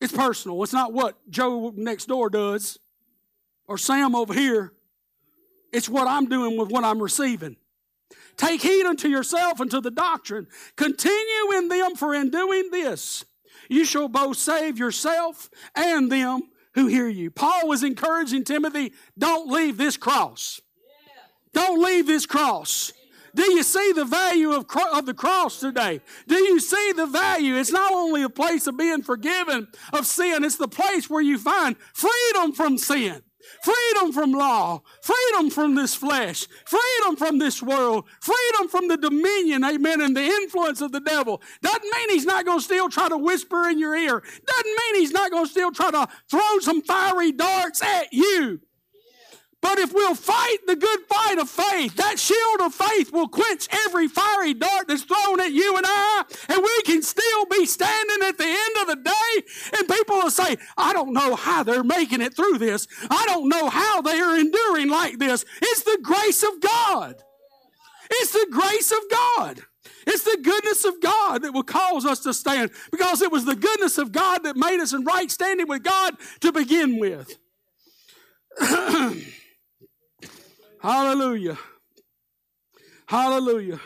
It's 0.00 0.12
personal. 0.12 0.62
It's 0.62 0.72
not 0.72 0.92
what 0.92 1.16
Joe 1.30 1.72
next 1.76 2.06
door 2.06 2.30
does 2.30 2.78
or 3.66 3.78
Sam 3.78 4.14
over 4.14 4.32
here. 4.32 4.72
It's 5.72 5.88
what 5.88 6.08
I'm 6.08 6.28
doing 6.28 6.56
with 6.56 6.70
what 6.70 6.84
I'm 6.84 7.02
receiving. 7.02 7.56
Take 8.36 8.62
heed 8.62 8.86
unto 8.86 9.08
yourself 9.08 9.60
and 9.60 9.70
to 9.70 9.80
the 9.80 9.90
doctrine. 9.90 10.46
Continue 10.76 11.52
in 11.56 11.68
them, 11.68 11.96
for 11.96 12.14
in 12.14 12.30
doing 12.30 12.70
this, 12.70 13.24
you 13.68 13.84
shall 13.84 14.08
both 14.08 14.36
save 14.36 14.78
yourself 14.78 15.50
and 15.74 16.10
them 16.10 16.42
who 16.78 16.86
hear 16.86 17.08
you. 17.08 17.30
Paul 17.30 17.66
was 17.66 17.82
encouraging 17.82 18.44
Timothy, 18.44 18.92
don't 19.18 19.50
leave 19.50 19.76
this 19.76 19.96
cross. 19.96 20.60
Don't 21.52 21.82
leave 21.82 22.06
this 22.06 22.24
cross. 22.24 22.92
Do 23.34 23.42
you 23.42 23.62
see 23.62 23.92
the 23.92 24.04
value 24.04 24.52
of, 24.52 24.66
of 24.92 25.06
the 25.06 25.14
cross 25.14 25.60
today? 25.60 26.00
Do 26.26 26.36
you 26.36 26.60
see 26.60 26.92
the 26.92 27.06
value? 27.06 27.56
It's 27.56 27.72
not 27.72 27.92
only 27.92 28.22
a 28.22 28.28
place 28.28 28.66
of 28.66 28.76
being 28.76 29.02
forgiven 29.02 29.68
of 29.92 30.06
sin, 30.06 30.44
it's 30.44 30.56
the 30.56 30.68
place 30.68 31.10
where 31.10 31.20
you 31.20 31.38
find 31.38 31.76
freedom 31.92 32.52
from 32.52 32.78
sin 32.78 33.22
freedom 33.62 34.12
from 34.12 34.32
law, 34.32 34.82
freedom 35.02 35.50
from 35.50 35.74
this 35.74 35.94
flesh, 35.94 36.46
freedom 36.66 37.16
from 37.16 37.38
this 37.38 37.62
world, 37.62 38.04
freedom 38.20 38.68
from 38.68 38.88
the 38.88 38.96
dominion, 38.96 39.64
amen, 39.64 40.00
and 40.00 40.16
the 40.16 40.24
influence 40.24 40.80
of 40.80 40.92
the 40.92 41.00
devil. 41.00 41.42
Doesn't 41.62 41.82
mean 41.82 42.10
he's 42.10 42.26
not 42.26 42.44
going 42.44 42.58
to 42.58 42.64
still 42.64 42.88
try 42.88 43.08
to 43.08 43.18
whisper 43.18 43.68
in 43.68 43.78
your 43.78 43.96
ear. 43.96 44.20
Doesn't 44.46 44.66
mean 44.66 44.94
he's 44.96 45.12
not 45.12 45.30
going 45.30 45.44
to 45.44 45.50
still 45.50 45.72
try 45.72 45.90
to 45.90 46.08
throw 46.30 46.58
some 46.60 46.82
fiery 46.82 47.32
darts 47.32 47.82
at 47.82 48.12
you. 48.12 48.60
But 49.60 49.78
if 49.78 49.92
we'll 49.92 50.14
fight 50.14 50.58
the 50.66 50.76
good 50.76 51.00
fight 51.08 51.38
of 51.38 51.50
faith, 51.50 51.96
that 51.96 52.18
shield 52.18 52.60
of 52.60 52.72
faith 52.72 53.12
will 53.12 53.28
quench 53.28 53.66
every 53.86 54.06
fiery 54.06 54.54
dart 54.54 54.86
that's 54.86 55.02
thrown 55.02 55.40
at 55.40 55.52
you 55.52 55.76
and 55.76 55.84
I, 55.86 56.24
and 56.48 56.62
we 56.62 56.82
can 56.82 57.02
still 57.02 57.46
be 57.46 57.66
standing 57.66 58.28
at 58.28 58.38
the 58.38 58.46
end 58.46 58.76
of 58.82 58.86
the 58.86 58.96
day, 58.96 59.78
and 59.78 59.88
people 59.88 60.16
will 60.16 60.30
say, 60.30 60.56
I 60.76 60.92
don't 60.92 61.12
know 61.12 61.34
how 61.34 61.64
they're 61.64 61.82
making 61.82 62.20
it 62.20 62.36
through 62.36 62.58
this. 62.58 62.86
I 63.10 63.24
don't 63.26 63.48
know 63.48 63.68
how 63.68 64.00
they 64.00 64.20
are 64.20 64.38
enduring 64.38 64.90
like 64.90 65.18
this. 65.18 65.44
It's 65.60 65.82
the 65.82 65.98
grace 66.02 66.44
of 66.44 66.60
God. 66.60 67.16
It's 68.10 68.32
the 68.32 68.46
grace 68.50 68.92
of 68.92 69.10
God. 69.10 69.60
It's 70.06 70.22
the 70.22 70.38
goodness 70.42 70.84
of 70.84 71.00
God 71.00 71.42
that 71.42 71.52
will 71.52 71.64
cause 71.64 72.06
us 72.06 72.20
to 72.20 72.32
stand 72.32 72.70
because 72.92 73.22
it 73.22 73.32
was 73.32 73.44
the 73.44 73.56
goodness 73.56 73.98
of 73.98 74.12
God 74.12 74.44
that 74.44 74.56
made 74.56 74.80
us 74.80 74.92
in 74.92 75.04
right 75.04 75.30
standing 75.30 75.66
with 75.66 75.82
God 75.82 76.14
to 76.40 76.52
begin 76.52 76.98
with. 76.98 77.36
Hallelujah. 80.80 81.58
Hallelujah. 83.06 83.80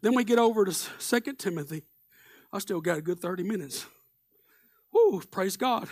Then 0.00 0.14
we 0.14 0.24
get 0.24 0.38
over 0.38 0.64
to 0.64 0.72
Second 0.72 1.38
Timothy. 1.38 1.84
I 2.52 2.58
still 2.60 2.80
got 2.80 2.98
a 2.98 3.02
good 3.02 3.20
30 3.20 3.42
minutes. 3.42 3.86
Whoo, 4.92 5.20
praise 5.30 5.56
God. 5.56 5.88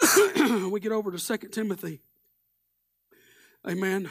we 0.70 0.80
get 0.80 0.92
over 0.92 1.10
to 1.10 1.18
Second 1.18 1.50
Timothy. 1.50 2.00
Amen. 3.68 4.08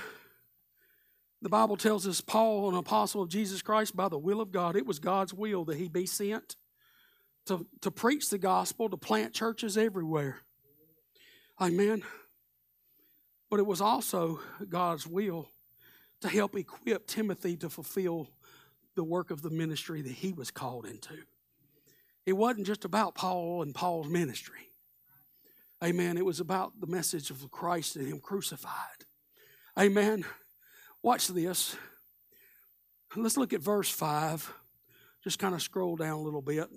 The 1.41 1.49
Bible 1.49 1.77
tells 1.77 2.07
us 2.07 2.21
Paul, 2.21 2.69
an 2.69 2.75
apostle 2.75 3.21
of 3.21 3.29
Jesus 3.29 3.61
Christ, 3.61 3.95
by 3.95 4.09
the 4.09 4.17
will 4.17 4.41
of 4.41 4.51
God, 4.51 4.75
it 4.75 4.85
was 4.85 4.99
God's 4.99 5.33
will 5.33 5.65
that 5.65 5.77
he 5.77 5.88
be 5.88 6.05
sent 6.05 6.55
to, 7.45 7.65
to 7.81 7.91
preach 7.91 8.29
the 8.29 8.38
gospel, 8.38 8.89
to 8.89 8.97
plant 8.97 9.33
churches 9.33 9.77
everywhere. 9.77 10.39
Amen. 11.59 12.03
But 13.49 13.59
it 13.59 13.65
was 13.65 13.81
also 13.81 14.39
God's 14.67 15.07
will 15.07 15.49
to 16.21 16.29
help 16.29 16.55
equip 16.55 17.07
Timothy 17.07 17.55
to 17.57 17.69
fulfill 17.69 18.29
the 18.95 19.03
work 19.03 19.31
of 19.31 19.41
the 19.41 19.49
ministry 19.49 20.01
that 20.01 20.11
he 20.11 20.33
was 20.33 20.51
called 20.51 20.85
into. 20.85 21.13
It 22.25 22.33
wasn't 22.33 22.67
just 22.67 22.83
about 22.83 23.15
Paul 23.15 23.61
and 23.61 23.73
Paul's 23.73 24.09
ministry. 24.09 24.67
Amen. 25.83 26.17
It 26.17 26.25
was 26.25 26.39
about 26.39 26.79
the 26.81 26.87
message 26.87 27.29
of 27.29 27.49
Christ 27.51 27.95
and 27.95 28.07
Him 28.07 28.19
crucified. 28.19 29.05
Amen. 29.77 30.25
Watch 31.03 31.27
this. 31.27 31.75
Let's 33.15 33.37
look 33.37 33.53
at 33.53 33.61
verse 33.61 33.89
5. 33.89 34.51
Just 35.23 35.39
kind 35.39 35.53
of 35.53 35.61
scroll 35.61 35.95
down 35.95 36.13
a 36.13 36.21
little 36.21 36.41
bit. 36.41 36.67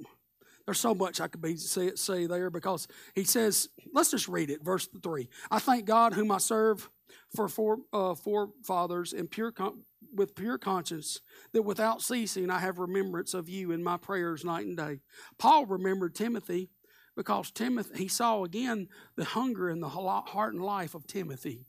There's 0.71 0.79
so 0.79 0.95
much 0.95 1.21
I 1.21 1.27
could 1.27 1.43
be 1.43 1.57
say, 1.57 1.97
say 1.97 2.27
there 2.27 2.49
because 2.49 2.87
he 3.17 3.25
says, 3.25 3.71
let's 3.93 4.13
just 4.13 4.29
read 4.29 4.51
it, 4.51 4.63
verse 4.63 4.89
3. 5.03 5.29
I 5.51 5.59
thank 5.59 5.85
God 5.85 6.15
whom 6.15 6.31
I 6.31 6.39
serve 6.39 6.89
for 7.35 7.49
four, 7.49 7.79
uh, 7.93 8.15
forefathers 8.15 9.13
in 9.13 9.27
pure 9.27 9.51
con- 9.51 9.83
with 10.15 10.37
pure 10.37 10.59
conscience 10.59 11.23
that 11.55 11.63
without 11.63 12.03
ceasing 12.03 12.53
I 12.53 12.61
have 12.61 12.79
remembrance 12.79 13.35
of 13.35 13.49
you 13.49 13.73
in 13.73 13.83
my 13.83 13.97
prayers 13.97 14.45
night 14.45 14.65
and 14.65 14.77
day. 14.77 15.01
Paul 15.39 15.67
remembered 15.67 16.15
Timothy 16.15 16.71
because 17.17 17.51
Timothy 17.51 18.05
he 18.05 18.07
saw 18.07 18.45
again 18.45 18.87
the 19.17 19.25
hunger 19.25 19.71
in 19.71 19.81
the 19.81 19.89
heart 19.89 20.55
and 20.55 20.63
life 20.63 20.95
of 20.95 21.05
Timothy. 21.05 21.67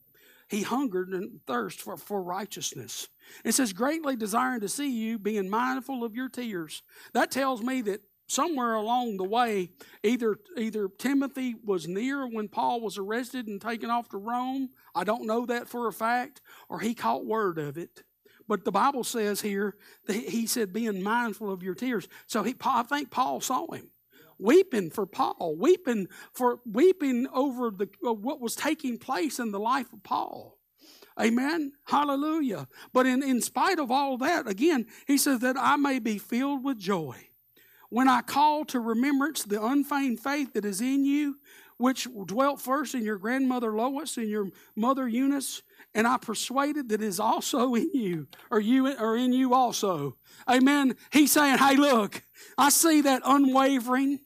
He 0.48 0.62
hungered 0.62 1.10
and 1.10 1.40
thirsted 1.48 1.84
for, 1.84 1.98
for 1.98 2.22
righteousness. 2.22 3.08
It 3.44 3.54
says, 3.54 3.74
greatly 3.74 4.16
desiring 4.16 4.60
to 4.62 4.70
see 4.70 4.92
you, 4.92 5.18
being 5.18 5.50
mindful 5.50 6.04
of 6.04 6.14
your 6.14 6.30
tears. 6.30 6.84
That 7.14 7.32
tells 7.32 7.64
me 7.64 7.82
that 7.84 8.02
somewhere 8.32 8.74
along 8.76 9.18
the 9.18 9.24
way, 9.24 9.70
either 10.04 10.38
either 10.58 10.88
Timothy 10.88 11.56
was 11.66 11.88
near 11.88 12.26
when 12.26 12.48
Paul 12.48 12.82
was 12.82 12.98
arrested 12.98 13.48
and 13.48 13.62
taken 13.62 13.90
off 13.90 14.10
to 14.10 14.18
Rome. 14.18 14.70
I 14.96 15.04
don't 15.04 15.26
know 15.26 15.46
that 15.46 15.68
for 15.68 15.88
a 15.88 15.94
fact, 15.94 16.42
or 16.70 16.80
he 16.80 16.94
caught 16.94 17.26
word 17.26 17.58
of 17.58 17.78
it. 17.78 18.04
But 18.48 18.66
the 18.66 18.72
Bible 18.72 19.04
says 19.04 19.42
here 19.42 19.76
that 20.08 20.16
he 20.16 20.48
said, 20.48 20.74
being 20.74 21.04
mindful 21.04 21.52
of 21.52 21.64
your 21.64 21.76
tears. 21.76 22.08
So 22.28 22.44
he, 22.44 22.56
I 22.62 22.84
think 22.84 23.12
Paul 23.12 23.40
saw 23.42 23.72
him 23.72 23.92
weeping 24.40 24.90
for 24.90 25.06
Paul, 25.06 25.56
weeping 25.58 26.08
for 26.34 26.60
weeping 26.66 27.28
over 27.34 27.70
the 27.70 27.90
uh, 28.06 28.14
what 28.14 28.42
was 28.42 28.56
taking 28.56 28.98
place 28.98 29.40
in 29.40 29.52
the 29.52 29.60
life 29.60 29.94
of 29.94 30.04
Paul. 30.04 30.58
Amen. 31.20 31.74
Hallelujah. 31.86 32.68
But 32.94 33.06
in, 33.06 33.22
in 33.22 33.42
spite 33.42 33.80
of 33.80 33.92
all 33.92 34.18
that, 34.20 34.48
again, 34.48 34.88
he 35.06 35.18
says 35.18 35.40
that 35.42 35.58
I 35.60 35.76
may 35.76 36.00
be 36.00 36.18
filled 36.18 36.64
with 36.64 36.80
joy 36.80 37.31
when 37.92 38.08
I 38.08 38.22
call 38.22 38.64
to 38.66 38.80
remembrance 38.80 39.44
the 39.44 39.64
unfeigned 39.64 40.22
faith 40.22 40.54
that 40.54 40.64
is 40.64 40.80
in 40.80 41.04
you, 41.04 41.36
which 41.78 42.08
dwelt 42.26 42.62
first 42.62 42.96
in 42.96 43.04
your 43.04 43.18
grandmother 43.18 43.76
Lois 43.76 44.16
and 44.16 44.30
your 44.30 44.50
mother 44.78 45.10
Eunice, 45.10 45.62
and 45.94 46.08
I 46.08 46.18
persuaded 46.18 46.88
that 46.90 47.02
is 47.02 47.20
also 47.20 47.76
in 47.76 47.92
you, 47.94 48.28
or 48.50 48.62
you 48.62 48.88
or 48.98 49.18
in 49.18 49.34
you 49.34 49.54
also. 49.54 50.16
Amen. 50.50 50.96
He's 51.12 51.34
saying, 51.34 51.58
Hey, 51.58 51.76
look, 51.76 52.24
I 52.58 52.70
see 52.70 53.02
that 53.02 53.24
unwavering, 53.26 54.22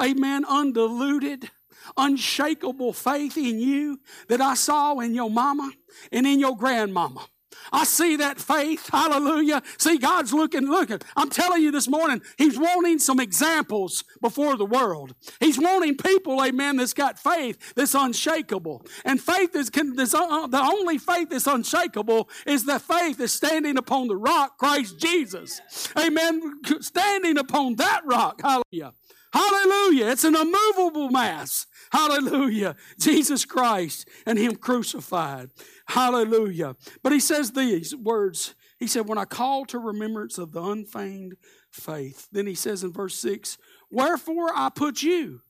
amen, 0.00 0.44
undiluted, 0.48 1.50
unshakable 1.96 2.92
faith 2.92 3.36
in 3.36 3.58
you 3.58 3.98
that 4.28 4.40
I 4.40 4.54
saw 4.54 5.00
in 5.00 5.14
your 5.14 5.30
mama 5.30 5.72
and 6.12 6.28
in 6.28 6.38
your 6.38 6.56
grandmama. 6.56 7.26
I 7.72 7.84
see 7.84 8.16
that 8.16 8.40
faith. 8.40 8.88
Hallelujah. 8.90 9.62
See, 9.78 9.98
God's 9.98 10.32
looking, 10.32 10.68
looking. 10.68 11.00
I'm 11.16 11.30
telling 11.30 11.62
you 11.62 11.70
this 11.70 11.88
morning, 11.88 12.22
He's 12.38 12.58
wanting 12.58 12.98
some 12.98 13.20
examples 13.20 14.04
before 14.20 14.56
the 14.56 14.64
world. 14.64 15.14
He's 15.40 15.58
wanting 15.58 15.96
people, 15.96 16.44
amen, 16.44 16.76
that's 16.76 16.94
got 16.94 17.18
faith 17.18 17.74
that's 17.74 17.94
unshakable. 17.94 18.84
And 19.04 19.20
faith 19.20 19.54
is, 19.54 19.70
that's, 19.70 20.14
uh, 20.14 20.46
the 20.46 20.60
only 20.60 20.98
faith 20.98 21.30
that's 21.30 21.46
unshakable 21.46 22.28
is 22.46 22.64
the 22.64 22.78
faith 22.78 23.18
that's 23.18 23.32
standing 23.32 23.76
upon 23.78 24.08
the 24.08 24.16
rock, 24.16 24.58
Christ 24.58 24.98
Jesus. 24.98 25.60
Amen. 25.96 26.60
Standing 26.80 27.38
upon 27.38 27.76
that 27.76 28.02
rock. 28.04 28.40
Hallelujah. 28.42 28.94
Hallelujah. 29.32 30.06
It's 30.06 30.24
an 30.24 30.34
immovable 30.34 31.10
mass. 31.10 31.66
Hallelujah. 31.92 32.76
Jesus 32.98 33.44
Christ 33.44 34.08
and 34.26 34.38
Him 34.38 34.56
crucified. 34.56 35.50
Hallelujah. 35.86 36.76
But 37.02 37.12
He 37.12 37.20
says 37.20 37.52
these 37.52 37.94
words. 37.94 38.54
He 38.78 38.86
said, 38.86 39.08
When 39.08 39.18
I 39.18 39.24
call 39.24 39.64
to 39.66 39.78
remembrance 39.78 40.38
of 40.38 40.52
the 40.52 40.62
unfeigned 40.62 41.36
faith. 41.70 42.28
Then 42.30 42.46
He 42.46 42.54
says 42.54 42.84
in 42.84 42.92
verse 42.92 43.16
6, 43.16 43.58
Wherefore 43.90 44.50
I 44.54 44.70
put 44.70 45.02
you 45.02 45.40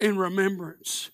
in 0.00 0.18
remembrance 0.18 1.10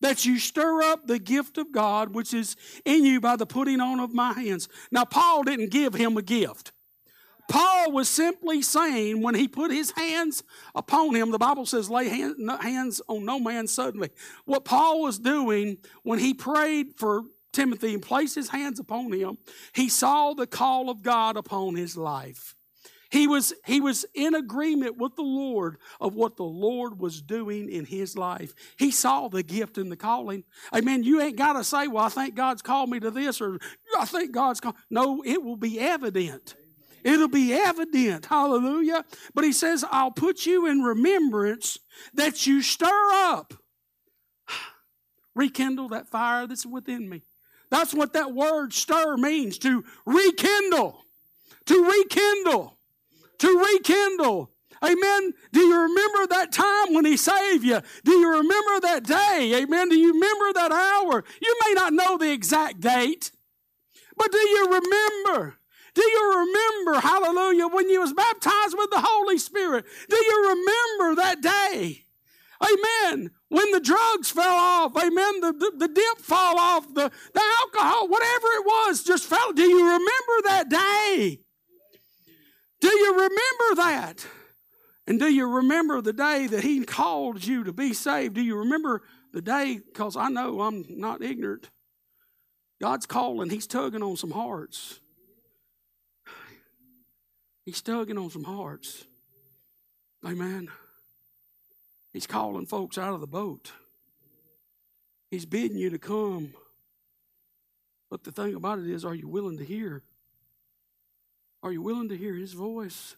that 0.00 0.24
you 0.24 0.38
stir 0.38 0.82
up 0.82 1.06
the 1.06 1.18
gift 1.18 1.58
of 1.58 1.72
God 1.72 2.14
which 2.14 2.32
is 2.34 2.56
in 2.84 3.04
you 3.04 3.20
by 3.20 3.36
the 3.36 3.46
putting 3.46 3.80
on 3.80 4.00
of 4.00 4.14
my 4.14 4.32
hands. 4.32 4.68
Now, 4.90 5.04
Paul 5.04 5.42
didn't 5.42 5.70
give 5.70 5.94
him 5.94 6.16
a 6.16 6.22
gift. 6.22 6.72
Paul 7.48 7.92
was 7.92 8.08
simply 8.08 8.60
saying 8.60 9.22
when 9.22 9.34
he 9.34 9.48
put 9.48 9.70
his 9.70 9.90
hands 9.92 10.44
upon 10.74 11.14
him, 11.14 11.30
the 11.30 11.38
Bible 11.38 11.64
says, 11.64 11.88
lay 11.88 12.08
hands 12.08 13.00
on 13.08 13.24
no 13.24 13.40
man 13.40 13.66
suddenly. 13.66 14.10
What 14.44 14.64
Paul 14.64 15.02
was 15.02 15.18
doing 15.18 15.78
when 16.02 16.18
he 16.18 16.34
prayed 16.34 16.94
for 16.96 17.22
Timothy 17.52 17.94
and 17.94 18.02
placed 18.02 18.34
his 18.34 18.50
hands 18.50 18.78
upon 18.78 19.10
him, 19.12 19.38
he 19.74 19.88
saw 19.88 20.34
the 20.34 20.46
call 20.46 20.90
of 20.90 21.02
God 21.02 21.38
upon 21.38 21.74
his 21.74 21.96
life. 21.96 22.54
He 23.10 23.26
was, 23.26 23.54
he 23.64 23.80
was 23.80 24.04
in 24.14 24.34
agreement 24.34 24.98
with 24.98 25.16
the 25.16 25.22
Lord 25.22 25.78
of 25.98 26.14
what 26.14 26.36
the 26.36 26.44
Lord 26.44 27.00
was 27.00 27.22
doing 27.22 27.70
in 27.70 27.86
his 27.86 28.18
life. 28.18 28.52
He 28.78 28.90
saw 28.90 29.28
the 29.28 29.42
gift 29.42 29.78
and 29.78 29.90
the 29.90 29.96
calling. 29.96 30.44
Amen. 30.74 31.02
You 31.02 31.22
ain't 31.22 31.36
got 31.36 31.54
to 31.54 31.64
say, 31.64 31.88
well, 31.88 32.04
I 32.04 32.10
think 32.10 32.34
God's 32.34 32.60
called 32.60 32.90
me 32.90 33.00
to 33.00 33.10
this 33.10 33.40
or 33.40 33.58
I 33.98 34.04
think 34.04 34.32
God's 34.32 34.60
called. 34.60 34.76
No, 34.90 35.22
it 35.24 35.42
will 35.42 35.56
be 35.56 35.80
evident. 35.80 36.54
It'll 37.04 37.28
be 37.28 37.52
evident. 37.52 38.26
Hallelujah. 38.26 39.04
But 39.34 39.44
he 39.44 39.52
says, 39.52 39.84
I'll 39.90 40.10
put 40.10 40.46
you 40.46 40.66
in 40.66 40.80
remembrance 40.80 41.78
that 42.14 42.46
you 42.46 42.62
stir 42.62 43.10
up, 43.12 43.54
rekindle 45.34 45.88
that 45.90 46.08
fire 46.08 46.46
that's 46.46 46.66
within 46.66 47.08
me. 47.08 47.22
That's 47.70 47.94
what 47.94 48.14
that 48.14 48.32
word 48.32 48.72
stir 48.72 49.16
means 49.16 49.58
to 49.58 49.84
rekindle, 50.06 51.04
to 51.66 51.84
rekindle, 51.84 52.78
to 53.38 53.64
rekindle. 53.74 54.50
Amen. 54.82 55.34
Do 55.52 55.60
you 55.60 55.82
remember 55.82 56.26
that 56.28 56.52
time 56.52 56.94
when 56.94 57.04
He 57.04 57.16
saved 57.16 57.64
you? 57.64 57.80
Do 58.04 58.12
you 58.12 58.30
remember 58.30 58.80
that 58.80 59.04
day? 59.04 59.60
Amen. 59.62 59.88
Do 59.88 59.96
you 59.96 60.14
remember 60.14 60.52
that 60.54 60.72
hour? 60.72 61.24
You 61.42 61.56
may 61.66 61.74
not 61.74 61.92
know 61.92 62.16
the 62.16 62.32
exact 62.32 62.80
date, 62.80 63.32
but 64.16 64.30
do 64.32 64.38
you 64.38 64.66
remember? 64.66 65.57
Do 65.98 66.08
you 66.08 66.46
remember, 66.46 67.00
hallelujah, 67.00 67.66
when 67.66 67.90
you 67.90 68.00
was 68.00 68.12
baptized 68.12 68.76
with 68.78 68.88
the 68.90 69.00
Holy 69.04 69.36
Spirit? 69.36 69.84
Do 70.08 70.14
you 70.14 70.48
remember 70.48 71.20
that 71.20 71.40
day? 71.40 72.04
Amen. 72.62 73.32
When 73.48 73.72
the 73.72 73.80
drugs 73.80 74.30
fell 74.30 74.44
off, 74.54 74.96
amen, 74.96 75.40
the, 75.40 75.52
the, 75.52 75.72
the 75.76 75.88
dip 75.88 76.18
fell 76.20 76.56
off, 76.56 76.86
the, 76.94 77.10
the 77.34 77.42
alcohol, 77.62 78.06
whatever 78.06 78.46
it 78.46 78.64
was, 78.64 79.02
just 79.02 79.24
fell. 79.24 79.52
Do 79.52 79.64
you 79.64 79.84
remember 79.84 80.42
that 80.44 80.68
day? 80.68 81.40
Do 82.80 82.88
you 82.96 83.14
remember 83.14 83.82
that? 83.82 84.24
And 85.08 85.18
do 85.18 85.26
you 85.26 85.48
remember 85.48 86.00
the 86.00 86.12
day 86.12 86.46
that 86.46 86.62
He 86.62 86.84
called 86.84 87.44
you 87.44 87.64
to 87.64 87.72
be 87.72 87.92
saved? 87.92 88.36
Do 88.36 88.40
you 88.40 88.54
remember 88.54 89.02
the 89.32 89.42
day? 89.42 89.80
Because 89.84 90.16
I 90.16 90.28
know 90.28 90.60
I'm 90.60 90.84
not 90.88 91.24
ignorant. 91.24 91.70
God's 92.80 93.06
calling, 93.06 93.50
He's 93.50 93.66
tugging 93.66 94.04
on 94.04 94.16
some 94.16 94.30
hearts. 94.30 95.00
He's 97.68 97.82
tugging 97.82 98.16
on 98.16 98.30
some 98.30 98.44
hearts. 98.44 99.04
Amen. 100.26 100.70
He's 102.14 102.26
calling 102.26 102.64
folks 102.64 102.96
out 102.96 103.12
of 103.12 103.20
the 103.20 103.26
boat. 103.26 103.72
He's 105.30 105.44
bidding 105.44 105.76
you 105.76 105.90
to 105.90 105.98
come. 105.98 106.54
But 108.10 108.24
the 108.24 108.32
thing 108.32 108.54
about 108.54 108.78
it 108.78 108.88
is, 108.88 109.04
are 109.04 109.14
you 109.14 109.28
willing 109.28 109.58
to 109.58 109.66
hear? 109.66 110.02
Are 111.62 111.70
you 111.70 111.82
willing 111.82 112.08
to 112.08 112.16
hear 112.16 112.32
His 112.32 112.54
voice? 112.54 113.16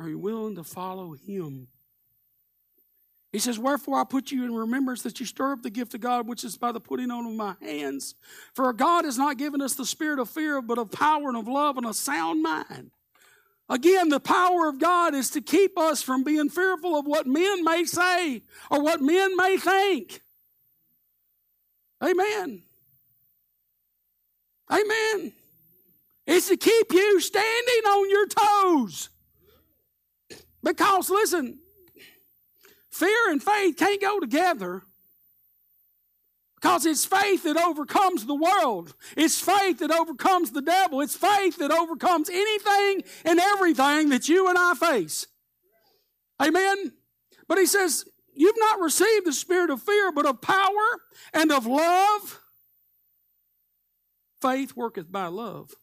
Are 0.00 0.08
you 0.08 0.18
willing 0.18 0.56
to 0.56 0.64
follow 0.64 1.12
Him? 1.12 1.68
He 3.30 3.38
says, 3.38 3.60
Wherefore 3.60 4.00
I 4.00 4.04
put 4.10 4.32
you 4.32 4.44
in 4.44 4.52
remembrance 4.52 5.02
that 5.02 5.20
you 5.20 5.26
stir 5.26 5.52
up 5.52 5.62
the 5.62 5.70
gift 5.70 5.94
of 5.94 6.00
God, 6.00 6.26
which 6.26 6.42
is 6.42 6.58
by 6.58 6.72
the 6.72 6.80
putting 6.80 7.12
on 7.12 7.26
of 7.26 7.32
my 7.34 7.54
hands. 7.62 8.16
For 8.54 8.72
God 8.72 9.04
has 9.04 9.18
not 9.18 9.38
given 9.38 9.62
us 9.62 9.74
the 9.74 9.86
spirit 9.86 10.18
of 10.18 10.28
fear, 10.28 10.60
but 10.60 10.78
of 10.78 10.90
power 10.90 11.28
and 11.28 11.36
of 11.36 11.46
love 11.46 11.76
and 11.76 11.86
a 11.86 11.94
sound 11.94 12.42
mind. 12.42 12.90
Again, 13.70 14.08
the 14.08 14.18
power 14.18 14.68
of 14.68 14.80
God 14.80 15.14
is 15.14 15.30
to 15.30 15.40
keep 15.40 15.78
us 15.78 16.02
from 16.02 16.24
being 16.24 16.50
fearful 16.50 16.98
of 16.98 17.06
what 17.06 17.28
men 17.28 17.62
may 17.62 17.84
say 17.84 18.42
or 18.68 18.82
what 18.82 19.00
men 19.00 19.36
may 19.36 19.56
think. 19.58 20.22
Amen. 22.02 22.62
Amen. 24.68 25.32
It's 26.26 26.48
to 26.48 26.56
keep 26.56 26.92
you 26.92 27.20
standing 27.20 27.84
on 27.86 28.10
your 28.10 28.26
toes. 28.26 29.08
Because, 30.64 31.08
listen, 31.08 31.60
fear 32.90 33.30
and 33.30 33.40
faith 33.40 33.76
can't 33.76 34.00
go 34.00 34.18
together. 34.18 34.82
Because 36.60 36.84
it's 36.84 37.06
faith 37.06 37.44
that 37.44 37.56
overcomes 37.56 38.26
the 38.26 38.34
world. 38.34 38.94
It's 39.16 39.40
faith 39.40 39.78
that 39.78 39.90
overcomes 39.90 40.50
the 40.50 40.60
devil. 40.60 41.00
It's 41.00 41.16
faith 41.16 41.56
that 41.56 41.70
overcomes 41.70 42.28
anything 42.28 43.02
and 43.24 43.40
everything 43.40 44.10
that 44.10 44.28
you 44.28 44.46
and 44.48 44.58
I 44.58 44.74
face. 44.74 45.26
Amen? 46.40 46.92
But 47.48 47.58
he 47.58 47.66
says, 47.66 48.04
You've 48.34 48.56
not 48.58 48.80
received 48.80 49.26
the 49.26 49.32
spirit 49.32 49.70
of 49.70 49.82
fear, 49.82 50.12
but 50.12 50.24
of 50.24 50.40
power 50.40 51.00
and 51.34 51.50
of 51.52 51.66
love. 51.66 52.40
Faith 54.40 54.74
worketh 54.76 55.10
by 55.10 55.26
love. 55.26 55.74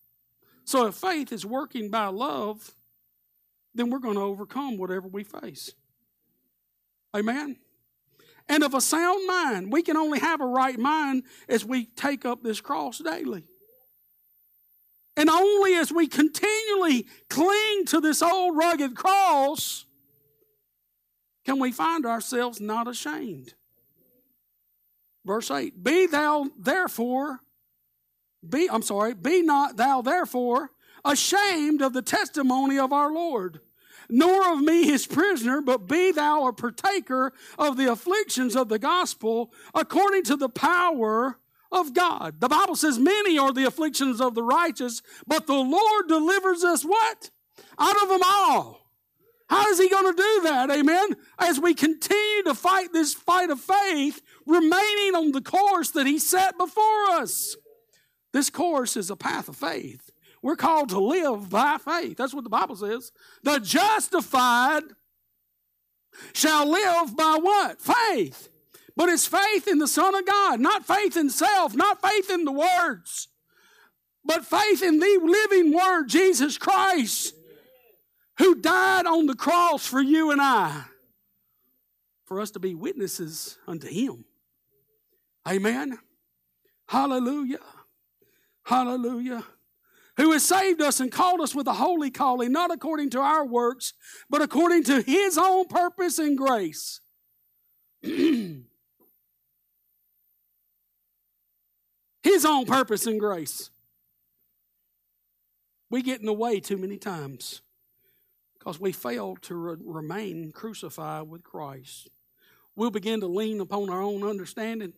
So 0.63 0.87
if 0.87 0.95
faith 0.95 1.31
is 1.31 1.45
working 1.45 1.91
by 1.91 2.07
love, 2.07 2.71
then 3.75 3.89
we're 3.89 3.99
going 3.99 4.15
to 4.15 4.21
overcome 4.21 4.77
whatever 4.77 5.07
we 5.07 5.23
face. 5.23 5.71
Amen? 7.15 7.57
And 8.49 8.63
of 8.63 8.73
a 8.73 8.81
sound 8.81 9.27
mind, 9.27 9.71
we 9.71 9.81
can 9.83 9.97
only 9.97 10.19
have 10.19 10.41
a 10.41 10.45
right 10.45 10.79
mind 10.79 11.23
as 11.49 11.65
we 11.65 11.85
take 11.85 12.25
up 12.25 12.43
this 12.43 12.61
cross 12.61 12.99
daily. 12.99 13.43
And 15.17 15.29
only 15.29 15.73
as 15.75 15.91
we 15.91 16.07
continually 16.07 17.07
cling 17.29 17.85
to 17.87 17.99
this 17.99 18.21
old 18.21 18.55
rugged 18.55 18.95
cross 18.95 19.85
can 21.43 21.59
we 21.59 21.71
find 21.71 22.05
ourselves 22.05 22.61
not 22.61 22.87
ashamed. 22.87 23.53
Verse 25.25 25.49
8 25.49 25.83
Be 25.83 26.05
thou 26.05 26.49
therefore, 26.57 27.39
be, 28.47 28.69
I'm 28.69 28.83
sorry, 28.83 29.13
be 29.13 29.41
not 29.41 29.75
thou 29.75 30.01
therefore 30.01 30.71
ashamed 31.03 31.81
of 31.81 31.93
the 31.93 32.01
testimony 32.01 32.77
of 32.77 32.93
our 32.93 33.11
Lord 33.11 33.61
nor 34.09 34.53
of 34.53 34.61
me 34.61 34.85
his 34.85 35.05
prisoner, 35.05 35.61
but 35.61 35.87
be 35.87 36.11
thou 36.11 36.47
a 36.47 36.53
partaker 36.53 37.33
of 37.57 37.77
the 37.77 37.91
afflictions 37.91 38.55
of 38.55 38.69
the 38.69 38.79
gospel 38.79 39.51
according 39.73 40.23
to 40.23 40.35
the 40.35 40.49
power 40.49 41.39
of 41.71 41.93
God. 41.93 42.39
The 42.39 42.47
Bible 42.47 42.75
says, 42.75 42.99
Many 42.99 43.37
are 43.37 43.51
the 43.51 43.65
afflictions 43.65 44.21
of 44.21 44.35
the 44.35 44.43
righteous, 44.43 45.01
but 45.25 45.47
the 45.47 45.53
Lord 45.53 46.07
delivers 46.07 46.63
us 46.63 46.83
what? 46.83 47.29
Out 47.79 48.01
of 48.03 48.09
them 48.09 48.21
all. 48.25 48.87
How 49.49 49.69
is 49.69 49.79
he 49.79 49.89
going 49.89 50.13
to 50.13 50.21
do 50.21 50.41
that? 50.43 50.69
Amen. 50.71 51.15
As 51.39 51.59
we 51.59 51.73
continue 51.73 52.43
to 52.43 52.53
fight 52.53 52.91
this 52.91 53.13
fight 53.13 53.49
of 53.49 53.61
faith, 53.61 54.21
remaining 54.45 55.15
on 55.15 55.31
the 55.31 55.41
course 55.41 55.91
that 55.91 56.05
he 56.05 56.19
set 56.19 56.57
before 56.57 57.11
us. 57.11 57.55
This 58.33 58.49
course 58.49 58.97
is 58.97 59.09
a 59.09 59.15
path 59.15 59.47
of 59.47 59.55
faith. 59.55 60.06
We're 60.47 60.55
called 60.55 60.87
to 60.91 60.99
live 61.01 61.49
by 61.49 61.77
faith. 61.77 62.15
That's 62.15 62.33
what 62.33 62.45
the 62.45 62.49
Bible 62.49 62.77
says. 62.77 63.11
The 63.43 63.59
justified 63.59 64.83
shall 66.31 66.65
live 66.65 67.17
by 67.17 67.37
what? 67.41 67.81
Faith. 67.81 68.47
But 68.95 69.09
it's 69.09 69.27
faith 69.27 69.67
in 69.67 69.79
the 69.79 69.89
Son 69.89 70.15
of 70.15 70.25
God, 70.25 70.61
not 70.61 70.87
faith 70.87 71.17
in 71.17 71.29
self, 71.29 71.75
not 71.75 72.01
faith 72.01 72.29
in 72.29 72.45
the 72.45 72.53
words, 72.53 73.27
but 74.23 74.45
faith 74.45 74.81
in 74.81 74.99
the 74.99 75.19
living 75.21 75.73
Word, 75.73 76.07
Jesus 76.07 76.57
Christ, 76.57 77.35
who 78.37 78.55
died 78.55 79.05
on 79.05 79.25
the 79.25 79.35
cross 79.35 79.85
for 79.85 79.99
you 79.99 80.31
and 80.31 80.41
I, 80.41 80.85
for 82.23 82.39
us 82.39 82.51
to 82.51 82.59
be 82.59 82.73
witnesses 82.73 83.57
unto 83.67 83.89
Him. 83.89 84.23
Amen. 85.45 85.99
Hallelujah. 86.87 87.59
Hallelujah 88.63 89.43
who 90.17 90.31
has 90.31 90.43
saved 90.43 90.81
us 90.81 90.99
and 90.99 91.11
called 91.11 91.41
us 91.41 91.53
with 91.53 91.67
a 91.67 91.73
holy 91.73 92.09
calling, 92.09 92.51
not 92.51 92.71
according 92.71 93.11
to 93.11 93.19
our 93.19 93.45
works, 93.45 93.93
but 94.29 94.41
according 94.41 94.83
to 94.83 95.01
his 95.01 95.37
own 95.37 95.67
purpose 95.67 96.17
and 96.17 96.35
grace. 96.37 96.99
his 98.01 98.65
own 102.45 102.65
purpose 102.65 103.05
and 103.05 103.19
grace. 103.19 103.69
We 105.89 106.01
get 106.01 106.19
in 106.19 106.25
the 106.25 106.33
way 106.33 106.59
too 106.59 106.77
many 106.77 106.97
times 106.97 107.61
because 108.57 108.79
we 108.79 108.91
fail 108.91 109.37
to 109.43 109.55
re- 109.55 109.77
remain 109.79 110.51
crucified 110.51 111.29
with 111.29 111.43
Christ. 111.43 112.09
We'll 112.75 112.91
begin 112.91 113.21
to 113.21 113.27
lean 113.27 113.61
upon 113.61 113.89
our 113.89 114.01
own 114.01 114.23
understanding 114.23 114.93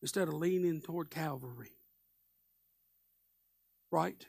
instead 0.00 0.28
of 0.28 0.34
leaning 0.34 0.80
toward 0.80 1.10
Calvary 1.10 1.72
right? 3.92 4.26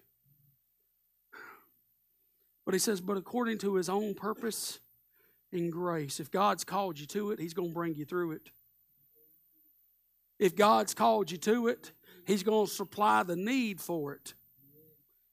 But 2.65 2.73
he 2.73 2.79
says, 2.79 3.01
but 3.01 3.17
according 3.17 3.57
to 3.59 3.75
his 3.75 3.89
own 3.89 4.13
purpose 4.13 4.79
and 5.51 5.71
grace. 5.71 6.19
If 6.19 6.31
God's 6.31 6.63
called 6.63 6.99
you 6.99 7.05
to 7.07 7.31
it, 7.31 7.39
he's 7.39 7.53
going 7.53 7.69
to 7.69 7.73
bring 7.73 7.95
you 7.95 8.05
through 8.05 8.33
it. 8.33 8.49
If 10.39 10.55
God's 10.55 10.93
called 10.93 11.31
you 11.31 11.37
to 11.39 11.67
it, 11.67 11.91
he's 12.25 12.43
going 12.43 12.67
to 12.67 12.71
supply 12.71 13.23
the 13.23 13.35
need 13.35 13.79
for 13.79 14.13
it. 14.13 14.33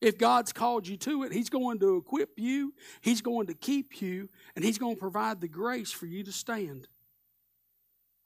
If 0.00 0.16
God's 0.18 0.52
called 0.52 0.86
you 0.86 0.96
to 0.98 1.24
it, 1.24 1.32
he's 1.32 1.50
going 1.50 1.78
to 1.80 1.96
equip 1.96 2.38
you, 2.38 2.72
he's 3.02 3.20
going 3.20 3.48
to 3.48 3.54
keep 3.54 4.00
you, 4.00 4.30
and 4.56 4.64
he's 4.64 4.78
going 4.78 4.94
to 4.94 5.00
provide 5.00 5.40
the 5.40 5.48
grace 5.48 5.92
for 5.92 6.06
you 6.06 6.22
to 6.24 6.32
stand. 6.32 6.88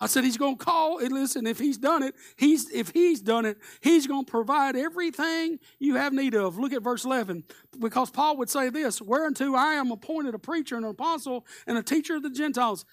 I 0.00 0.06
said 0.06 0.24
he's 0.24 0.36
going 0.36 0.58
to 0.58 0.64
call 0.64 0.98
and 0.98 1.12
listen. 1.12 1.46
If 1.46 1.58
he's 1.58 1.78
done 1.78 2.02
it, 2.02 2.14
he's 2.36 2.68
if 2.70 2.90
he's 2.90 3.22
done 3.22 3.46
it, 3.46 3.58
he's 3.80 4.06
going 4.06 4.24
to 4.24 4.30
provide 4.30 4.76
everything 4.76 5.58
you 5.78 5.94
have 5.94 6.12
need 6.12 6.34
of. 6.34 6.58
Look 6.58 6.72
at 6.72 6.82
verse 6.82 7.04
eleven, 7.04 7.44
because 7.78 8.10
Paul 8.10 8.36
would 8.38 8.50
say 8.50 8.70
this: 8.70 9.00
"Whereunto 9.00 9.54
I 9.54 9.74
am 9.74 9.90
appointed 9.92 10.34
a 10.34 10.38
preacher 10.38 10.76
and 10.76 10.84
an 10.84 10.90
apostle 10.90 11.46
and 11.66 11.78
a 11.78 11.82
teacher 11.82 12.16
of 12.16 12.22
the 12.22 12.30
Gentiles." 12.30 12.84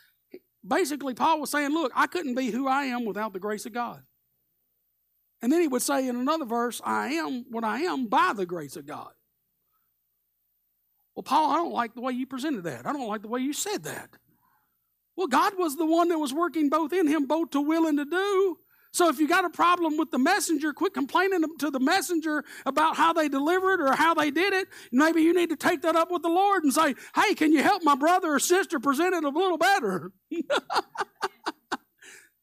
Basically, 0.66 1.16
Paul 1.16 1.41
was 1.41 1.49
saying, 1.49 1.72
"Look, 1.72 1.91
I 1.95 2.06
couldn't 2.06 2.36
be 2.36 2.52
who 2.52 2.68
I 2.68 2.84
am 2.86 3.04
without 3.04 3.34
the 3.34 3.39
grace 3.39 3.66
of 3.66 3.74
God." 3.74 4.04
And 5.41 5.52
then 5.52 5.60
he 5.60 5.68
would 5.68 5.82
say 5.82 6.08
in 6.08 6.16
another 6.16 6.45
verse, 6.45 6.82
"I 6.86 7.14
am 7.14 7.45
what 7.49 7.64
I 7.64 7.80
am 7.80 8.06
by 8.06 8.34
the 8.34 8.45
grace 8.45 8.76
of 8.76 8.86
God." 8.86 9.12
Well, 11.16 11.24
Paul, 11.24 11.52
I 11.52 11.56
don't 11.56 11.74
like 11.74 11.95
the 11.95 12.02
way 12.02 12.14
you 12.14 12.28
presented 12.28 12.64
that. 12.66 12.86
I 12.86 12.93
don't 12.93 13.08
like 13.08 13.24
the 13.24 13.28
way 13.28 13.41
you 13.41 13.54
said 13.54 13.84
that. 13.84 14.16
Well, 15.16 15.28
God 15.28 15.53
was 15.57 15.76
the 15.76 15.86
one 15.86 16.09
that 16.09 16.20
was 16.20 16.34
working 16.34 16.70
both 16.70 16.93
in 16.93 17.07
him, 17.07 17.26
both 17.26 17.51
to 17.51 17.62
will 17.62 17.88
and 17.88 17.97
to 17.97 18.05
do. 18.05 18.57
So 18.93 19.07
if 19.07 19.20
you 19.20 19.28
got 19.28 19.45
a 19.45 19.49
problem 19.49 19.97
with 19.97 20.12
the 20.12 20.20
messenger, 20.20 20.74
quit 20.74 20.93
complaining 20.93 21.43
to 21.59 21.72
the 21.72 21.80
messenger 21.80 22.43
about 22.66 22.97
how 22.97 23.14
they 23.14 23.30
delivered 23.30 23.80
or 23.80 23.93
how 23.93 24.14
they 24.14 24.32
did 24.32 24.53
it. 24.53 24.68
Maybe 24.91 25.22
you 25.22 25.34
need 25.34 25.49
to 25.49 25.55
take 25.55 25.84
that 25.84 25.95
up 25.95 26.12
with 26.12 26.24
the 26.24 26.30
Lord 26.30 26.66
and 26.66 26.74
say, 26.74 26.95
hey, 27.16 27.34
can 27.34 27.53
you 27.53 27.64
help 27.64 27.84
my 27.84 27.95
brother 27.95 28.34
or 28.34 28.39
sister 28.39 28.80
present 28.80 29.16
it 29.16 29.24
a 29.24 29.30
little 29.30 29.57
better? 29.57 30.12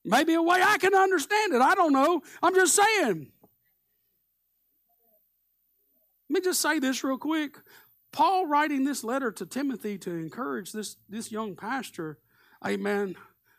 Maybe 0.04 0.32
a 0.34 0.42
way 0.42 0.62
I 0.62 0.78
can 0.78 0.94
understand 0.94 1.52
it. 1.52 1.60
I 1.60 1.74
don't 1.74 1.92
know. 1.92 2.22
I'm 2.42 2.54
just 2.54 2.74
saying. 2.74 3.30
Let 6.30 6.34
me 6.34 6.40
just 6.40 6.62
say 6.62 6.78
this 6.78 7.04
real 7.04 7.18
quick. 7.18 7.58
Paul 8.10 8.46
writing 8.46 8.84
this 8.84 9.04
letter 9.04 9.30
to 9.32 9.44
Timothy 9.44 9.98
to 9.98 10.10
encourage 10.12 10.72
this, 10.72 10.96
this 11.10 11.30
young 11.30 11.56
pastor 11.56 12.18
amen, 12.66 13.16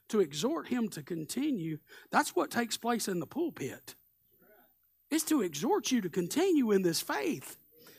to 0.09 0.19
exhort 0.19 0.67
him 0.67 0.89
to 0.89 1.03
continue, 1.03 1.79
that's 2.11 2.35
what 2.35 2.51
takes 2.51 2.77
place 2.77 3.07
in 3.07 3.19
the 3.19 3.27
pulpit. 3.27 3.95
It's 5.11 5.23
to 5.25 5.41
exhort 5.41 5.91
you 5.91 6.01
to 6.01 6.09
continue 6.09 6.71
in 6.71 6.81
this 6.81 7.01
faith. 7.01 7.57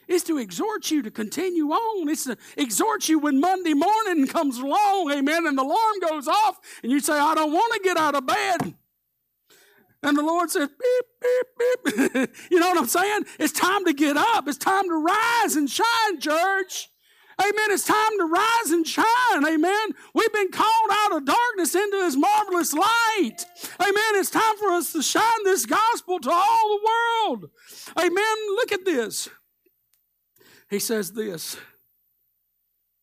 It's 0.09 0.25
to 0.25 0.39
exhort 0.39 0.91
you 0.91 1.03
to 1.03 1.11
continue 1.11 1.71
on. 1.71 2.09
It's 2.09 2.25
to 2.25 2.37
exhort 2.57 3.09
you 3.09 3.21
when 3.21 3.41
Monday 3.41 3.75
morning 3.75 4.27
comes 4.27 4.59
along, 4.59 5.13
amen, 5.13 5.47
and 5.47 5.57
the 5.57 5.63
alarm 5.63 6.01
goes 6.09 6.27
off, 6.27 6.59
and 6.83 6.91
you 6.91 6.99
say, 6.99 7.13
I 7.13 7.35
don't 7.35 7.53
want 7.53 7.73
to 7.75 7.81
get 7.81 7.97
out 7.97 8.17
of 8.17 8.27
bed. 8.27 8.75
And 10.03 10.17
the 10.17 10.23
Lord 10.23 10.51
says, 10.51 10.69
beep, 10.69 11.07
beep, 11.21 12.13
beep. 12.13 12.31
you 12.51 12.59
know 12.59 12.71
what 12.71 12.79
I'm 12.79 12.87
saying? 12.87 13.25
It's 13.39 13.53
time 13.53 13.85
to 13.85 13.93
get 13.93 14.17
up. 14.17 14.49
It's 14.49 14.59
time 14.59 14.85
to 14.89 14.95
rise 14.95 15.57
and 15.57 15.71
shine, 15.71 16.19
church. 16.19 16.90
Amen. 17.41 17.71
It's 17.71 17.87
time 17.87 18.19
to 18.19 18.25
rise 18.25 18.71
and 18.71 18.87
shine. 18.87 19.47
Amen. 19.47 19.89
We've 20.15 20.33
been 20.33 20.51
called 20.51 20.91
out 20.91 21.17
of 21.17 21.25
darkness 21.25 21.75
into 21.75 22.03
his 22.05 22.17
marvelous 22.17 22.75
light. 22.75 23.47
Amen. 23.81 24.15
It's 24.17 24.31
time 24.31 24.57
for 24.59 24.69
us 24.71 24.93
to 24.93 25.03
shine 25.03 25.45
this 25.45 25.65
gospel 25.65 26.19
to 26.21 26.31
all 26.31 26.79
the 26.79 26.87
world. 26.87 27.51
Amen. 27.99 28.37
Look 28.57 28.73
at 28.73 28.85
this. 28.85 29.31
He 30.69 30.79
says 30.79 31.13
this. 31.13 31.57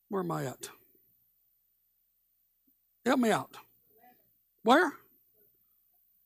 Where 0.09 0.21
am 0.21 0.31
I 0.31 0.45
at? 0.45 0.69
Help 3.05 3.19
me 3.19 3.31
out. 3.31 3.57
Where? 4.63 4.93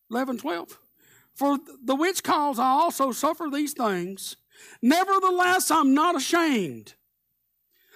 11, 0.09 0.39
12. 0.39 0.79
For 1.35 1.57
the 1.83 1.95
which 1.95 2.23
cause 2.23 2.59
I 2.59 2.65
also 2.65 3.11
suffer 3.11 3.47
these 3.51 3.73
things. 3.73 4.35
Nevertheless, 4.81 5.71
I'm 5.71 5.93
not 5.93 6.15
ashamed 6.15 6.95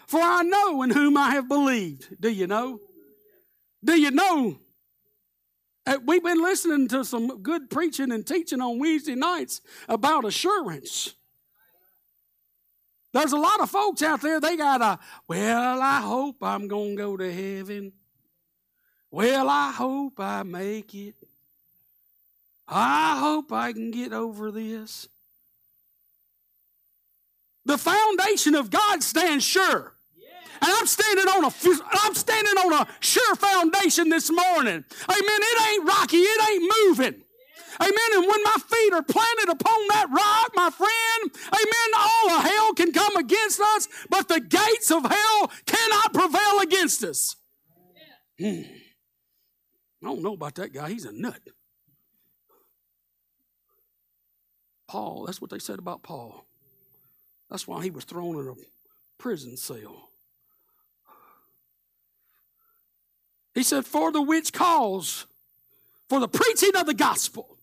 for 0.07 0.19
I 0.21 0.43
know 0.43 0.81
in 0.83 0.89
whom 0.91 1.17
I 1.17 1.31
have 1.31 1.47
believed. 1.47 2.19
Do 2.19 2.29
you 2.29 2.47
know? 2.47 2.79
Do 3.83 3.99
you 3.99 4.11
know? 4.11 4.59
Uh, 5.85 5.97
We've 6.05 6.23
been 6.23 6.41
listening 6.41 6.87
to 6.89 7.03
some 7.05 7.41
good 7.41 7.69
preaching 7.69 8.11
and 8.11 8.25
teaching 8.25 8.61
on 8.61 8.79
Wednesday 8.79 9.15
nights 9.15 9.61
about 9.87 10.25
assurance. 10.25 11.13
There's 13.13 13.31
a 13.31 13.37
lot 13.37 13.61
of 13.61 13.69
folks 13.69 14.01
out 14.01 14.21
there, 14.21 14.41
they 14.41 14.57
got 14.57 14.81
a, 14.81 14.99
well, 15.27 15.81
I 15.81 16.01
hope 16.01 16.37
I'm 16.41 16.67
going 16.67 16.97
to 16.97 17.01
go 17.01 17.15
to 17.15 17.31
heaven. 17.31 17.93
Well, 19.09 19.47
I 19.49 19.71
hope 19.71 20.19
I 20.19 20.43
make 20.43 20.93
it. 20.93 21.15
I 22.67 23.17
hope 23.19 23.53
I 23.53 23.71
can 23.71 23.91
get 23.91 24.11
over 24.11 24.51
this. 24.51 25.07
The 27.63 27.77
foundation 27.77 28.55
of 28.55 28.69
God 28.69 29.01
stands 29.01 29.43
sure. 29.43 29.94
And 30.61 30.71
I'm 30.71 30.85
standing 30.87 31.27
on 31.27 31.45
a 31.45 31.53
I'm 31.91 32.15
standing 32.15 32.57
on 32.65 32.73
a 32.73 32.87
sure 32.99 33.35
foundation 33.35 34.09
this 34.09 34.31
morning. 34.31 34.83
Amen. 35.09 35.39
It 35.41 35.71
ain't 35.71 35.87
rocky, 35.87 36.17
it 36.17 36.49
ain't 36.49 36.73
moving. 36.87 37.21
Amen. 37.81 38.09
And 38.13 38.27
when 38.27 38.43
my 38.43 38.55
feet 38.69 38.93
are 38.93 39.03
planted 39.03 39.49
upon 39.49 39.87
that 39.89 40.07
rock, 40.09 40.51
my 40.55 40.69
friend, 40.69 41.31
amen, 41.47 41.89
all 41.97 42.29
of 42.37 42.43
hell 42.43 42.73
can 42.73 42.93
come 42.93 43.17
against 43.17 43.59
us, 43.59 43.89
but 44.09 44.29
the 44.29 44.39
gates 44.39 44.91
of 44.91 45.03
hell 45.03 45.51
cannot 45.65 46.13
prevail 46.13 46.61
against 46.61 47.03
us. 47.03 47.35
Hmm. 48.39 48.61
I 50.01 50.07
don't 50.07 50.21
know 50.21 50.33
about 50.33 50.55
that 50.55 50.73
guy. 50.73 50.89
He's 50.89 51.05
a 51.05 51.11
nut. 51.11 51.39
Paul, 54.87 55.25
that's 55.25 55.41
what 55.41 55.49
they 55.49 55.59
said 55.59 55.79
about 55.79 56.03
Paul. 56.03 56.45
That's 57.49 57.67
why 57.67 57.83
he 57.83 57.89
was 57.89 58.05
thrown 58.05 58.39
in 58.39 58.47
a 58.47 58.53
prison 59.17 59.57
cell. 59.57 60.04
He 63.55 63.63
said, 63.63 63.85
For 63.85 64.11
the 64.11 64.21
which 64.21 64.53
cause, 64.53 65.25
for 66.09 66.19
the 66.19 66.27
preaching 66.27 66.75
of 66.75 66.85
the 66.85 66.93
gospel, 66.93 67.57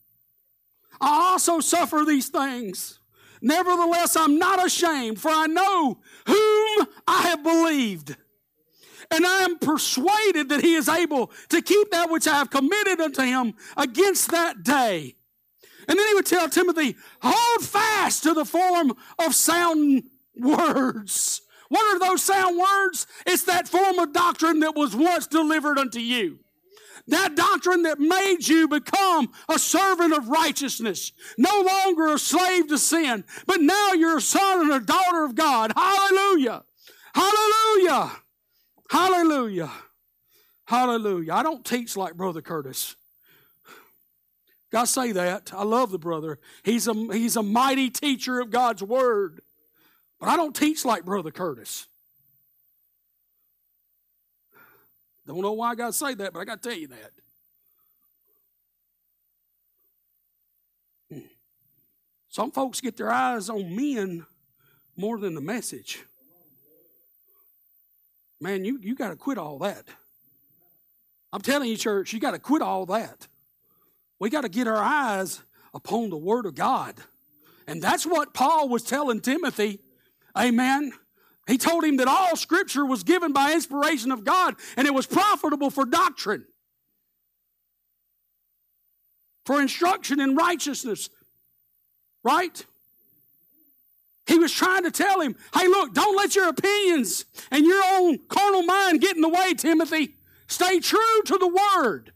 I 1.01 1.31
also 1.31 1.61
suffer 1.61 2.05
these 2.07 2.29
things. 2.29 2.99
Nevertheless, 3.43 4.17
I'm 4.17 4.39
not 4.39 4.65
ashamed, 4.65 5.21
for 5.21 5.31
I 5.31 5.47
know 5.47 5.99
whom 6.27 6.87
I 7.07 7.23
have 7.23 7.43
believed. 7.43 8.17
And 9.11 9.27
I 9.27 9.41
am 9.41 9.59
persuaded 9.59 10.49
that 10.49 10.63
he 10.63 10.75
is 10.75 10.89
able 10.89 11.31
to 11.51 11.61
keep 11.61 11.91
that 11.91 12.11
which 12.11 12.27
I 12.27 12.39
have 12.39 12.51
committed 12.51 13.01
unto 13.01 13.23
him 13.23 13.55
against 13.77 14.31
that 14.31 14.63
day. 14.63 15.17
And 15.89 15.99
then 15.99 16.09
he 16.09 16.15
would 16.15 16.25
tell 16.25 16.49
Timothy, 16.49 16.97
hold 17.21 17.67
fast 17.67 18.23
to 18.23 18.33
the 18.33 18.45
form 18.45 18.95
of 19.19 19.35
sound 19.35 20.05
words. 20.37 21.43
What 21.73 21.97
are 21.97 21.99
those 21.99 22.23
sound 22.23 22.59
words? 22.59 23.07
It's 23.27 23.45
that 23.45 23.67
form 23.67 23.99
of 23.99 24.13
doctrine 24.13 24.61
that 24.61 24.77
was 24.77 24.95
once 24.95 25.27
delivered 25.27 25.79
unto 25.79 26.01
you. 26.01 26.41
That 27.07 27.35
doctrine 27.35 27.85
that 27.85 27.99
made 27.99 28.47
you 28.47 28.69
become 28.69 29.33
a 29.49 29.59
servant 29.59 30.13
of 30.13 30.29
righteousness, 30.29 31.13
no 31.39 31.63
longer 31.63 32.13
a 32.13 32.19
slave 32.19 32.69
to 32.69 32.77
sin, 32.77 33.25
but 33.47 33.63
now 33.63 33.93
you're 33.95 34.19
a 34.19 34.21
son 34.21 34.61
and 34.61 34.73
a 34.73 34.81
daughter 34.81 35.25
of 35.25 35.35
God. 35.35 35.73
Hallelujah! 35.75 36.63
Hallelujah! 37.15 38.13
Hallelujah! 38.91 39.73
Hallelujah. 40.67 41.33
I 41.33 41.43
don't 41.43 41.65
teach 41.65 41.97
like 41.97 42.17
Brother 42.19 42.43
Curtis. 42.43 42.97
God 44.71 44.85
say 44.85 45.13
that. 45.13 45.55
I 45.55 45.65
love 45.65 45.91
the 45.91 45.99
brother. 45.99 46.39
He's 46.65 46.87
a, 46.87 46.93
he's 46.93 47.37
a 47.37 47.43
mighty 47.43 47.89
teacher 47.89 48.41
of 48.41 48.51
God's 48.51 48.83
word. 48.83 49.41
But 50.23 50.29
I 50.29 50.37
don't 50.37 50.55
teach 50.55 50.85
like 50.85 51.05
Brother 51.05 51.33
Curtis. 51.33 51.89
Don't 55.27 55.41
know 55.41 55.55
why 55.55 55.71
I 55.71 55.75
got 55.75 55.89
to 55.89 55.93
say 55.93 56.15
that, 56.15 56.33
but 56.33 56.39
I 56.39 56.45
got 56.45 56.63
to 56.63 56.69
tell 56.69 56.79
you 56.79 56.87
that. 61.11 61.23
Some 62.29 62.53
folks 62.53 62.81
get 62.81 62.97
their 62.97 63.11
eyes 63.11 63.51
on 63.51 63.75
men 63.75 64.25
more 64.97 65.19
than 65.19 65.35
the 65.35 65.41
message. 65.41 66.05
Man, 68.41 68.65
you, 68.65 68.79
you 68.81 68.95
got 68.95 69.09
to 69.09 69.17
quit 69.17 69.39
all 69.39 69.59
that. 69.59 69.87
I'm 71.33 71.41
telling 71.41 71.69
you, 71.69 71.77
church, 71.77 72.13
you 72.13 72.21
got 72.21 72.31
to 72.31 72.39
quit 72.39 72.63
all 72.63 72.87
that. 72.87 73.27
We 74.21 74.31
got 74.31 74.43
to 74.43 74.49
get 74.49 74.69
our 74.69 74.77
eyes 74.77 75.43
upon 75.75 76.11
the 76.11 76.17
Word 76.17 76.47
of 76.47 76.55
God. 76.55 76.95
And 77.67 77.83
that's 77.83 78.07
what 78.07 78.33
Paul 78.33 78.69
was 78.69 78.85
telling 78.85 79.21
Timothy. 79.21 79.81
Amen. 80.37 80.93
He 81.47 81.59
told 81.59 81.85
him 81.85 81.97
that 81.97 82.09
all 82.09 82.37
scripture 82.37 82.87
was 82.87 83.03
given 83.03 83.33
by 83.33 83.53
inspiration 83.53 84.13
of 84.13 84.25
God 84.25 84.55
and 84.77 84.87
it 84.87 84.95
was 84.95 85.07
profitable 85.07 85.71
for 85.71 85.85
doctrine, 85.85 86.45
for 89.45 89.61
instruction 89.61 90.21
in 90.21 90.37
righteousness. 90.37 91.11
Right? 92.23 92.65
He 94.27 94.39
was 94.39 94.53
trying 94.53 94.85
to 94.85 94.93
tell 94.93 95.21
him, 95.21 95.35
hey, 95.53 95.67
look, 95.67 95.93
don't 95.95 96.17
let 96.17 96.37
your 96.37 96.49
opinions 96.49 97.25
and 97.51 97.67
your 97.67 97.83
own 97.95 98.19
carnal 98.29 98.63
mind 98.63 99.01
get 99.01 99.17
in 99.17 99.23
the 99.23 99.29
way, 99.29 99.55
Timothy. 99.55 100.15
Stay 100.47 100.79
true 100.79 101.23
to 101.27 101.39
the 101.39 101.49
word. 101.49 102.13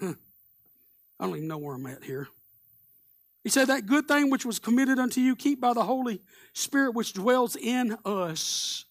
I 1.20 1.26
don't 1.26 1.36
even 1.36 1.48
know 1.48 1.58
where 1.58 1.74
I'm 1.74 1.86
at 1.86 2.02
here. 2.02 2.28
He 3.42 3.48
said, 3.48 3.68
That 3.68 3.86
good 3.86 4.06
thing 4.06 4.30
which 4.30 4.44
was 4.44 4.58
committed 4.58 4.98
unto 4.98 5.20
you, 5.20 5.36
keep 5.36 5.60
by 5.60 5.72
the 5.72 5.82
Holy 5.82 6.20
Spirit 6.52 6.94
which 6.94 7.12
dwells 7.12 7.56
in 7.56 7.96
us. 8.04 8.84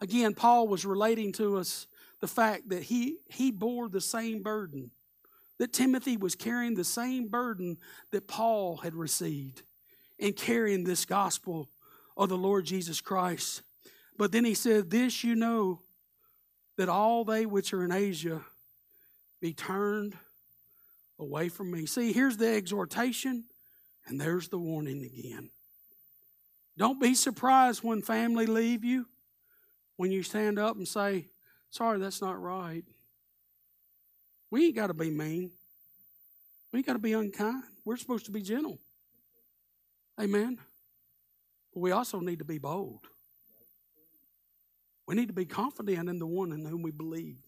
Again, 0.00 0.34
Paul 0.34 0.68
was 0.68 0.84
relating 0.84 1.32
to 1.32 1.56
us 1.58 1.86
the 2.20 2.28
fact 2.28 2.68
that 2.68 2.84
he, 2.84 3.16
he 3.28 3.50
bore 3.50 3.88
the 3.88 4.00
same 4.00 4.42
burden, 4.42 4.90
that 5.58 5.72
Timothy 5.72 6.16
was 6.16 6.34
carrying 6.34 6.74
the 6.74 6.84
same 6.84 7.28
burden 7.28 7.78
that 8.12 8.28
Paul 8.28 8.78
had 8.78 8.94
received 8.94 9.62
in 10.18 10.32
carrying 10.32 10.84
this 10.84 11.04
gospel 11.04 11.68
of 12.16 12.28
the 12.28 12.36
Lord 12.36 12.64
Jesus 12.64 13.00
Christ. 13.00 13.62
But 14.16 14.32
then 14.32 14.44
he 14.44 14.54
said, 14.54 14.90
This 14.90 15.24
you 15.24 15.34
know, 15.34 15.80
that 16.76 16.88
all 16.88 17.24
they 17.24 17.46
which 17.46 17.72
are 17.72 17.84
in 17.84 17.92
Asia 17.92 18.42
be 19.40 19.52
turned 19.52 20.16
away 21.18 21.48
from 21.48 21.70
me. 21.70 21.86
See, 21.86 22.12
here's 22.12 22.36
the 22.36 22.48
exhortation 22.48 23.44
and 24.08 24.20
there's 24.20 24.48
the 24.48 24.58
warning 24.58 25.02
again. 25.02 25.50
Don't 26.76 27.00
be 27.00 27.14
surprised 27.14 27.82
when 27.82 28.02
family 28.02 28.46
leave 28.46 28.84
you, 28.84 29.06
when 29.96 30.10
you 30.10 30.22
stand 30.22 30.58
up 30.58 30.76
and 30.76 30.86
say, 30.86 31.26
Sorry, 31.70 31.98
that's 31.98 32.22
not 32.22 32.40
right. 32.40 32.84
We 34.50 34.66
ain't 34.66 34.76
got 34.76 34.86
to 34.86 34.94
be 34.94 35.10
mean. 35.10 35.50
We 36.72 36.78
ain't 36.78 36.86
got 36.86 36.94
to 36.94 36.98
be 36.98 37.12
unkind. 37.12 37.62
We're 37.84 37.98
supposed 37.98 38.24
to 38.26 38.30
be 38.30 38.40
gentle. 38.40 38.78
Amen. 40.18 40.58
But 41.74 41.80
we 41.80 41.90
also 41.90 42.20
need 42.20 42.38
to 42.38 42.44
be 42.44 42.58
bold. 42.58 43.00
We 45.06 45.14
need 45.14 45.28
to 45.28 45.34
be 45.34 45.44
confident 45.44 46.08
in 46.08 46.18
the 46.18 46.26
one 46.26 46.52
in 46.52 46.64
whom 46.64 46.82
we 46.82 46.90
believe. 46.90 47.38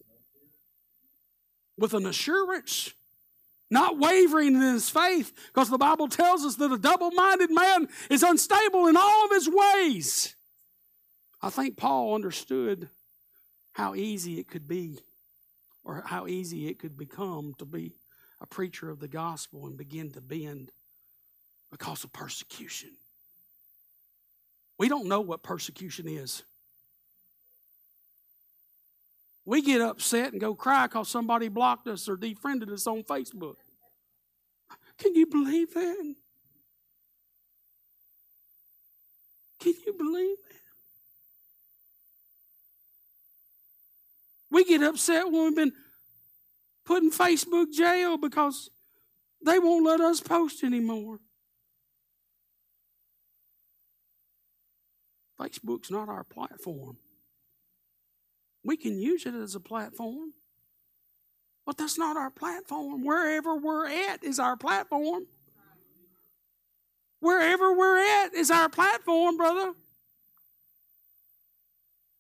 With 1.79 1.95
an 1.95 2.07
assurance 2.07 2.93
not 3.71 3.99
wavering 3.99 4.57
in 4.57 4.61
his 4.61 4.91
faith, 4.91 5.33
because 5.47 5.71
the 5.71 5.79
Bible 5.79 6.09
tells 6.09 6.45
us 6.45 6.57
that 6.57 6.73
a 6.73 6.79
double 6.79 7.11
minded 7.13 7.51
man 7.51 7.89
is 8.11 8.23
unstable 8.23 8.89
in 8.89 8.97
all 8.97 9.25
of 9.27 9.31
his 9.31 9.49
ways. 9.49 10.35
I 11.41 11.51
think 11.51 11.77
Paul 11.77 12.15
understood 12.15 12.91
how 13.73 13.95
easy 13.95 14.39
it 14.39 14.49
could 14.49 14.67
be, 14.67 14.99
or 15.85 16.03
how 16.05 16.27
easy 16.27 16.69
it 16.69 16.79
could 16.79 16.97
become 16.97 17.55
to 17.59 17.65
be 17.65 17.95
a 18.41 18.47
preacher 18.47 18.91
of 18.91 19.01
the 19.01 19.09
gospel 19.09 19.67
and 19.67 19.77
begin 19.77 20.11
to 20.11 20.21
bend 20.21 20.73
because 21.71 22.05
of 22.05 22.13
persecution. 22.13 22.91
We 24.79 24.89
don't 24.89 25.07
know 25.07 25.21
what 25.21 25.43
persecution 25.43 26.09
is. 26.09 26.43
We 29.51 29.63
get 29.63 29.81
upset 29.81 30.31
and 30.31 30.41
go 30.41 30.55
cry 30.55 30.87
because 30.87 31.09
somebody 31.09 31.49
blocked 31.49 31.89
us 31.89 32.09
or 32.09 32.17
defriended 32.17 32.71
us 32.71 32.87
on 32.87 33.03
Facebook. 33.03 33.57
Can 34.97 35.17
you 35.17 35.27
believe 35.27 35.75
that? 35.75 36.15
Can 39.59 39.75
you 39.85 39.93
believe 39.93 40.37
that? 40.49 40.61
We 44.53 44.65
get 44.67 44.85
upset 44.85 45.25
when 45.25 45.43
we've 45.43 45.57
been 45.57 45.73
put 46.85 47.03
in 47.03 47.11
Facebook 47.11 47.73
jail 47.73 48.19
because 48.19 48.71
they 49.45 49.59
won't 49.59 49.85
let 49.85 50.01
us 50.01 50.21
post 50.21 50.63
anymore. 50.63 51.19
Facebook's 55.41 55.91
not 55.91 56.09
our 56.09 56.23
platform. 56.23 56.99
We 58.63 58.77
can 58.77 58.99
use 58.99 59.27
it 59.27 59.35
as 59.35 59.55
a 59.55 59.61
platform, 59.61 60.35
but 61.65 61.79
that's 61.79 61.99
not 61.99 62.17
our 62.17 62.31
platform. 62.31 63.05
Wherever 63.05 63.57
we're 63.57 63.89
at 63.89 64.23
is 64.23 64.39
our 64.39 64.57
platform. 64.57 65.27
Wherever 67.21 67.77
we're 67.77 67.99
at 67.99 68.35
is 68.35 68.51
our 68.51 68.69
platform, 68.69 69.37
brother. 69.37 69.73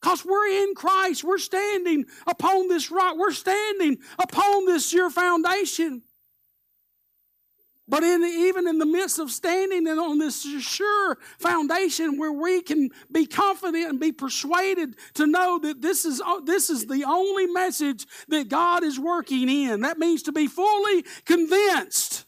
Because 0.01 0.25
we're 0.25 0.63
in 0.63 0.75
Christ. 0.75 1.25
We're 1.25 1.39
standing 1.39 2.07
upon 2.27 2.69
this 2.69 2.91
rock. 2.91 3.17
We're 3.19 3.33
standing 3.33 3.99
upon 4.19 4.67
this 4.67 4.89
sure 4.89 5.11
foundation. 5.11 6.03
But 7.91 8.05
in, 8.05 8.23
even 8.23 8.69
in 8.69 8.79
the 8.79 8.87
midst 8.87 9.19
of 9.19 9.33
standing 9.33 9.89
and 9.89 9.99
on 9.99 10.19
this 10.19 10.43
sure 10.63 11.19
foundation 11.41 12.19
where 12.19 12.31
we 12.33 12.63
can 12.63 12.91
be 13.11 13.27
confident 13.27 13.91
and 13.91 13.99
be 13.99 14.13
persuaded 14.13 14.95
to 15.15 15.27
know 15.27 15.59
that 15.59 15.83
this 15.83 16.05
is, 16.05 16.23
uh, 16.25 16.39
this 16.41 16.71
is 16.71 16.87
the 16.87 17.03
only 17.05 17.49
message 17.49 18.07
that 18.29 18.49
God 18.49 18.85
is 18.85 18.99
working 19.01 19.49
in. 19.49 19.81
That 19.81 19.99
means 19.99 20.23
to 20.23 20.33
be 20.33 20.47
fully 20.47 21.05
convinced. 21.25 22.27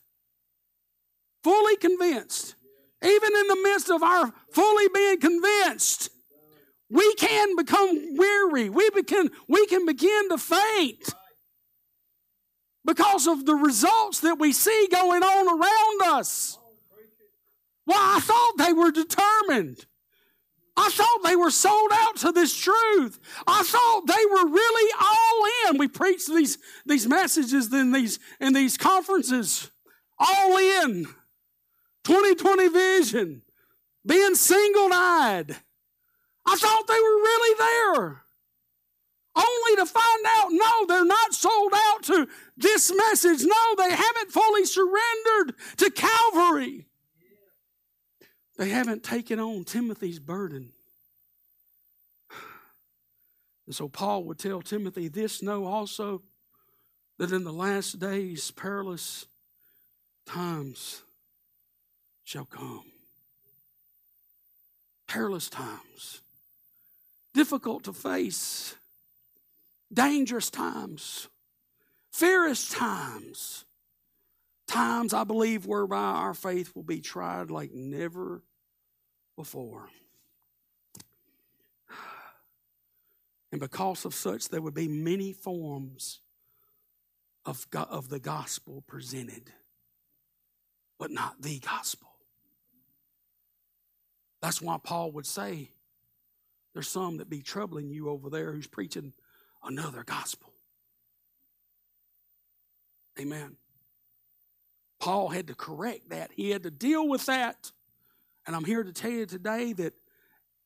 Fully 1.44 1.76
convinced. 1.76 2.56
Even 3.04 3.30
in 3.32 3.46
the 3.46 3.60
midst 3.62 3.88
of 3.88 4.02
our 4.02 4.32
fully 4.50 4.88
being 4.92 5.20
convinced, 5.20 6.10
we 6.90 7.14
can 7.14 7.54
become 7.54 8.16
weary. 8.16 8.68
We, 8.68 8.90
can 9.04 9.30
we 9.46 9.64
can 9.66 9.86
begin 9.86 10.28
to 10.30 10.38
faint 10.38 11.14
because 12.84 13.26
of 13.26 13.46
the 13.46 13.54
results 13.54 14.20
that 14.20 14.38
we 14.38 14.52
see 14.52 14.88
going 14.90 15.22
on 15.22 15.48
around 15.48 16.18
us. 16.18 16.58
Well, 17.86 17.98
I 17.98 18.20
thought 18.20 18.54
they 18.58 18.72
were 18.72 18.90
determined. 18.90 19.86
I 20.76 20.88
thought 20.88 21.20
they 21.24 21.36
were 21.36 21.50
sold 21.50 21.90
out 21.92 22.16
to 22.18 22.32
this 22.32 22.56
truth. 22.56 23.18
I 23.46 23.62
thought 23.62 24.06
they 24.06 24.24
were 24.26 24.50
really 24.50 24.92
all 25.00 25.70
in. 25.70 25.78
We 25.78 25.88
preach 25.88 26.26
these, 26.26 26.58
these 26.86 27.06
messages 27.06 27.72
in 27.72 27.92
these, 27.92 28.18
in 28.40 28.52
these 28.52 28.78
conferences. 28.78 29.70
All 30.18 30.56
in. 30.56 31.06
2020 32.04 32.68
vision. 32.68 33.42
Being 34.06 34.34
single 34.34 34.88
eyed. 34.92 35.56
I 36.46 36.56
thought 36.56 36.86
they 36.86 36.94
were 36.94 36.98
really 36.98 37.58
there. 37.58 38.21
Only 39.34 39.76
to 39.76 39.86
find 39.86 40.26
out, 40.26 40.48
no, 40.50 40.86
they're 40.86 41.04
not 41.04 41.32
sold 41.32 41.72
out 41.74 42.02
to 42.04 42.28
this 42.56 42.92
message. 42.94 43.42
No, 43.42 43.74
they 43.78 43.90
haven't 43.90 44.30
fully 44.30 44.66
surrendered 44.66 45.54
to 45.78 45.90
Calvary. 45.90 46.86
They 48.58 48.68
haven't 48.68 49.02
taken 49.02 49.40
on 49.40 49.64
Timothy's 49.64 50.18
burden. 50.18 50.70
And 53.64 53.74
so 53.76 53.88
Paul 53.88 54.24
would 54.24 54.40
tell 54.40 54.60
Timothy, 54.60 55.06
This 55.06 55.40
know 55.40 55.66
also 55.66 56.22
that 57.18 57.30
in 57.30 57.44
the 57.44 57.52
last 57.52 58.00
days 58.00 58.50
perilous 58.50 59.26
times 60.26 61.02
shall 62.24 62.44
come. 62.44 62.82
Perilous 65.06 65.48
times. 65.48 66.20
Difficult 67.32 67.84
to 67.84 67.92
face 67.92 68.74
dangerous 69.92 70.50
times, 70.50 71.28
fierce 72.10 72.68
times, 72.68 73.64
times 74.66 75.12
I 75.12 75.24
believe 75.24 75.66
whereby 75.66 75.96
our 75.96 76.34
faith 76.34 76.74
will 76.74 76.82
be 76.82 77.00
tried 77.00 77.50
like 77.50 77.72
never 77.72 78.42
before. 79.36 79.88
And 83.50 83.60
because 83.60 84.06
of 84.06 84.14
such, 84.14 84.48
there 84.48 84.62
would 84.62 84.74
be 84.74 84.88
many 84.88 85.34
forms 85.34 86.20
of, 87.44 87.66
of 87.74 88.08
the 88.08 88.18
gospel 88.18 88.82
presented, 88.86 89.50
but 90.98 91.10
not 91.10 91.42
the 91.42 91.58
gospel. 91.58 92.08
That's 94.40 94.62
why 94.62 94.78
Paul 94.82 95.12
would 95.12 95.26
say, 95.26 95.70
There's 96.72 96.88
some 96.88 97.18
that 97.18 97.28
be 97.28 97.42
troubling 97.42 97.90
you 97.90 98.08
over 98.08 98.30
there 98.30 98.52
who's 98.52 98.66
preaching 98.66 99.12
another 99.64 100.02
gospel. 100.04 100.52
Amen. 103.20 103.56
Paul 105.00 105.28
had 105.28 105.48
to 105.48 105.54
correct 105.54 106.10
that. 106.10 106.30
He 106.34 106.50
had 106.50 106.62
to 106.62 106.70
deal 106.70 107.08
with 107.08 107.26
that. 107.26 107.72
And 108.46 108.56
I'm 108.56 108.64
here 108.64 108.82
to 108.82 108.92
tell 108.92 109.10
you 109.10 109.26
today 109.26 109.72
that 109.74 109.94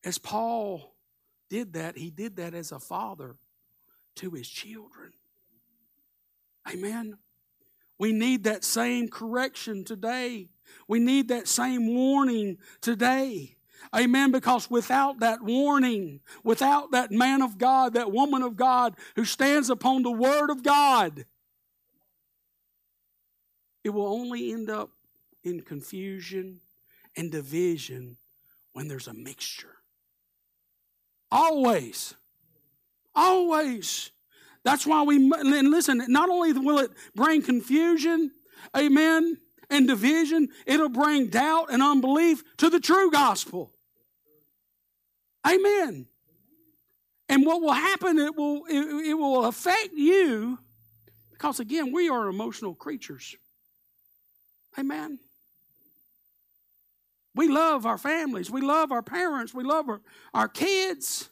as 0.04 0.18
Paul 0.18 0.94
did 1.48 1.72
that, 1.74 1.96
he 1.96 2.10
did 2.10 2.36
that 2.36 2.54
as 2.54 2.72
a 2.72 2.78
father 2.78 3.36
to 4.16 4.30
his 4.30 4.48
children. 4.48 5.12
Amen. 6.70 7.18
We 7.98 8.12
need 8.12 8.44
that 8.44 8.64
same 8.64 9.08
correction 9.08 9.84
today. 9.84 10.48
We 10.88 10.98
need 10.98 11.28
that 11.28 11.48
same 11.48 11.94
warning 11.94 12.58
today. 12.80 13.55
Amen. 13.94 14.32
Because 14.32 14.70
without 14.70 15.20
that 15.20 15.42
warning, 15.42 16.20
without 16.44 16.90
that 16.92 17.10
man 17.10 17.42
of 17.42 17.58
God, 17.58 17.94
that 17.94 18.12
woman 18.12 18.42
of 18.42 18.56
God 18.56 18.96
who 19.14 19.24
stands 19.24 19.70
upon 19.70 20.02
the 20.02 20.10
word 20.10 20.50
of 20.50 20.62
God, 20.62 21.26
it 23.84 23.90
will 23.90 24.06
only 24.06 24.52
end 24.52 24.68
up 24.68 24.90
in 25.44 25.60
confusion 25.60 26.60
and 27.16 27.30
division 27.30 28.16
when 28.72 28.88
there's 28.88 29.06
a 29.06 29.14
mixture. 29.14 29.76
Always. 31.30 32.14
Always. 33.14 34.10
That's 34.64 34.84
why 34.86 35.02
we, 35.02 35.16
and 35.16 35.70
listen, 35.70 36.02
not 36.08 36.28
only 36.28 36.52
will 36.52 36.80
it 36.80 36.90
bring 37.14 37.42
confusion, 37.42 38.32
amen, 38.76 39.38
and 39.70 39.86
division, 39.86 40.48
it'll 40.66 40.88
bring 40.88 41.28
doubt 41.28 41.68
and 41.70 41.82
unbelief 41.82 42.42
to 42.58 42.68
the 42.68 42.80
true 42.80 43.10
gospel. 43.10 43.72
Amen. 45.46 46.06
And 47.28 47.44
what 47.44 47.60
will 47.60 47.72
happen, 47.72 48.18
it 48.18 48.36
will, 48.36 48.64
it, 48.68 49.08
it 49.08 49.14
will 49.14 49.46
affect 49.46 49.92
you 49.94 50.58
because, 51.30 51.60
again, 51.60 51.92
we 51.92 52.08
are 52.08 52.28
emotional 52.28 52.74
creatures. 52.74 53.36
Amen. 54.78 55.18
We 57.34 57.48
love 57.48 57.84
our 57.84 57.98
families. 57.98 58.50
We 58.50 58.62
love 58.62 58.92
our 58.92 59.02
parents. 59.02 59.52
We 59.52 59.64
love 59.64 59.88
our, 59.88 60.00
our 60.32 60.48
kids. 60.48 61.28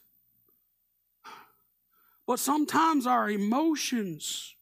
But 2.27 2.39
sometimes 2.39 3.07
our 3.07 3.29
emotions, 3.29 4.55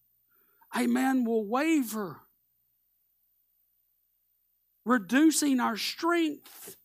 amen, 0.75 1.25
will 1.25 1.45
waver, 1.45 2.17
reducing 4.85 5.59
our 5.59 5.77
strength, 5.77 6.75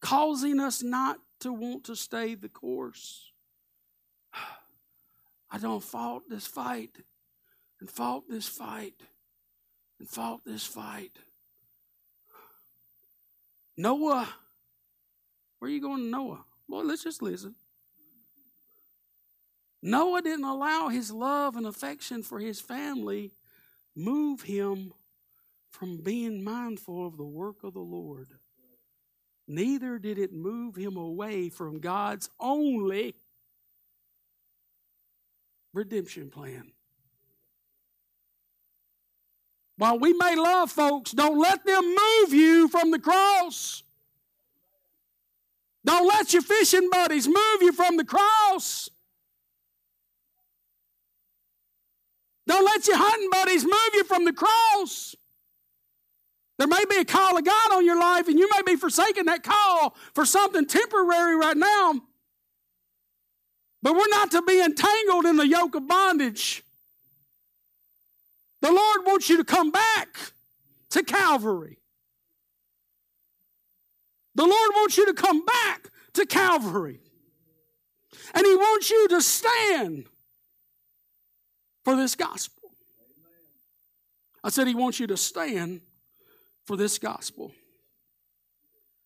causing 0.00 0.60
us 0.60 0.82
not 0.82 1.18
to 1.46 1.52
want 1.52 1.84
to 1.84 1.96
stay 1.96 2.34
the 2.34 2.48
course. 2.48 3.32
I 5.50 5.58
don't 5.58 5.82
fought 5.82 6.28
this 6.28 6.46
fight 6.46 6.98
and 7.80 7.88
fought 7.88 8.24
this 8.28 8.48
fight 8.48 9.00
and 9.98 10.08
fought 10.08 10.44
this 10.44 10.66
fight. 10.66 11.18
Noah, 13.76 14.28
where 15.58 15.70
are 15.70 15.72
you 15.72 15.80
going 15.80 16.10
Noah? 16.10 16.44
Boy, 16.68 16.82
let's 16.82 17.04
just 17.04 17.22
listen. 17.22 17.54
Noah 19.82 20.22
didn't 20.22 20.44
allow 20.44 20.88
his 20.88 21.10
love 21.12 21.56
and 21.56 21.66
affection 21.66 22.22
for 22.22 22.40
his 22.40 22.60
family 22.60 23.32
move 23.94 24.42
him 24.42 24.92
from 25.70 25.98
being 25.98 26.42
mindful 26.42 27.06
of 27.06 27.16
the 27.16 27.24
work 27.24 27.62
of 27.62 27.74
the 27.74 27.80
Lord 27.80 28.28
neither 29.48 29.98
did 29.98 30.18
it 30.18 30.32
move 30.32 30.76
him 30.76 30.96
away 30.96 31.48
from 31.48 31.78
God's 31.78 32.30
only 32.40 33.14
redemption 35.72 36.30
plan. 36.30 36.72
While 39.78 39.98
we 39.98 40.14
may 40.14 40.36
love 40.36 40.70
folks, 40.70 41.12
don't 41.12 41.38
let 41.38 41.64
them 41.66 41.84
move 41.84 42.32
you 42.32 42.68
from 42.68 42.90
the 42.90 42.98
cross. 42.98 43.82
Don't 45.84 46.08
let 46.08 46.32
your 46.32 46.42
fishing 46.42 46.88
buddies 46.90 47.28
move 47.28 47.60
you 47.60 47.72
from 47.72 47.96
the 47.96 48.04
cross. 48.04 48.88
Don't 52.46 52.64
let 52.64 52.86
your 52.86 52.96
hunting 52.96 53.28
buddies 53.30 53.64
move 53.64 53.90
you 53.94 54.04
from 54.04 54.24
the 54.24 54.32
cross. 54.32 55.14
There 56.58 56.68
may 56.68 56.84
be 56.88 56.96
a 56.96 57.04
call 57.04 57.36
of 57.36 57.44
God 57.44 57.72
on 57.72 57.84
your 57.84 57.98
life, 57.98 58.28
and 58.28 58.38
you 58.38 58.48
may 58.50 58.62
be 58.62 58.76
forsaking 58.76 59.26
that 59.26 59.42
call 59.42 59.94
for 60.14 60.24
something 60.24 60.66
temporary 60.66 61.36
right 61.36 61.56
now. 61.56 62.00
But 63.82 63.94
we're 63.94 64.08
not 64.08 64.30
to 64.32 64.42
be 64.42 64.60
entangled 64.60 65.26
in 65.26 65.36
the 65.36 65.46
yoke 65.46 65.74
of 65.74 65.86
bondage. 65.86 66.62
The 68.62 68.72
Lord 68.72 69.00
wants 69.04 69.28
you 69.28 69.36
to 69.36 69.44
come 69.44 69.70
back 69.70 70.16
to 70.90 71.02
Calvary. 71.02 71.78
The 74.34 74.44
Lord 74.44 74.70
wants 74.74 74.96
you 74.96 75.06
to 75.06 75.14
come 75.14 75.44
back 75.44 75.90
to 76.14 76.26
Calvary. 76.26 77.00
And 78.34 78.46
He 78.46 78.56
wants 78.56 78.90
you 78.90 79.08
to 79.08 79.20
stand 79.20 80.06
for 81.84 81.96
this 81.96 82.14
gospel. 82.14 82.70
I 84.42 84.48
said 84.48 84.66
He 84.66 84.74
wants 84.74 84.98
you 84.98 85.06
to 85.08 85.16
stand 85.16 85.82
for 86.66 86.76
this 86.76 86.98
gospel. 86.98 87.52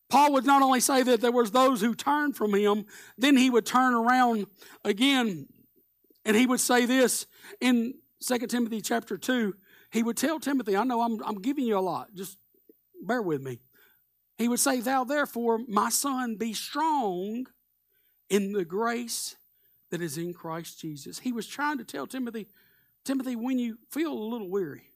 Paul 0.09 0.33
would 0.33 0.45
not 0.45 0.63
only 0.63 0.81
say 0.81 1.03
that 1.05 1.21
there 1.21 1.31
was 1.31 1.53
those 1.53 1.81
who 1.81 1.95
turned 1.95 2.37
from 2.37 2.53
him, 2.53 2.85
then 3.17 3.37
he 3.37 3.49
would 3.49 3.65
turn 3.65 3.95
around 3.95 4.47
again 4.85 5.47
and 6.25 6.37
he 6.37 6.47
would 6.47 6.61
say 6.61 6.85
this 6.85 7.27
in 7.61 7.95
2 8.27 8.39
Timothy 8.47 8.81
chapter 8.81 9.17
2. 9.17 9.55
He 9.93 10.03
would 10.03 10.17
tell 10.17 10.39
Timothy, 10.39 10.77
I 10.77 10.85
know 10.85 11.01
I'm, 11.01 11.23
I'm 11.25 11.41
giving 11.41 11.65
you 11.65 11.79
a 11.79 11.81
lot, 11.81 12.15
just 12.15 12.39
bear 13.03 13.23
with 13.23 13.41
me. 13.41 13.61
He 14.37 14.49
would 14.49 14.61
say, 14.61 14.81
Thou 14.81 15.05
therefore, 15.05 15.61
my 15.69 15.91
son, 15.91 16.37
be 16.37 16.53
strong 16.53 17.47
in 18.29 18.53
the 18.53 18.65
grace 18.65 19.37
that 19.91 20.01
is 20.01 20.17
in 20.17 20.33
Christ 20.33 20.81
Jesus. 20.81 21.19
He 21.19 21.33
was 21.33 21.47
trying 21.47 21.79
to 21.79 21.85
tell 21.85 22.07
Timothy, 22.07 22.47
Timothy, 23.05 23.37
when 23.37 23.59
you 23.59 23.79
feel 23.91 24.13
a 24.13 24.15
little 24.15 24.49
weary 24.49 24.93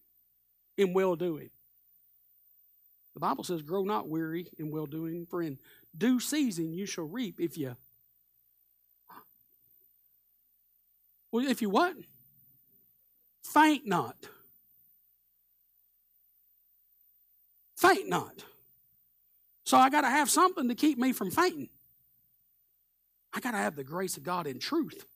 in 0.76 0.94
well 0.94 1.16
doing, 1.16 1.50
the 3.14 3.20
Bible 3.20 3.44
says, 3.44 3.62
Grow 3.62 3.84
not 3.84 4.08
weary 4.08 4.48
in 4.58 4.70
well 4.70 4.86
doing, 4.86 5.26
for 5.26 5.40
in 5.40 5.58
due 5.96 6.20
season 6.20 6.72
you 6.72 6.86
shall 6.86 7.04
reap 7.04 7.40
if 7.40 7.56
you. 7.56 7.76
Well, 11.30 11.46
if 11.46 11.62
you 11.62 11.70
what? 11.70 11.96
Faint 13.42 13.86
not. 13.86 14.16
Faint 17.76 18.08
not. 18.08 18.44
So 19.64 19.78
I 19.78 19.90
got 19.90 20.02
to 20.02 20.10
have 20.10 20.30
something 20.30 20.68
to 20.68 20.74
keep 20.74 20.98
me 20.98 21.12
from 21.12 21.30
fainting. 21.30 21.68
I 23.32 23.40
got 23.40 23.52
to 23.52 23.56
have 23.56 23.76
the 23.76 23.84
grace 23.84 24.16
of 24.16 24.22
God 24.22 24.46
in 24.46 24.58
truth. 24.58 25.06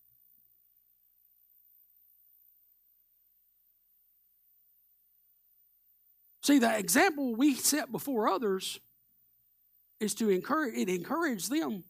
See, 6.49 6.59
the 6.59 6.79
example 6.79 7.35
we 7.35 7.55
set 7.57 7.93
before 7.93 8.27
others 8.27 8.81
is 10.01 10.15
to 10.15 10.31
encourage 10.31 10.73
it 10.79 10.89
encourages 10.89 11.51
them 11.51 11.85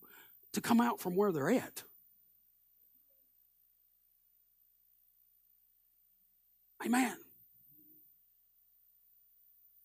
to 0.53 0.61
come 0.61 0.81
out 0.81 0.99
from 0.99 1.15
where 1.15 1.31
they're 1.31 1.49
at. 1.49 1.85
Amen. 6.85 7.17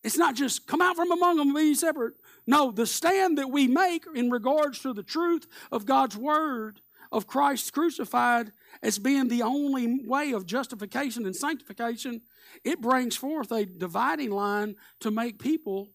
It's 0.03 0.17
not 0.17 0.33
just 0.33 0.65
come 0.65 0.81
out 0.81 0.95
from 0.95 1.11
among 1.11 1.37
them 1.37 1.49
and 1.49 1.55
be 1.55 1.75
separate. 1.75 2.15
No, 2.47 2.71
the 2.71 2.87
stand 2.87 3.37
that 3.37 3.51
we 3.51 3.67
make 3.67 4.05
in 4.15 4.31
regards 4.31 4.79
to 4.79 4.91
the 4.91 5.03
truth 5.03 5.45
of 5.71 5.85
God's 5.85 6.17
word 6.17 6.81
of 7.13 7.27
Christ 7.27 7.71
crucified 7.71 8.51
as 8.81 8.97
being 8.97 9.27
the 9.27 9.43
only 9.43 10.03
way 10.03 10.33
of 10.33 10.47
justification 10.47 11.25
and 11.25 11.35
sanctification 11.35 12.21
it 12.63 12.81
brings 12.81 13.15
forth 13.15 13.51
a 13.51 13.65
dividing 13.65 14.31
line 14.31 14.75
to 14.99 15.11
make 15.11 15.39
people 15.39 15.91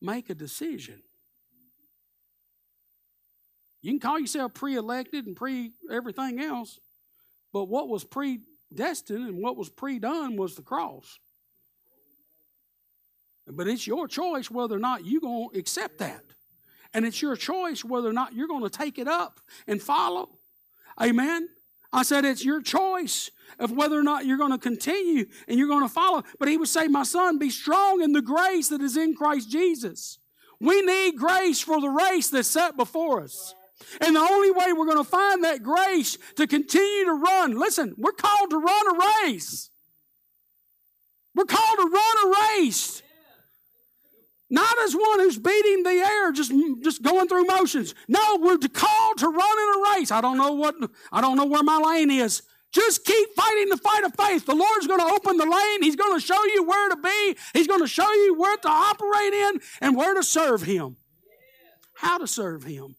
make 0.00 0.30
a 0.30 0.34
decision. 0.34 1.02
You 3.80 3.92
can 3.92 4.00
call 4.00 4.20
yourself 4.20 4.54
pre 4.54 4.76
elected 4.76 5.26
and 5.26 5.34
pre 5.34 5.72
everything 5.90 6.40
else, 6.40 6.78
but 7.52 7.64
what 7.64 7.88
was 7.88 8.04
predestined 8.04 9.26
and 9.26 9.42
what 9.42 9.56
was 9.56 9.70
pre 9.70 9.98
done 9.98 10.36
was 10.36 10.54
the 10.54 10.62
cross. 10.62 11.18
But 13.46 13.68
it's 13.68 13.86
your 13.86 14.06
choice 14.06 14.50
whether 14.50 14.76
or 14.76 14.80
not 14.80 15.06
you're 15.06 15.22
going 15.22 15.50
to 15.50 15.58
accept 15.58 15.98
that. 15.98 16.24
And 16.92 17.06
it's 17.06 17.22
your 17.22 17.36
choice 17.36 17.84
whether 17.84 18.08
or 18.08 18.12
not 18.12 18.34
you're 18.34 18.48
going 18.48 18.64
to 18.64 18.70
take 18.70 18.98
it 18.98 19.08
up 19.08 19.40
and 19.66 19.80
follow. 19.80 20.37
Amen? 21.00 21.48
I 21.92 22.02
said, 22.02 22.24
it's 22.24 22.44
your 22.44 22.60
choice 22.60 23.30
of 23.58 23.72
whether 23.72 23.98
or 23.98 24.02
not 24.02 24.26
you're 24.26 24.36
going 24.36 24.52
to 24.52 24.58
continue 24.58 25.26
and 25.46 25.58
you're 25.58 25.68
going 25.68 25.86
to 25.86 25.92
follow. 25.92 26.22
But 26.38 26.48
he 26.48 26.56
would 26.56 26.68
say, 26.68 26.86
My 26.86 27.02
son, 27.02 27.38
be 27.38 27.50
strong 27.50 28.02
in 28.02 28.12
the 28.12 28.22
grace 28.22 28.68
that 28.68 28.80
is 28.80 28.96
in 28.96 29.14
Christ 29.14 29.50
Jesus. 29.50 30.18
We 30.60 30.82
need 30.82 31.16
grace 31.16 31.60
for 31.60 31.80
the 31.80 31.88
race 31.88 32.30
that's 32.30 32.48
set 32.48 32.76
before 32.76 33.22
us. 33.22 33.54
And 34.00 34.16
the 34.16 34.20
only 34.20 34.50
way 34.50 34.72
we're 34.72 34.86
going 34.86 34.98
to 34.98 35.04
find 35.04 35.44
that 35.44 35.62
grace 35.62 36.18
to 36.34 36.46
continue 36.46 37.04
to 37.04 37.12
run, 37.12 37.58
listen, 37.58 37.94
we're 37.96 38.12
called 38.12 38.50
to 38.50 38.58
run 38.58 38.96
a 38.96 39.26
race. 39.26 39.70
We're 41.34 41.44
called 41.44 41.78
to 41.78 41.88
run 41.88 42.26
a 42.26 42.58
race. 42.58 43.02
Not 44.50 44.78
as 44.84 44.94
one 44.94 45.20
who's 45.20 45.38
beating 45.38 45.82
the 45.82 45.90
air, 45.90 46.32
just, 46.32 46.52
just 46.82 47.02
going 47.02 47.28
through 47.28 47.44
motions. 47.44 47.94
No, 48.08 48.38
we're 48.40 48.56
called 48.56 49.18
to 49.18 49.28
run 49.28 49.34
in 49.36 49.68
a 49.68 49.94
race. 49.94 50.10
I 50.10 50.22
don't 50.22 50.38
know 50.38 50.52
what, 50.52 50.74
I 51.12 51.20
don't 51.20 51.36
know 51.36 51.44
where 51.44 51.62
my 51.62 51.78
lane 51.78 52.10
is. 52.10 52.42
Just 52.72 53.04
keep 53.04 53.34
fighting 53.34 53.68
the 53.70 53.76
fight 53.78 54.04
of 54.04 54.14
faith. 54.14 54.46
The 54.46 54.54
Lord's 54.54 54.86
going 54.86 55.00
to 55.00 55.14
open 55.14 55.38
the 55.38 55.46
lane. 55.46 55.82
He's 55.82 55.96
going 55.96 56.18
to 56.18 56.24
show 56.24 56.42
you 56.54 56.64
where 56.64 56.88
to 56.90 56.96
be. 56.96 57.36
He's 57.54 57.66
going 57.66 57.80
to 57.80 57.86
show 57.86 58.10
you 58.10 58.36
where 58.38 58.56
to 58.56 58.68
operate 58.68 59.32
in 59.32 59.60
and 59.80 59.96
where 59.96 60.14
to 60.14 60.22
serve 60.22 60.62
Him. 60.62 60.96
How 61.94 62.18
to 62.18 62.26
serve 62.26 62.64
Him. 62.64 62.96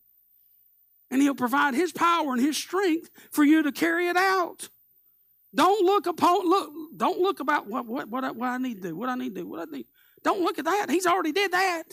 And 1.12 1.22
He'll 1.22 1.36
provide 1.36 1.76
His 1.76 1.91
power 1.91 2.34
and 2.34 2.41
His 2.41 2.58
strength 2.58 3.10
for 3.32 3.43
you 3.43 3.64
to 3.64 3.72
carry 3.72 4.08
it 4.08 4.18
out. 4.18 4.70
Don't 5.54 5.86
look 5.86 6.06
upon 6.06 6.47
look. 6.47 6.72
Don't 6.95 7.20
look 7.20 7.39
about 7.39 7.68
what 7.68 7.86
what 7.86 8.08
what 8.08 8.24
I, 8.24 8.32
what 8.32 8.50
I 8.50 8.58
need 8.58 8.82
to 8.84 8.89
do. 8.89 8.95
What 8.95 9.10
I 9.10 9.16
need 9.16 9.34
to 9.36 9.41
do. 9.41 9.47
What 9.47 9.68
I 9.68 9.72
need. 9.72 9.86
Don't 10.24 10.41
look 10.41 10.59
at 10.59 10.65
that. 10.65 10.89
He's 10.89 11.05
already 11.05 11.32
did 11.32 11.51
that. 11.51 11.84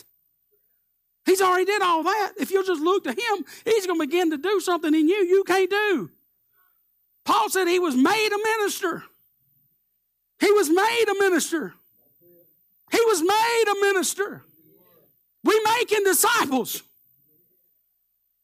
He's 1.25 1.41
already 1.41 1.65
did 1.65 1.81
all 1.81 2.03
that. 2.03 2.33
If 2.39 2.51
you'll 2.51 2.63
just 2.63 2.81
look 2.81 3.03
to 3.03 3.11
Him, 3.11 3.45
He's 3.65 3.85
going 3.85 3.99
to 3.99 4.07
begin 4.07 4.31
to 4.31 4.37
do 4.37 4.59
something 4.61 4.93
in 4.93 5.07
you 5.07 5.15
you 5.25 5.43
can't 5.43 5.69
do. 5.69 6.09
Paul 7.25 7.49
said 7.49 7.67
he 7.67 7.79
was 7.79 7.93
made 7.93 8.29
a 8.29 8.37
minister. 8.37 9.03
He 10.39 10.49
was 10.51 10.69
made 10.69 11.05
a 11.09 11.13
minister. 11.15 11.73
He 12.89 12.99
was 13.03 13.21
made 13.21 13.65
a 13.69 13.75
minister. 13.81 14.43
We 15.43 15.61
making 15.77 16.05
disciples. 16.05 16.83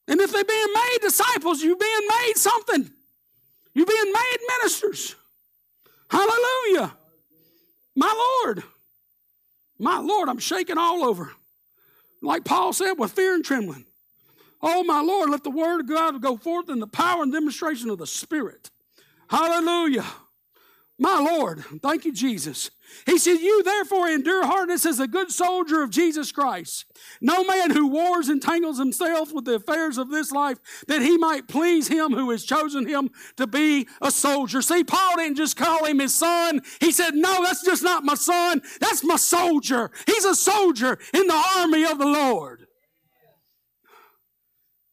And 0.09 0.19
if 0.19 0.33
they're 0.33 0.43
being 0.43 0.73
made 0.73 0.97
disciples, 1.01 1.63
you're 1.63 1.77
being 1.77 2.07
made 2.21 2.33
something. 2.35 2.91
You're 3.73 3.85
being 3.85 4.11
made 4.11 4.37
ministers. 4.59 5.15
Hallelujah. 6.09 6.93
My 7.95 8.41
Lord. 8.43 8.63
My 9.83 9.99
Lord, 9.99 10.29
I'm 10.29 10.39
shaking 10.39 10.77
all 10.77 11.03
over. 11.03 11.31
Like 12.21 12.45
Paul 12.45 12.71
said, 12.71 12.93
with 12.93 13.11
fear 13.11 13.35
and 13.35 13.43
trembling. 13.43 13.85
Oh, 14.61 14.81
my 14.83 15.01
Lord, 15.01 15.29
let 15.29 15.43
the 15.43 15.49
word 15.49 15.81
of 15.81 15.89
God 15.89 16.21
go 16.21 16.37
forth 16.37 16.69
in 16.69 16.79
the 16.79 16.87
power 16.87 17.21
and 17.21 17.33
demonstration 17.33 17.89
of 17.89 17.97
the 17.97 18.07
Spirit. 18.07 18.71
Hallelujah. 19.29 20.05
My 21.03 21.19
Lord, 21.19 21.65
thank 21.81 22.05
you, 22.05 22.13
Jesus. 22.13 22.71
He 23.05 23.17
said, 23.17 23.39
You 23.39 23.61
therefore 23.61 24.07
endure 24.07 24.45
hardness 24.45 24.85
as 24.85 25.01
a 25.01 25.07
good 25.07 25.31
soldier 25.31 25.83
of 25.83 25.89
Jesus 25.89 26.31
Christ. 26.31 26.85
No 27.19 27.43
man 27.43 27.71
who 27.71 27.87
wars 27.87 28.29
entangles 28.29 28.77
himself 28.77 29.33
with 29.33 29.43
the 29.43 29.55
affairs 29.55 29.97
of 29.97 30.09
this 30.09 30.31
life 30.31 30.59
that 30.87 31.01
he 31.01 31.17
might 31.17 31.49
please 31.49 31.89
him 31.89 32.13
who 32.13 32.31
has 32.31 32.45
chosen 32.45 32.87
him 32.87 33.09
to 33.35 33.45
be 33.45 33.85
a 34.01 34.11
soldier. 34.11 34.61
See, 34.61 34.85
Paul 34.85 35.17
didn't 35.17 35.35
just 35.35 35.57
call 35.57 35.83
him 35.83 35.99
his 35.99 36.15
son. 36.15 36.61
He 36.79 36.93
said, 36.93 37.15
No, 37.15 37.43
that's 37.43 37.65
just 37.65 37.83
not 37.83 38.05
my 38.05 38.15
son. 38.15 38.61
That's 38.79 39.03
my 39.03 39.17
soldier. 39.17 39.91
He's 40.05 40.23
a 40.23 40.35
soldier 40.35 40.97
in 41.13 41.27
the 41.27 41.43
army 41.57 41.83
of 41.83 41.97
the 41.97 42.07
Lord. 42.07 42.65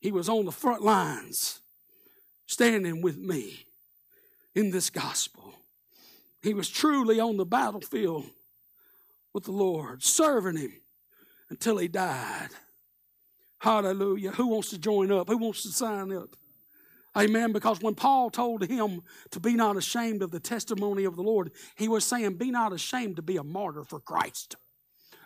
He 0.01 0.11
was 0.11 0.29
on 0.29 0.45
the 0.45 0.51
front 0.51 0.83
lines, 0.83 1.61
standing 2.47 3.01
with 3.01 3.17
me 3.17 3.65
in 4.57 4.73
this 4.73 4.91
gospel. 4.91 5.55
He 6.43 6.55
was 6.55 6.69
truly 6.69 7.21
on 7.21 7.37
the 7.37 7.45
battlefield 7.45 8.25
with 9.33 9.45
the 9.45 9.53
Lord, 9.53 10.03
serving 10.03 10.57
Him 10.57 10.73
until 11.51 11.79
He 11.79 11.89
died. 11.89 12.49
Hallelujah. 13.59 14.31
Who 14.33 14.47
wants 14.47 14.71
to 14.71 14.79
join 14.79 15.13
up? 15.13 15.29
Who 15.29 15.37
wants 15.37 15.63
to 15.63 15.69
sign 15.69 16.13
up? 16.13 16.35
Amen. 17.17 17.53
Because 17.53 17.81
when 17.81 17.95
Paul 17.95 18.31
told 18.31 18.63
him 18.65 19.03
to 19.31 19.41
be 19.41 19.55
not 19.55 19.77
ashamed 19.77 20.23
of 20.23 20.31
the 20.31 20.41
testimony 20.41 21.05
of 21.05 21.17
the 21.17 21.23
Lord, 21.23 21.51
he 21.77 21.89
was 21.89 22.05
saying, 22.05 22.35
Be 22.35 22.51
not 22.51 22.73
ashamed 22.73 23.17
to 23.17 23.23
be 23.23 23.37
a 23.37 23.43
martyr 23.43 23.85
for 23.85 24.01
Christ. 24.01 24.57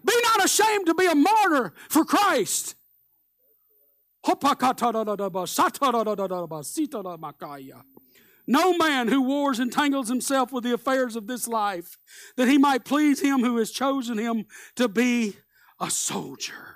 Be 0.05 0.15
not 0.23 0.45
ashamed 0.45 0.87
to 0.87 0.95
be 0.95 1.07
a 1.07 1.15
martyr 1.15 1.75
for 1.89 2.05
Christ. 2.05 2.75
No 8.47 8.77
man 8.77 9.09
who 9.09 9.23
wars 9.23 9.59
entangles 9.59 10.09
himself 10.09 10.53
with 10.53 10.65
the 10.65 10.75
affairs 10.75 11.17
of 11.17 11.27
this 11.27 11.49
life, 11.49 11.99
that 12.37 12.49
he 12.49 12.59
might 12.59 12.85
please 12.85 13.21
him 13.21 13.41
who 13.41 13.57
has 13.57 13.71
chosen 13.71 14.19
him 14.19 14.47
to 14.77 14.89
be 14.89 15.37
a 15.81 15.91
soldier. 15.91 16.75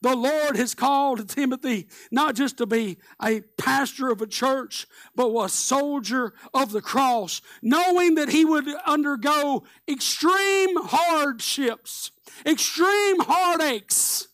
The 0.00 0.14
Lord 0.14 0.56
has 0.56 0.74
called 0.74 1.28
Timothy 1.28 1.88
not 2.12 2.36
just 2.36 2.58
to 2.58 2.66
be 2.66 2.98
a 3.20 3.40
pastor 3.56 4.12
of 4.12 4.22
a 4.22 4.28
church, 4.28 4.86
but 5.16 5.36
a 5.36 5.48
soldier 5.48 6.34
of 6.54 6.70
the 6.70 6.80
cross, 6.80 7.40
knowing 7.62 8.14
that 8.14 8.28
he 8.28 8.44
would 8.44 8.68
undergo 8.86 9.64
extreme 9.88 10.76
hardships, 10.76 12.12
extreme 12.46 13.20
heartaches, 13.20 14.28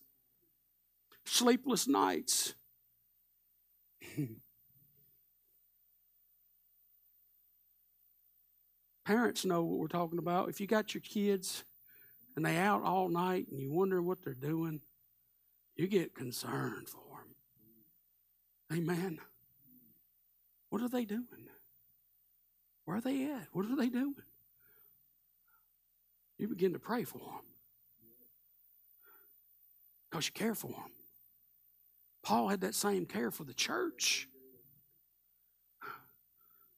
sleepless 1.25 1.89
nights. 1.89 2.55
Parents 9.05 9.45
know 9.45 9.63
what 9.63 9.79
we're 9.79 9.89
talking 9.89 10.19
about. 10.19 10.49
If 10.49 10.61
you 10.61 10.67
got 10.67 10.95
your 10.95 11.03
kids 11.03 11.65
and 12.37 12.45
they 12.45 12.57
out 12.57 12.83
all 12.83 13.09
night 13.09 13.47
and 13.51 13.61
you 13.61 13.71
wonder 13.71 14.01
what 14.01 14.23
they're 14.23 14.35
doing, 14.35 14.81
you 15.77 15.87
get 15.87 16.15
concerned 16.15 16.89
for 16.89 17.03
them. 18.71 18.79
Amen. 18.79 19.19
What 20.71 20.83
are 20.83 20.89
they 20.89 21.05
doing? 21.05 21.49
Where 22.85 22.97
are 22.97 23.01
they 23.01 23.25
at? 23.25 23.49
What 23.53 23.67
are 23.67 23.77
they 23.77 23.89
doing? 23.89 24.15
You 26.39 26.49
begin 26.49 26.73
to 26.73 26.79
pray 26.79 27.05
for 27.05 27.19
them 27.19 27.45
because 30.11 30.27
you 30.27 30.33
care 30.33 30.55
for 30.55 30.69
them. 30.69 30.91
Paul 32.23 32.49
had 32.49 32.63
that 32.63 32.75
same 32.75 33.05
care 33.05 33.31
for 33.31 33.45
the 33.45 33.55
church. 33.55 34.29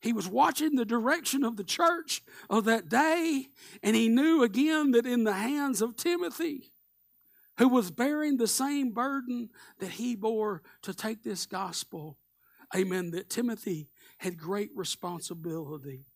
He 0.07 0.13
was 0.13 0.29
watching 0.29 0.77
the 0.77 0.85
direction 0.85 1.43
of 1.43 1.57
the 1.57 1.65
church 1.65 2.23
of 2.49 2.67
that 2.67 2.89
day, 2.89 3.49
and 3.83 3.97
he 3.97 4.09
knew 4.09 4.45
again 4.45 4.93
that 4.93 5.05
in 5.05 5.25
the 5.25 5.33
hands 5.33 5.83
of 5.83 5.97
Timothy, 5.97 6.71
who 7.59 7.67
was 7.67 7.91
bearing 7.91 8.37
the 8.37 8.47
same 8.47 8.93
burden 8.93 9.51
that 9.81 9.91
he 9.91 10.15
bore 10.15 10.63
to 10.83 10.95
take 10.95 11.25
this 11.25 11.45
gospel, 11.45 12.19
amen, 12.73 13.11
that 13.11 13.29
Timothy 13.29 13.89
had 14.19 14.39
great 14.39 14.71
responsibility. 14.77 16.07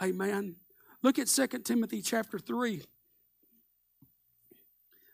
Amen. 0.00 0.54
Look 1.02 1.18
at 1.18 1.26
2 1.26 1.48
Timothy 1.64 2.02
chapter 2.02 2.38
3. 2.38 2.84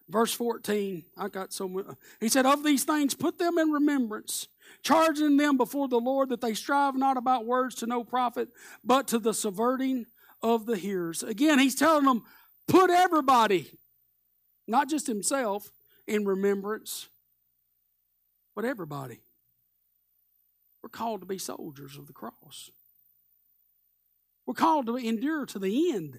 Verse 0.07 0.35
14, 0.35 1.03
I 1.17 1.29
got 1.29 1.55
so 1.55 1.67
much. 1.67 1.87
He 2.21 2.29
said, 2.29 2.45
Of 2.45 2.63
these 2.63 2.85
things, 2.85 3.15
put 3.15 3.39
them 3.39 3.57
in 3.57 3.71
remembrance, 3.71 4.49
charging 4.83 5.37
them 5.37 5.57
before 5.57 5.89
the 5.89 6.01
Lord 6.01 6.31
that 6.31 6.41
they 6.41 6.55
strive 6.55 6.97
not 6.97 7.17
about 7.17 7.47
words 7.47 7.77
to 7.77 7.87
no 7.87 8.05
profit, 8.05 8.49
but 8.85 9.09
to 9.09 9.19
the 9.19 9.35
subverting 9.35 10.07
of 10.43 10.67
the 10.67 10.77
hearers. 10.77 11.23
Again, 11.23 11.59
he's 11.59 11.75
telling 11.75 12.05
them, 12.05 12.25
put 12.67 12.91
everybody, 12.91 13.71
not 14.67 14.89
just 14.89 15.07
himself, 15.07 15.71
in 16.07 16.25
remembrance, 16.25 17.09
but 18.55 18.65
everybody. 18.65 19.21
We're 20.83 20.89
called 20.89 21.21
to 21.21 21.27
be 21.27 21.39
soldiers 21.39 21.97
of 21.97 22.07
the 22.07 22.13
cross. 22.13 22.71
We're 24.47 24.55
called 24.55 24.87
to 24.87 24.97
endure 24.97 25.47
to 25.47 25.59
the 25.59 25.93
end. 25.93 26.19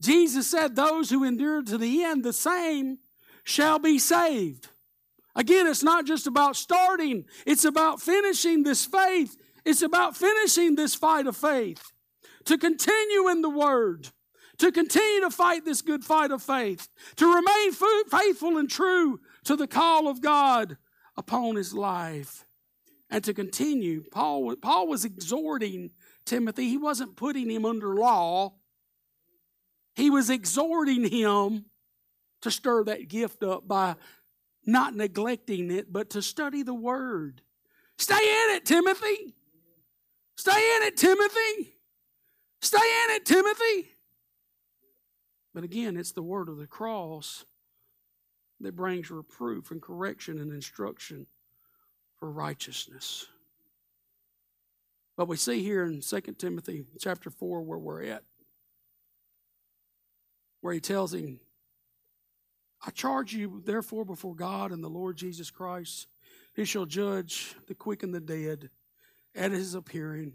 Jesus 0.00 0.48
said, 0.48 0.76
Those 0.76 1.10
who 1.10 1.24
endure 1.24 1.62
to 1.62 1.76
the 1.76 2.04
end, 2.04 2.24
the 2.24 2.32
same 2.32 2.98
shall 3.42 3.78
be 3.78 3.98
saved. 3.98 4.68
Again, 5.36 5.66
it's 5.66 5.82
not 5.82 6.06
just 6.06 6.26
about 6.26 6.56
starting, 6.56 7.24
it's 7.46 7.64
about 7.64 8.00
finishing 8.00 8.62
this 8.62 8.84
faith. 8.84 9.36
It's 9.64 9.82
about 9.82 10.16
finishing 10.16 10.74
this 10.74 10.94
fight 10.94 11.26
of 11.26 11.36
faith. 11.36 11.92
To 12.46 12.56
continue 12.56 13.28
in 13.28 13.42
the 13.42 13.50
Word, 13.50 14.08
to 14.58 14.72
continue 14.72 15.20
to 15.20 15.30
fight 15.30 15.64
this 15.64 15.82
good 15.82 16.04
fight 16.04 16.30
of 16.30 16.42
faith, 16.42 16.88
to 17.16 17.26
remain 17.26 17.72
faithful 18.10 18.56
and 18.56 18.68
true 18.68 19.20
to 19.44 19.56
the 19.56 19.66
call 19.66 20.08
of 20.08 20.22
God 20.22 20.76
upon 21.16 21.56
his 21.56 21.74
life, 21.74 22.46
and 23.10 23.22
to 23.24 23.34
continue. 23.34 24.04
Paul, 24.10 24.56
Paul 24.56 24.86
was 24.86 25.04
exhorting 25.04 25.90
Timothy, 26.24 26.68
he 26.68 26.78
wasn't 26.78 27.16
putting 27.16 27.50
him 27.50 27.66
under 27.66 27.94
law, 27.94 28.54
he 29.94 30.08
was 30.08 30.30
exhorting 30.30 31.04
him 31.04 31.66
to 32.40 32.50
stir 32.50 32.84
that 32.84 33.08
gift 33.08 33.42
up 33.42 33.68
by 33.68 33.96
not 34.70 34.94
neglecting 34.94 35.70
it, 35.70 35.92
but 35.92 36.10
to 36.10 36.22
study 36.22 36.62
the 36.62 36.74
word. 36.74 37.42
Stay 37.98 38.14
in 38.14 38.56
it, 38.56 38.64
Timothy. 38.64 39.34
Stay 40.36 40.76
in 40.76 40.82
it, 40.84 40.96
Timothy. 40.96 41.74
Stay 42.62 42.78
in 42.78 43.16
it, 43.16 43.26
Timothy. 43.26 43.88
But 45.54 45.64
again, 45.64 45.96
it's 45.96 46.12
the 46.12 46.22
word 46.22 46.48
of 46.48 46.58
the 46.58 46.66
cross 46.66 47.44
that 48.60 48.76
brings 48.76 49.10
reproof 49.10 49.70
and 49.70 49.82
correction 49.82 50.38
and 50.38 50.52
instruction 50.52 51.26
for 52.18 52.30
righteousness. 52.30 53.26
But 55.16 55.28
we 55.28 55.36
see 55.36 55.62
here 55.62 55.84
in 55.84 56.00
2 56.00 56.20
Timothy 56.38 56.84
chapter 56.98 57.30
4 57.30 57.62
where 57.62 57.78
we're 57.78 58.04
at, 58.04 58.22
where 60.60 60.72
he 60.72 60.80
tells 60.80 61.12
him, 61.12 61.40
I 62.84 62.90
charge 62.90 63.34
you 63.34 63.62
therefore 63.64 64.04
before 64.04 64.34
God 64.34 64.72
and 64.72 64.82
the 64.82 64.88
Lord 64.88 65.16
Jesus 65.16 65.50
Christ, 65.50 66.06
who 66.54 66.64
shall 66.64 66.86
judge 66.86 67.54
the 67.66 67.74
quick 67.74 68.02
and 68.02 68.14
the 68.14 68.20
dead 68.20 68.70
at 69.34 69.52
his 69.52 69.74
appearing. 69.74 70.34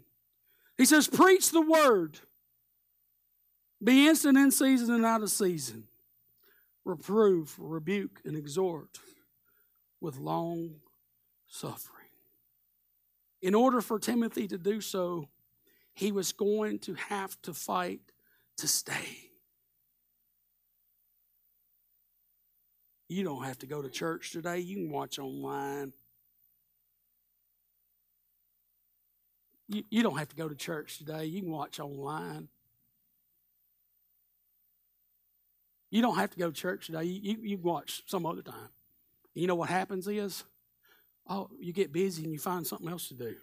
He 0.78 0.84
says, 0.84 1.08
Preach 1.08 1.50
the 1.50 1.60
word. 1.60 2.18
Be 3.82 4.08
instant 4.08 4.38
in 4.38 4.50
season 4.50 4.94
and 4.94 5.04
out 5.04 5.22
of 5.22 5.30
season. 5.30 5.84
Reprove, 6.84 7.54
rebuke, 7.58 8.20
and 8.24 8.36
exhort 8.36 9.00
with 10.00 10.16
long 10.18 10.76
suffering. 11.48 11.92
In 13.42 13.54
order 13.54 13.80
for 13.80 13.98
Timothy 13.98 14.48
to 14.48 14.58
do 14.58 14.80
so, 14.80 15.28
he 15.92 16.12
was 16.12 16.32
going 16.32 16.78
to 16.80 16.94
have 16.94 17.40
to 17.42 17.52
fight 17.52 18.00
to 18.58 18.68
stay. 18.68 19.25
You 23.08 23.22
don't 23.22 23.44
have 23.44 23.58
to 23.58 23.66
go 23.66 23.82
to 23.82 23.88
church 23.88 24.32
today, 24.32 24.58
you 24.58 24.76
can 24.76 24.90
watch 24.90 25.18
online. 25.18 25.92
You, 29.68 29.84
you 29.90 30.02
don't 30.02 30.18
have 30.18 30.28
to 30.28 30.36
go 30.36 30.48
to 30.48 30.54
church 30.54 30.98
today, 30.98 31.24
you 31.26 31.42
can 31.42 31.50
watch 31.50 31.78
online. 31.78 32.48
You 35.90 36.02
don't 36.02 36.16
have 36.16 36.30
to 36.30 36.38
go 36.38 36.50
to 36.50 36.52
church 36.52 36.86
today, 36.86 37.04
you, 37.04 37.20
you, 37.22 37.38
you 37.42 37.56
can 37.56 37.64
watch 37.64 38.02
some 38.06 38.26
other 38.26 38.42
time. 38.42 38.70
You 39.34 39.46
know 39.46 39.54
what 39.54 39.68
happens 39.68 40.08
is, 40.08 40.44
oh, 41.28 41.48
you 41.60 41.72
get 41.72 41.92
busy 41.92 42.24
and 42.24 42.32
you 42.32 42.38
find 42.38 42.66
something 42.66 42.88
else 42.88 43.08
to 43.08 43.14
do. 43.14 43.36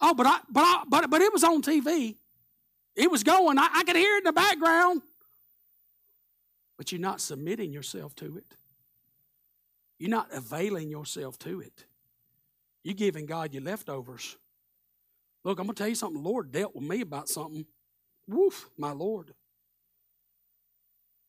Oh, 0.00 0.14
but 0.14 0.26
I, 0.26 0.38
but 0.48 0.62
I, 0.62 0.82
but 0.88 1.10
but 1.10 1.20
it 1.20 1.32
was 1.32 1.44
on 1.44 1.62
TV. 1.62 2.16
It 2.96 3.10
was 3.10 3.22
going. 3.22 3.58
I, 3.58 3.68
I 3.72 3.84
could 3.84 3.96
hear 3.96 4.16
it 4.16 4.18
in 4.18 4.24
the 4.24 4.32
background. 4.32 5.02
But 6.76 6.92
you're 6.92 7.00
not 7.00 7.20
submitting 7.20 7.72
yourself 7.72 8.14
to 8.16 8.36
it. 8.36 8.56
You're 9.98 10.10
not 10.10 10.28
availing 10.32 10.88
yourself 10.88 11.38
to 11.40 11.60
it. 11.60 11.84
You're 12.82 12.94
giving 12.94 13.26
God 13.26 13.52
your 13.52 13.62
leftovers. 13.62 14.36
Look, 15.44 15.58
I'm 15.58 15.66
going 15.66 15.74
to 15.74 15.78
tell 15.78 15.88
you 15.88 15.94
something. 15.94 16.22
The 16.22 16.28
Lord 16.28 16.52
dealt 16.52 16.74
with 16.74 16.84
me 16.84 17.02
about 17.02 17.28
something. 17.28 17.66
Woof, 18.26 18.70
my 18.78 18.92
Lord. 18.92 19.34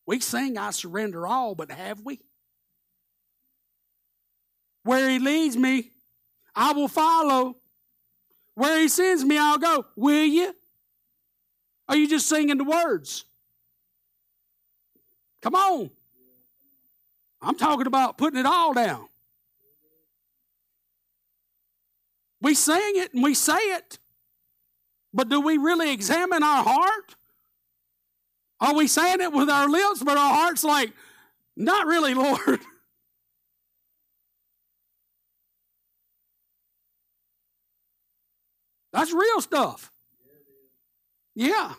We 0.06 0.20
sing, 0.20 0.58
I 0.58 0.72
surrender 0.72 1.28
all, 1.28 1.56
but 1.56 1.72
have 1.72 2.02
we? 2.02 2.20
Where 4.84 5.10
He 5.10 5.20
leads 5.20 5.58
me, 5.58 5.92
I 6.56 6.74
will 6.74 6.88
follow. 6.88 7.58
Where 8.56 8.80
He 8.80 8.88
sends 8.88 9.24
me, 9.24 9.38
I'll 9.38 9.58
go. 9.58 9.86
Will 9.96 10.26
you? 10.26 10.54
Are 11.88 11.96
you 11.96 12.08
just 12.08 12.28
singing 12.28 12.58
the 12.58 12.64
words? 12.64 13.26
Come 15.42 15.56
on. 15.56 15.90
I'm 17.42 17.58
talking 17.58 17.88
about 17.88 18.18
putting 18.18 18.40
it 18.40 18.46
all 18.46 18.74
down. 18.74 19.08
We 22.42 22.54
sing 22.56 22.94
it 22.96 23.14
and 23.14 23.24
we 23.24 23.34
say 23.34 23.58
it, 23.58 24.00
but 25.14 25.30
do 25.30 25.40
we 25.42 25.58
really 25.58 25.92
examine 25.92 26.44
our 26.44 26.64
heart? 26.64 27.16
Are 28.60 28.74
we 28.76 28.88
saying 28.88 29.22
it 29.22 29.32
with 29.34 29.50
our 29.50 29.68
lips, 29.68 30.04
but 30.04 30.18
our 30.18 30.34
heart's 30.34 30.64
like, 30.64 30.92
not 31.56 31.88
really, 31.88 32.14
Lord? 32.14 32.60
That's 38.94 39.12
real 39.14 39.42
stuff. 39.42 39.92
Yeah, 41.36 41.74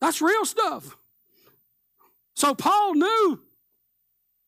that's 0.00 0.20
real 0.20 0.44
stuff. 0.44 0.96
So 2.34 2.54
Paul 2.54 2.94
knew 2.94 3.40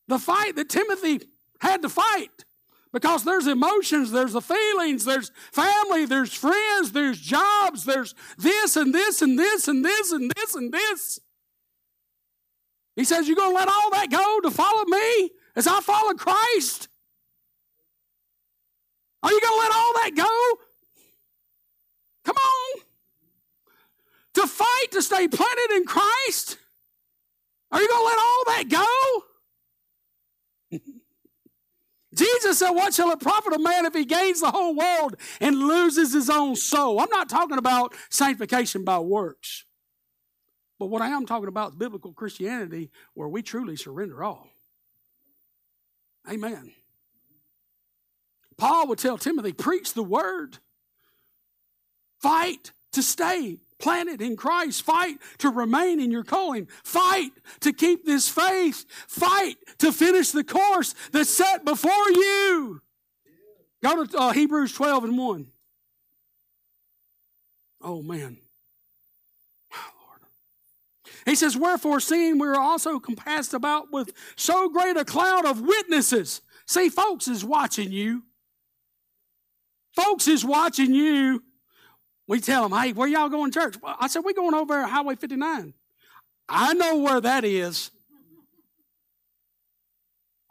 the 0.07 0.19
fight 0.19 0.55
that 0.55 0.69
Timothy 0.69 1.21
had 1.59 1.81
to 1.81 1.89
fight 1.89 2.45
because 2.93 3.23
there's 3.23 3.47
emotions, 3.47 4.11
there's 4.11 4.33
the 4.33 4.41
feelings, 4.41 5.05
there's 5.05 5.31
family, 5.51 6.05
there's 6.05 6.33
friends, 6.33 6.91
there's 6.91 7.19
jobs, 7.19 7.85
there's 7.85 8.13
this 8.37 8.75
and 8.75 8.93
this 8.93 9.21
and 9.21 9.39
this 9.39 9.67
and 9.67 9.85
this 9.85 10.11
and 10.11 10.31
this 10.35 10.55
and 10.55 10.73
this. 10.73 11.19
He 12.95 13.03
says, 13.03 13.27
You're 13.27 13.37
going 13.37 13.51
to 13.51 13.55
let 13.55 13.69
all 13.69 13.91
that 13.91 14.11
go 14.11 14.39
to 14.41 14.51
follow 14.51 14.85
me 14.85 15.31
as 15.55 15.67
I 15.67 15.79
follow 15.81 16.13
Christ? 16.13 16.87
Are 19.23 19.31
you 19.31 19.39
going 19.39 19.53
to 19.53 19.59
let 19.59 19.71
all 19.71 19.93
that 19.93 20.11
go? 20.15 20.59
Come 22.25 22.35
on. 22.35 22.60
To 24.35 24.47
fight 24.47 24.87
to 24.91 25.01
stay 25.01 25.27
planted 25.27 25.71
in 25.75 25.85
Christ? 25.85 26.57
Are 27.71 27.81
you 27.81 27.87
going 27.87 28.01
to 28.01 28.05
let 28.05 28.17
all 28.17 28.43
that 28.47 28.69
go? 30.69 30.79
Jesus 32.13 32.59
said, 32.59 32.71
What 32.71 32.93
shall 32.93 33.11
it 33.11 33.19
profit 33.19 33.53
a 33.53 33.59
man 33.59 33.85
if 33.85 33.93
he 33.93 34.05
gains 34.05 34.41
the 34.41 34.51
whole 34.51 34.75
world 34.75 35.15
and 35.39 35.57
loses 35.57 36.13
his 36.13 36.29
own 36.29 36.55
soul? 36.55 36.99
I'm 36.99 37.09
not 37.09 37.29
talking 37.29 37.57
about 37.57 37.93
sanctification 38.09 38.83
by 38.83 38.99
works. 38.99 39.65
But 40.77 40.87
what 40.87 41.01
I 41.01 41.09
am 41.09 41.25
talking 41.25 41.47
about 41.47 41.69
is 41.69 41.75
biblical 41.75 42.11
Christianity 42.11 42.89
where 43.13 43.27
we 43.27 43.41
truly 43.41 43.75
surrender 43.75 44.23
all. 44.23 44.49
Amen. 46.29 46.71
Paul 48.57 48.87
would 48.87 48.99
tell 48.99 49.17
Timothy, 49.17 49.53
preach 49.53 49.93
the 49.93 50.03
word. 50.03 50.57
Fight 52.19 52.71
to 52.91 53.01
stay 53.01 53.57
planted 53.81 54.21
in 54.21 54.37
Christ. 54.37 54.83
Fight 54.83 55.17
to 55.39 55.49
remain 55.49 55.99
in 55.99 56.11
your 56.11 56.23
calling. 56.23 56.67
Fight 56.83 57.31
to 57.61 57.73
keep 57.73 58.05
this 58.05 58.29
faith. 58.29 58.85
Fight 59.07 59.57
to 59.79 59.91
finish 59.91 60.31
the 60.31 60.43
course 60.43 60.95
that's 61.11 61.29
set 61.29 61.65
before 61.65 62.09
you. 62.09 62.81
Go 63.83 64.05
to 64.05 64.17
uh, 64.17 64.31
Hebrews 64.31 64.73
12 64.73 65.03
and 65.05 65.17
1. 65.17 65.47
Oh, 67.83 68.01
man. 68.01 68.37
He 71.25 71.35
says, 71.35 71.57
Wherefore, 71.57 71.99
seeing 71.99 72.39
we 72.39 72.47
are 72.47 72.59
also 72.59 72.99
compassed 72.99 73.53
about 73.53 73.91
with 73.91 74.13
so 74.35 74.69
great 74.69 74.97
a 74.97 75.05
cloud 75.05 75.45
of 75.45 75.61
witnesses. 75.61 76.41
See, 76.65 76.89
folks 76.89 77.27
is 77.27 77.43
watching 77.43 77.91
you. 77.91 78.23
Folks 79.95 80.27
is 80.27 80.45
watching 80.45 80.93
you. 80.93 81.43
We 82.27 82.39
tell 82.39 82.67
them, 82.67 82.79
hey, 82.79 82.93
where 82.93 83.07
y'all 83.07 83.29
going 83.29 83.51
church? 83.51 83.75
I 83.83 84.07
said, 84.07 84.23
we 84.23 84.33
going 84.33 84.53
over 84.53 84.85
Highway 84.85 85.15
59. 85.15 85.73
I 86.47 86.73
know 86.73 86.97
where 86.97 87.21
that 87.21 87.43
is. 87.43 87.91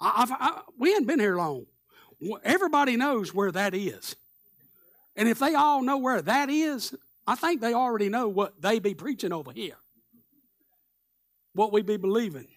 I, 0.01 0.63
we 0.79 0.93
hadn't 0.93 1.07
been 1.07 1.21
here 1.21 1.37
long. 1.37 1.67
Everybody 2.43 2.97
knows 2.97 3.35
where 3.35 3.53
that 3.53 3.75
is. 3.75 4.17
And 5.17 5.29
if 5.29 5.39
they 5.39 5.55
all 5.55 5.83
know 5.83 5.99
where 5.99 6.23
that 6.23 6.49
is, 6.49 6.95
I 7.27 7.35
think 7.35 7.61
they 7.61 7.75
already 7.75 8.09
know 8.09 8.29
what 8.29 8.61
they 8.61 8.79
be 8.79 8.95
preaching 8.95 9.33
over 9.33 9.53
here. 9.53 9.77
What 11.53 11.73
we 11.73 11.83
be 11.83 11.97
believing. 11.97 12.49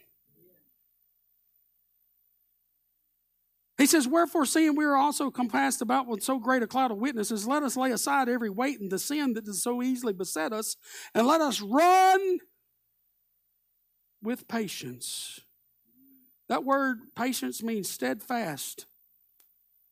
He 3.83 3.87
says, 3.87 4.07
Wherefore, 4.07 4.45
seeing 4.45 4.77
we 4.77 4.85
are 4.85 4.95
also 4.95 5.29
compassed 5.29 5.81
about 5.81 6.07
with 6.07 6.23
so 6.23 6.39
great 6.39 6.63
a 6.63 6.67
cloud 6.67 6.91
of 6.91 6.99
witnesses, 6.99 7.45
let 7.45 7.63
us 7.63 7.75
lay 7.75 7.91
aside 7.91 8.29
every 8.29 8.49
weight 8.49 8.79
and 8.79 8.89
the 8.89 8.97
sin 8.97 9.33
that 9.33 9.43
does 9.43 9.61
so 9.61 9.83
easily 9.83 10.13
beset 10.13 10.53
us, 10.53 10.77
and 11.13 11.27
let 11.27 11.41
us 11.41 11.59
run 11.59 12.37
with 14.21 14.47
patience. 14.47 15.41
That 16.47 16.63
word 16.63 16.99
patience 17.13 17.61
means 17.61 17.89
steadfast, 17.89 18.85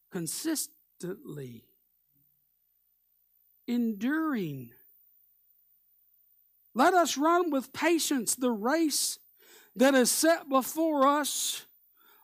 consistently, 0.10 1.66
enduring. 3.68 4.70
Let 6.74 6.94
us 6.94 7.18
run 7.18 7.52
with 7.52 7.74
patience 7.74 8.36
the 8.36 8.52
race 8.52 9.20
that 9.76 9.96
is 9.96 10.10
set 10.10 10.48
before 10.48 11.06
us 11.06 11.66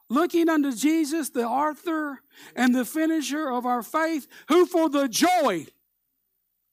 looking 0.10 0.50
unto 0.50 0.72
Jesus, 0.74 1.30
the 1.30 1.46
author 1.46 2.22
and 2.56 2.74
the 2.74 2.86
finisher 2.86 3.50
of 3.52 3.66
our 3.66 3.84
faith, 3.84 4.28
who 4.50 4.66
for 4.66 4.90
the 4.90 5.08
joy, 5.08 5.66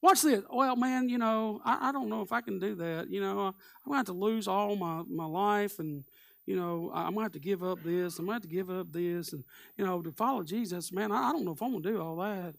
watch 0.01 0.23
this. 0.23 0.43
Well, 0.51 0.77
man, 0.77 1.09
you 1.09 1.19
know, 1.19 1.61
I, 1.65 1.89
I 1.89 1.93
don't 1.93 2.09
know 2.09 2.23
if 2.23 2.33
I 2.33 2.41
can 2.41 2.59
do 2.59 2.75
that. 2.77 3.11
You 3.11 3.21
know, 3.21 3.31
I'm 3.31 3.55
going 3.87 3.93
to 3.93 3.97
have 3.97 4.07
to 4.07 4.13
lose 4.13 4.47
all 4.47 4.77
my, 4.77 5.03
my 5.09 5.27
life 5.27 5.79
and, 5.79 6.05
you 6.47 6.57
know, 6.57 6.91
I'm 6.93 7.15
going 7.15 7.17
to 7.17 7.23
have 7.23 7.33
to 7.33 7.39
give 7.39 7.65
up 7.65 7.83
this. 7.83 8.19
I'm 8.19 8.27
going 8.27 8.41
to 8.41 8.45
have 8.45 8.51
to 8.51 8.57
give 8.57 8.71
up 8.71 8.93
this. 8.93 9.33
And, 9.33 9.45
you 9.77 9.87
know, 9.87 10.03
to 10.03 10.13
follow 10.13 10.43
Jesus, 10.43 10.93
man, 10.93 11.11
I, 11.11 11.31
I 11.31 11.33
don't 11.33 11.45
know 11.45 11.53
if 11.53 11.63
I'm 11.63 11.71
going 11.71 11.83
to 11.83 11.91
do 11.93 12.01
all 12.01 12.17
that. 12.17 12.55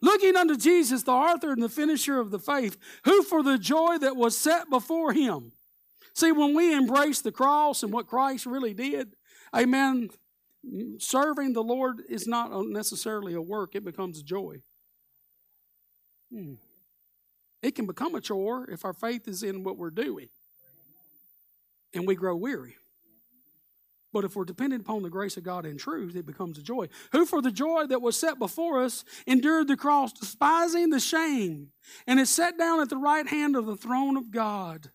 Looking 0.00 0.36
unto 0.36 0.56
Jesus, 0.56 1.02
the 1.02 1.10
author 1.10 1.50
and 1.50 1.60
the 1.60 1.68
finisher 1.68 2.20
of 2.20 2.30
the 2.30 2.38
faith, 2.38 2.78
who 3.04 3.22
for 3.24 3.42
the 3.42 3.58
joy 3.58 3.98
that 3.98 4.16
was 4.16 4.38
set 4.38 4.70
before 4.70 5.12
him 5.12 5.52
See, 6.14 6.32
when 6.32 6.54
we 6.54 6.74
embrace 6.74 7.20
the 7.20 7.32
cross 7.32 7.82
and 7.82 7.92
what 7.92 8.06
Christ 8.06 8.46
really 8.46 8.74
did, 8.74 9.14
amen, 9.54 10.10
serving 10.98 11.52
the 11.52 11.62
Lord 11.62 12.02
is 12.08 12.26
not 12.26 12.50
necessarily 12.66 13.34
a 13.34 13.42
work, 13.42 13.74
it 13.74 13.84
becomes 13.84 14.20
a 14.20 14.24
joy. 14.24 14.62
Hmm. 16.32 16.54
It 17.62 17.74
can 17.74 17.86
become 17.86 18.14
a 18.14 18.20
chore 18.20 18.68
if 18.70 18.84
our 18.84 18.92
faith 18.92 19.26
is 19.26 19.42
in 19.42 19.64
what 19.64 19.76
we're 19.76 19.90
doing 19.90 20.28
and 21.94 22.06
we 22.06 22.14
grow 22.14 22.36
weary. 22.36 22.76
But 24.12 24.24
if 24.24 24.36
we're 24.36 24.46
dependent 24.46 24.82
upon 24.82 25.02
the 25.02 25.10
grace 25.10 25.36
of 25.36 25.42
God 25.42 25.66
in 25.66 25.76
truth, 25.76 26.16
it 26.16 26.24
becomes 26.24 26.58
a 26.58 26.62
joy. 26.62 26.88
Who, 27.12 27.26
for 27.26 27.42
the 27.42 27.50
joy 27.50 27.86
that 27.86 28.00
was 28.00 28.18
set 28.18 28.38
before 28.38 28.82
us, 28.82 29.04
endured 29.26 29.68
the 29.68 29.76
cross, 29.76 30.12
despising 30.12 30.90
the 30.90 31.00
shame, 31.00 31.72
and 32.06 32.18
is 32.18 32.30
set 32.30 32.56
down 32.56 32.80
at 32.80 32.88
the 32.88 32.96
right 32.96 33.26
hand 33.28 33.54
of 33.54 33.66
the 33.66 33.76
throne 33.76 34.16
of 34.16 34.30
God. 34.30 34.90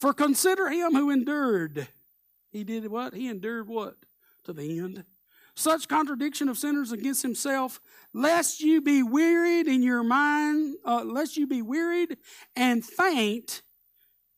For 0.00 0.14
consider 0.14 0.70
him 0.70 0.94
who 0.94 1.10
endured. 1.10 1.88
He 2.50 2.64
did 2.64 2.86
what? 2.88 3.14
He 3.14 3.28
endured 3.28 3.68
what? 3.68 3.96
To 4.44 4.52
the 4.52 4.78
end. 4.78 5.04
Such 5.54 5.88
contradiction 5.88 6.48
of 6.48 6.56
sinners 6.56 6.90
against 6.90 7.22
himself, 7.22 7.80
lest 8.14 8.60
you 8.60 8.80
be 8.80 9.02
wearied 9.02 9.66
in 9.66 9.82
your 9.82 10.02
mind, 10.02 10.76
uh, 10.86 11.04
lest 11.04 11.36
you 11.36 11.46
be 11.46 11.60
wearied 11.60 12.16
and 12.56 12.84
faint 12.84 13.60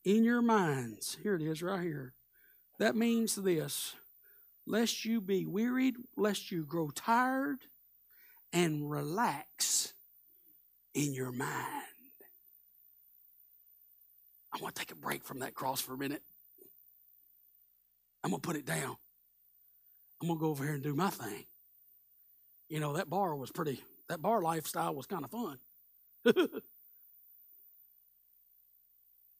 in 0.04 0.24
your 0.24 0.42
minds. 0.42 1.16
Here 1.22 1.36
it 1.36 1.42
is, 1.42 1.62
right 1.62 1.82
here. 1.82 2.14
That 2.78 2.96
means 2.96 3.36
this 3.36 3.94
lest 4.66 5.04
you 5.04 5.20
be 5.20 5.46
wearied, 5.46 5.96
lest 6.16 6.50
you 6.50 6.64
grow 6.64 6.90
tired 6.90 7.58
and 8.52 8.90
relax 8.90 9.92
in 10.94 11.12
your 11.14 11.32
mind. 11.32 11.91
I 14.54 14.58
want 14.62 14.74
to 14.74 14.80
take 14.80 14.92
a 14.92 14.96
break 14.96 15.24
from 15.24 15.40
that 15.40 15.54
cross 15.54 15.80
for 15.80 15.94
a 15.94 15.98
minute. 15.98 16.22
I'm 18.22 18.30
going 18.30 18.40
to 18.40 18.46
put 18.46 18.56
it 18.56 18.66
down. 18.66 18.96
I'm 20.20 20.28
going 20.28 20.38
to 20.38 20.42
go 20.42 20.50
over 20.50 20.64
here 20.64 20.74
and 20.74 20.82
do 20.82 20.94
my 20.94 21.10
thing. 21.10 21.44
You 22.68 22.80
know, 22.80 22.92
that 22.94 23.10
bar 23.10 23.34
was 23.34 23.50
pretty, 23.50 23.82
that 24.08 24.22
bar 24.22 24.40
lifestyle 24.40 24.94
was 24.94 25.06
kind 25.06 25.24
of 25.24 25.30
fun. 25.30 25.58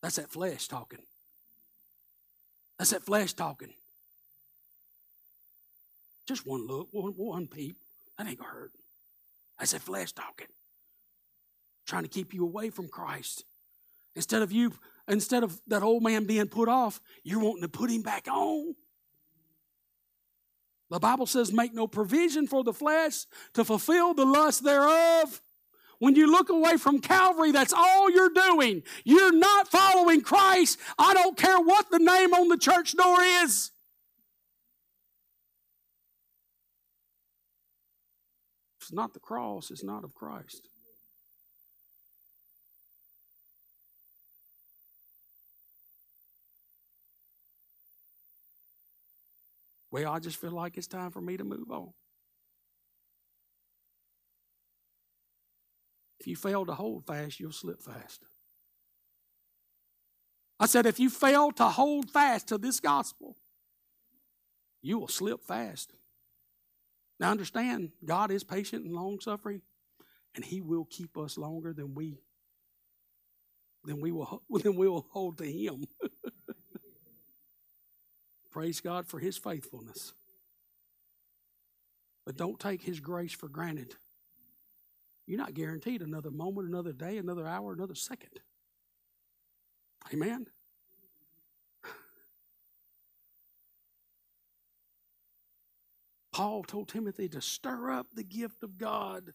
That's 0.03 0.17
that 0.17 0.31
flesh 0.31 0.67
talking. 0.67 1.03
That's 2.79 2.91
that 2.91 3.05
flesh 3.05 3.33
talking. 3.35 3.73
Just 6.27 6.45
one 6.47 6.67
look, 6.67 6.89
one, 6.91 7.13
one 7.13 7.47
peep. 7.47 7.77
That 8.19 8.27
ain't 8.27 8.39
going 8.39 8.51
to 8.51 8.57
hurt. 8.57 8.73
That's 9.59 9.73
that 9.73 9.83
flesh 9.83 10.13
talking. 10.13 10.49
Trying 11.87 12.03
to 12.03 12.09
keep 12.09 12.35
you 12.35 12.43
away 12.45 12.71
from 12.71 12.89
Christ. 12.89 13.45
Instead 14.17 14.43
of 14.43 14.51
you 14.51 14.73
instead 15.09 15.43
of 15.43 15.61
that 15.67 15.83
old 15.83 16.03
man 16.03 16.25
being 16.25 16.49
put 16.49 16.69
off, 16.69 17.01
you're 17.23 17.41
wanting 17.41 17.63
to 17.63 17.69
put 17.69 17.91
him 17.91 18.03
back 18.03 18.29
on. 18.29 18.75
The 20.91 21.01
Bible 21.01 21.27
says, 21.27 21.53
make 21.53 21.73
no 21.73 21.87
provision 21.87 22.47
for 22.47 22.63
the 22.63 22.75
flesh 22.75 23.25
to 23.55 23.65
fulfill 23.65 24.13
the 24.13 24.27
lust 24.27 24.63
thereof. 24.63 25.41
When 25.99 26.17
you 26.17 26.31
look 26.31 26.51
away 26.51 26.77
from 26.77 26.99
Calvary, 26.99 27.53
that's 27.53 27.73
all 27.73 28.11
you're 28.11 28.29
doing. 28.29 28.83
You're 29.05 29.33
not 29.33 29.69
following 29.69 30.21
Christ. 30.21 30.79
I 30.99 31.15
don't 31.15 31.37
care 31.37 31.61
what 31.61 31.91
the 31.91 31.99
name 31.99 32.35
on 32.35 32.49
the 32.49 32.59
church 32.59 32.95
door 32.97 33.23
is. 33.23 33.71
It's 38.81 38.93
not 38.93 39.15
the 39.15 39.21
cross, 39.21 39.71
it's 39.71 39.85
not 39.85 40.05
of 40.05 40.13
Christ. 40.13 40.69
Well, 49.93 50.11
I 50.11 50.19
just 50.21 50.39
feel 50.39 50.53
like 50.53 50.79
it's 50.79 50.87
time 50.87 51.11
for 51.11 51.21
me 51.21 51.37
to 51.37 51.45
move 51.45 51.71
on. 51.71 51.93
If 56.19 56.27
you 56.27 56.35
fail 56.35 56.65
to 56.65 56.73
hold 56.73 57.07
fast, 57.07 57.39
you'll 57.39 57.53
slip 57.53 57.83
fast. 57.83 58.25
I 60.59 60.67
said, 60.67 60.87
if 60.87 60.99
you 60.99 61.11
fail 61.11 61.53
to 61.53 61.65
hold 61.65 62.11
fast 62.11 62.49
to 62.49 62.59
this 62.59 62.81
gospel, 62.81 63.37
you 64.81 64.99
will 64.99 65.09
slip 65.09 65.45
fast. 65.45 65.93
Now, 67.21 67.31
understand, 67.31 67.91
God 68.05 68.31
is 68.31 68.45
patient 68.45 68.85
and 68.87 68.95
long 68.95 69.21
suffering, 69.21 69.61
and 70.35 70.45
He 70.45 70.61
will 70.61 70.87
keep 70.89 71.19
us 71.19 71.37
longer 71.37 71.73
than 71.73 71.95
we 71.95 72.19
than 73.85 74.01
we 74.01 74.13
will 74.13 74.43
than 74.51 74.77
we 74.77 74.89
will 74.89 75.07
hold 75.11 75.39
to 75.39 75.45
Him. 75.45 75.85
Praise 78.53 78.81
God 78.81 79.07
for 79.07 79.19
His 79.19 79.39
faithfulness. 79.39 80.13
But 82.27 82.37
don't 82.37 82.61
take 82.61 82.83
His 82.83 83.01
grace 83.01 83.33
for 83.33 83.49
granted. 83.49 83.97
You're 85.27 85.39
not 85.39 85.55
guaranteed 85.55 86.03
another 86.03 86.31
moment, 86.31 86.69
another 86.69 86.93
day, 86.93 87.17
another 87.17 87.47
hour, 87.47 87.73
another 87.73 87.95
second. 87.95 88.41
Amen? 90.13 90.49
Paul 96.33 96.65
told 96.65 96.89
Timothy 96.89 97.29
to 97.31 97.41
stir 97.41 97.91
up 97.91 98.09
the 98.15 98.25
gift 98.25 98.63
of 98.63 98.77
God. 98.77 99.33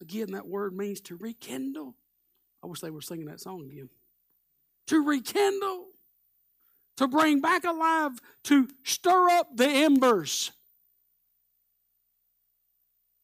Again, 0.00 0.32
that 0.32 0.48
word 0.48 0.74
means 0.76 1.00
to 1.02 1.14
rekindle. 1.16 1.94
I 2.64 2.66
wish 2.66 2.80
they 2.80 2.90
were 2.90 3.00
singing 3.02 3.26
that 3.26 3.40
song 3.40 3.68
again. 3.70 3.88
To 4.88 5.00
rekindle, 5.00 5.91
to 6.96 7.08
bring 7.08 7.40
back 7.40 7.64
alive, 7.64 8.20
to 8.44 8.68
stir 8.84 9.28
up 9.30 9.56
the 9.56 9.68
embers, 9.68 10.52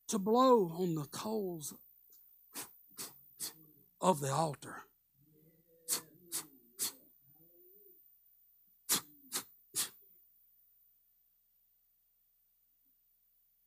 to 0.09 0.19
blow 0.19 0.73
on 0.79 0.95
the 0.95 1.05
coals 1.05 1.75
of 4.01 4.21
the 4.21 4.33
altar. 4.33 4.83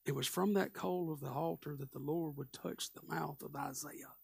It 0.04 0.16
was 0.16 0.28
from 0.28 0.56
that 0.56 0.74
coal 0.74 1.12
of 1.12 1.22
the 1.22 1.30
altar 1.30 1.76
that 1.78 1.92
the 1.92 2.00
Lord 2.00 2.36
would 2.36 2.52
touch 2.52 2.92
the 2.92 3.02
mouth 3.08 3.42
of 3.42 3.56
Isaiah. 3.56 4.16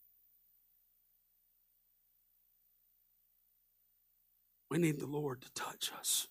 We 4.69 4.77
need 4.77 4.99
the 4.99 5.07
Lord 5.07 5.41
to 5.41 5.51
touch 5.53 5.91
us 5.97 6.27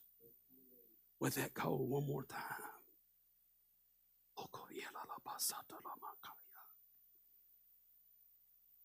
with 1.21 1.37
that 1.37 1.55
coal 1.55 1.87
one 1.87 2.07
more 2.07 2.25
time. 2.25 2.41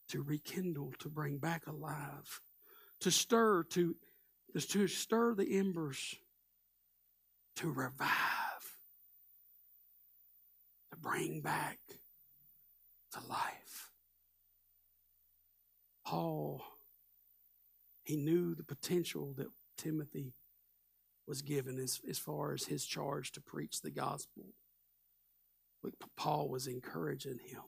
To 0.10 0.22
rekindle, 0.22 0.94
to 1.00 1.08
bring 1.10 1.38
back 1.38 1.68
alive, 1.68 2.42
to 3.00 3.12
stir, 3.12 3.64
to, 3.64 3.96
to 4.58 4.88
stir 4.88 5.36
the 5.36 5.58
embers, 5.58 6.16
to 7.56 7.72
revive, 7.72 8.10
to 10.92 10.98
bring 10.98 11.40
back 11.40 11.80
to 13.14 13.20
life. 13.30 13.92
Paul 16.06 16.62
he 18.04 18.16
knew 18.16 18.56
the 18.56 18.64
potential 18.64 19.34
that 19.38 19.48
Timothy 19.78 20.34
was 21.28 21.42
given 21.42 21.80
as, 21.80 22.00
as 22.10 22.18
far 22.18 22.54
as 22.54 22.66
his 22.66 22.86
charge 22.86 23.32
to 23.34 23.42
preach 23.42 23.82
the 23.82 23.92
gospel. 23.92 24.54
But 25.84 25.94
Paul 26.16 26.50
was 26.50 26.68
encouraging 26.68 27.40
him 27.46 27.62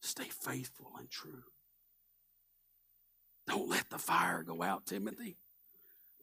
stay 0.00 0.28
faithful 0.28 0.92
and 0.98 1.10
true. 1.10 1.42
Don't 3.46 3.68
let 3.68 3.90
the 3.90 3.98
fire 3.98 4.42
go 4.42 4.62
out, 4.62 4.86
Timothy, 4.86 5.38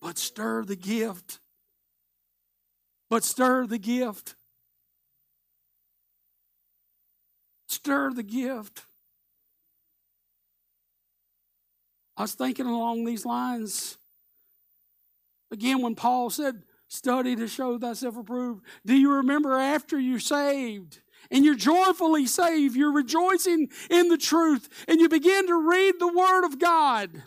but 0.02 0.18
stir 0.18 0.64
the 0.64 0.76
gift. 0.76 1.40
But 3.10 3.24
stir 3.24 3.68
the 3.68 3.78
gift. 3.78 4.36
Stir 7.68 8.14
the 8.14 8.24
gift. 8.24 8.86
I 12.18 12.24
was 12.24 12.34
thinking 12.34 12.66
along 12.66 13.06
these 13.06 13.26
lines. 13.26 13.98
Again, 15.52 15.82
when 15.82 15.96
Paul 15.96 16.30
said, 16.30 16.64
Study 16.88 17.36
to 17.36 17.48
show 17.48 17.78
thyself 17.80 18.16
approved, 18.16 18.64
do 18.86 18.96
you 18.96 19.14
remember 19.14 19.58
after 19.58 20.00
you're 20.00 20.20
saved? 20.20 21.02
and 21.32 21.44
you're 21.44 21.56
joyfully 21.56 22.28
saved, 22.28 22.76
you're 22.76 22.92
rejoicing 22.92 23.70
in 23.90 24.10
the 24.10 24.18
truth, 24.18 24.70
and 24.88 25.00
you 25.00 25.10
begin 25.10 25.48
to 25.48 25.68
read 25.68 25.96
the 26.00 26.12
Word 26.12 26.46
of 26.46 26.60
God. 26.60 27.24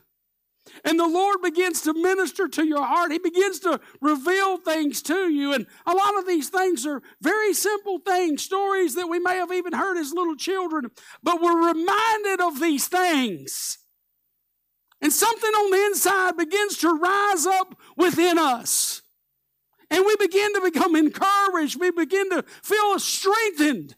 And 0.84 0.98
the 0.98 1.08
Lord 1.08 1.40
begins 1.42 1.80
to 1.82 1.94
minister 1.94 2.46
to 2.46 2.64
your 2.64 2.84
heart. 2.84 3.10
He 3.10 3.18
begins 3.18 3.58
to 3.60 3.80
reveal 4.02 4.58
things 4.58 5.00
to 5.02 5.28
you. 5.30 5.54
And 5.54 5.66
a 5.86 5.94
lot 5.94 6.18
of 6.18 6.26
these 6.26 6.50
things 6.50 6.86
are 6.86 7.02
very 7.22 7.54
simple 7.54 7.98
things, 7.98 8.42
stories 8.42 8.94
that 8.94 9.08
we 9.08 9.18
may 9.18 9.36
have 9.36 9.50
even 9.50 9.72
heard 9.72 9.96
as 9.96 10.12
little 10.12 10.36
children, 10.36 10.90
but 11.22 11.40
we're 11.40 11.68
reminded 11.68 12.40
of 12.40 12.60
these 12.60 12.86
things. 12.86 13.78
And 15.00 15.12
something 15.12 15.50
on 15.50 15.70
the 15.70 15.86
inside 15.86 16.36
begins 16.36 16.78
to 16.78 16.92
rise 16.92 17.46
up 17.46 17.78
within 17.96 18.38
us. 18.38 19.02
And 19.90 20.04
we 20.04 20.16
begin 20.16 20.52
to 20.54 20.60
become 20.60 20.96
encouraged. 20.96 21.80
We 21.80 21.90
begin 21.90 22.30
to 22.30 22.42
feel 22.62 22.98
strengthened. 22.98 23.94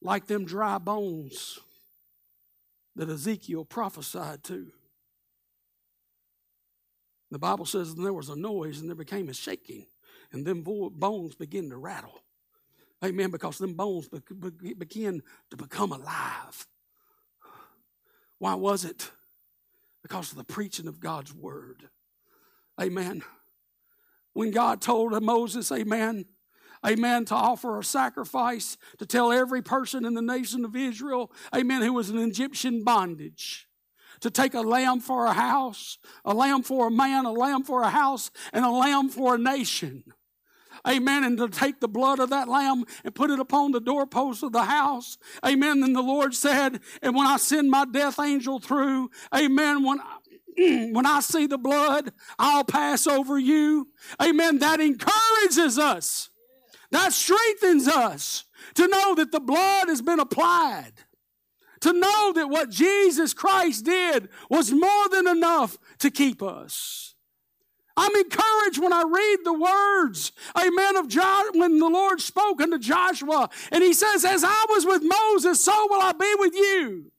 Like 0.00 0.26
them 0.26 0.44
dry 0.44 0.78
bones 0.78 1.60
that 2.96 3.08
Ezekiel 3.08 3.64
prophesied 3.64 4.42
to. 4.44 4.72
The 7.30 7.38
Bible 7.38 7.66
says 7.66 7.94
there 7.94 8.12
was 8.12 8.28
a 8.28 8.36
noise 8.36 8.80
and 8.80 8.88
there 8.90 8.96
became 8.96 9.28
a 9.28 9.32
shaking, 9.32 9.86
and 10.32 10.44
them 10.44 10.62
bones 10.62 11.34
began 11.34 11.70
to 11.70 11.76
rattle. 11.76 12.24
Amen. 13.04 13.30
Because 13.30 13.58
them 13.58 13.74
bones 13.74 14.08
begin 14.08 15.22
to 15.50 15.56
become 15.56 15.92
alive. 15.92 16.66
Why 18.42 18.54
was 18.54 18.84
it? 18.84 19.12
Because 20.02 20.32
of 20.32 20.36
the 20.36 20.42
preaching 20.42 20.88
of 20.88 20.98
God's 20.98 21.32
word. 21.32 21.88
Amen. 22.80 23.22
When 24.32 24.50
God 24.50 24.80
told 24.80 25.22
Moses, 25.22 25.70
Amen, 25.70 26.24
Amen, 26.84 27.24
to 27.26 27.36
offer 27.36 27.78
a 27.78 27.84
sacrifice 27.84 28.76
to 28.98 29.06
tell 29.06 29.30
every 29.30 29.62
person 29.62 30.04
in 30.04 30.14
the 30.14 30.22
nation 30.22 30.64
of 30.64 30.74
Israel, 30.74 31.30
Amen, 31.54 31.82
who 31.82 31.92
was 31.92 32.10
in 32.10 32.18
Egyptian 32.18 32.82
bondage 32.82 33.68
to 34.22 34.28
take 34.28 34.54
a 34.54 34.60
lamb 34.60 34.98
for 34.98 35.26
a 35.26 35.32
house, 35.32 35.98
a 36.24 36.34
lamb 36.34 36.64
for 36.64 36.88
a 36.88 36.90
man, 36.90 37.26
a 37.26 37.30
lamb 37.30 37.62
for 37.62 37.82
a 37.82 37.90
house, 37.90 38.32
and 38.52 38.64
a 38.64 38.70
lamb 38.70 39.08
for 39.08 39.36
a 39.36 39.38
nation. 39.38 40.02
Amen. 40.86 41.24
And 41.24 41.38
to 41.38 41.48
take 41.48 41.80
the 41.80 41.88
blood 41.88 42.18
of 42.18 42.30
that 42.30 42.48
lamb 42.48 42.84
and 43.04 43.14
put 43.14 43.30
it 43.30 43.38
upon 43.38 43.70
the 43.70 43.80
doorpost 43.80 44.42
of 44.42 44.52
the 44.52 44.64
house. 44.64 45.16
Amen. 45.46 45.80
Then 45.80 45.92
the 45.92 46.02
Lord 46.02 46.34
said, 46.34 46.80
and 47.02 47.14
when 47.14 47.26
I 47.26 47.36
send 47.36 47.70
my 47.70 47.84
death 47.84 48.18
angel 48.18 48.58
through, 48.58 49.10
amen, 49.34 49.84
when 49.84 50.00
when 50.56 51.06
I 51.06 51.20
see 51.20 51.46
the 51.46 51.58
blood, 51.58 52.12
I'll 52.38 52.64
pass 52.64 53.06
over 53.06 53.38
you. 53.38 53.88
Amen. 54.20 54.58
That 54.58 54.80
encourages 54.80 55.78
us. 55.78 56.28
That 56.90 57.12
strengthens 57.12 57.88
us 57.88 58.44
to 58.74 58.86
know 58.86 59.14
that 59.14 59.32
the 59.32 59.40
blood 59.40 59.88
has 59.88 60.02
been 60.02 60.20
applied. 60.20 60.92
To 61.80 61.92
know 61.92 62.32
that 62.34 62.48
what 62.48 62.70
Jesus 62.70 63.34
Christ 63.34 63.84
did 63.84 64.28
was 64.50 64.70
more 64.70 65.08
than 65.10 65.26
enough 65.26 65.78
to 65.98 66.10
keep 66.10 66.42
us. 66.42 67.11
I'm 67.96 68.14
encouraged 68.16 68.80
when 68.80 68.92
I 68.92 69.02
read 69.02 69.38
the 69.44 69.52
words, 69.52 70.32
amen, 70.58 70.96
of 70.96 71.08
John, 71.08 71.58
when 71.58 71.78
the 71.78 71.88
Lord 71.88 72.20
spoke 72.20 72.60
unto 72.60 72.78
Joshua, 72.78 73.50
and 73.70 73.82
he 73.82 73.92
says, 73.92 74.24
As 74.24 74.44
I 74.44 74.66
was 74.68 74.86
with 74.86 75.02
Moses, 75.02 75.62
so 75.62 75.86
will 75.90 76.00
I 76.00 76.12
be 76.12 76.34
with 76.38 76.54
you. 76.54 77.12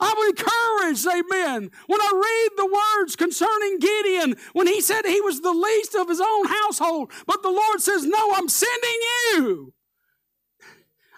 I'm 0.00 0.16
encouraged, 0.28 1.06
amen, 1.06 1.70
when 1.86 2.00
I 2.00 2.12
read 2.14 2.56
the 2.56 2.80
words 3.00 3.16
concerning 3.16 3.78
Gideon, 3.78 4.36
when 4.52 4.66
he 4.66 4.80
said 4.80 5.04
he 5.04 5.20
was 5.20 5.40
the 5.40 5.52
least 5.52 5.94
of 5.94 6.08
his 6.08 6.20
own 6.20 6.46
household, 6.46 7.12
but 7.26 7.42
the 7.42 7.50
Lord 7.50 7.80
says, 7.80 8.04
No, 8.04 8.32
I'm 8.34 8.48
sending 8.48 9.00
you. 9.34 9.72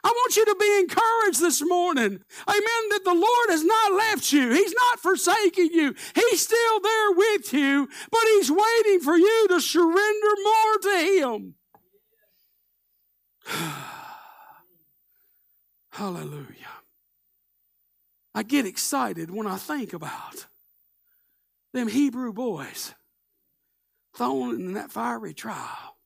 I 0.03 0.09
want 0.09 0.37
you 0.37 0.45
to 0.47 0.57
be 0.59 0.79
encouraged 0.81 1.41
this 1.41 1.63
morning. 1.63 2.21
Amen. 2.49 2.89
That 2.91 3.05
the 3.05 3.15
Lord 3.15 3.51
has 3.51 3.65
not 3.65 3.93
left 3.93 4.33
you. 4.33 4.51
He's 4.51 4.73
not 4.73 5.01
forsaking 5.01 5.71
you. 5.73 5.95
He's 6.15 6.41
still 6.41 6.81
there 6.81 7.13
with 7.13 7.53
you, 7.53 7.89
but 8.11 8.21
He's 8.35 8.51
waiting 8.51 9.01
for 9.01 9.17
you 9.17 9.47
to 9.49 9.61
surrender 9.61 10.35
more 10.45 10.79
to 10.83 10.99
Him. 11.07 11.55
Hallelujah. 15.93 16.47
I 18.35 18.43
get 18.43 18.65
excited 18.67 19.31
when 19.31 19.47
I 19.47 19.57
think 19.57 19.93
about 19.93 20.47
them 21.73 21.89
Hebrew 21.89 22.33
boys 22.33 22.95
thrown 24.17 24.55
in 24.57 24.75
that 24.75 24.91
fiery 24.91 25.35
trial. 25.35 25.97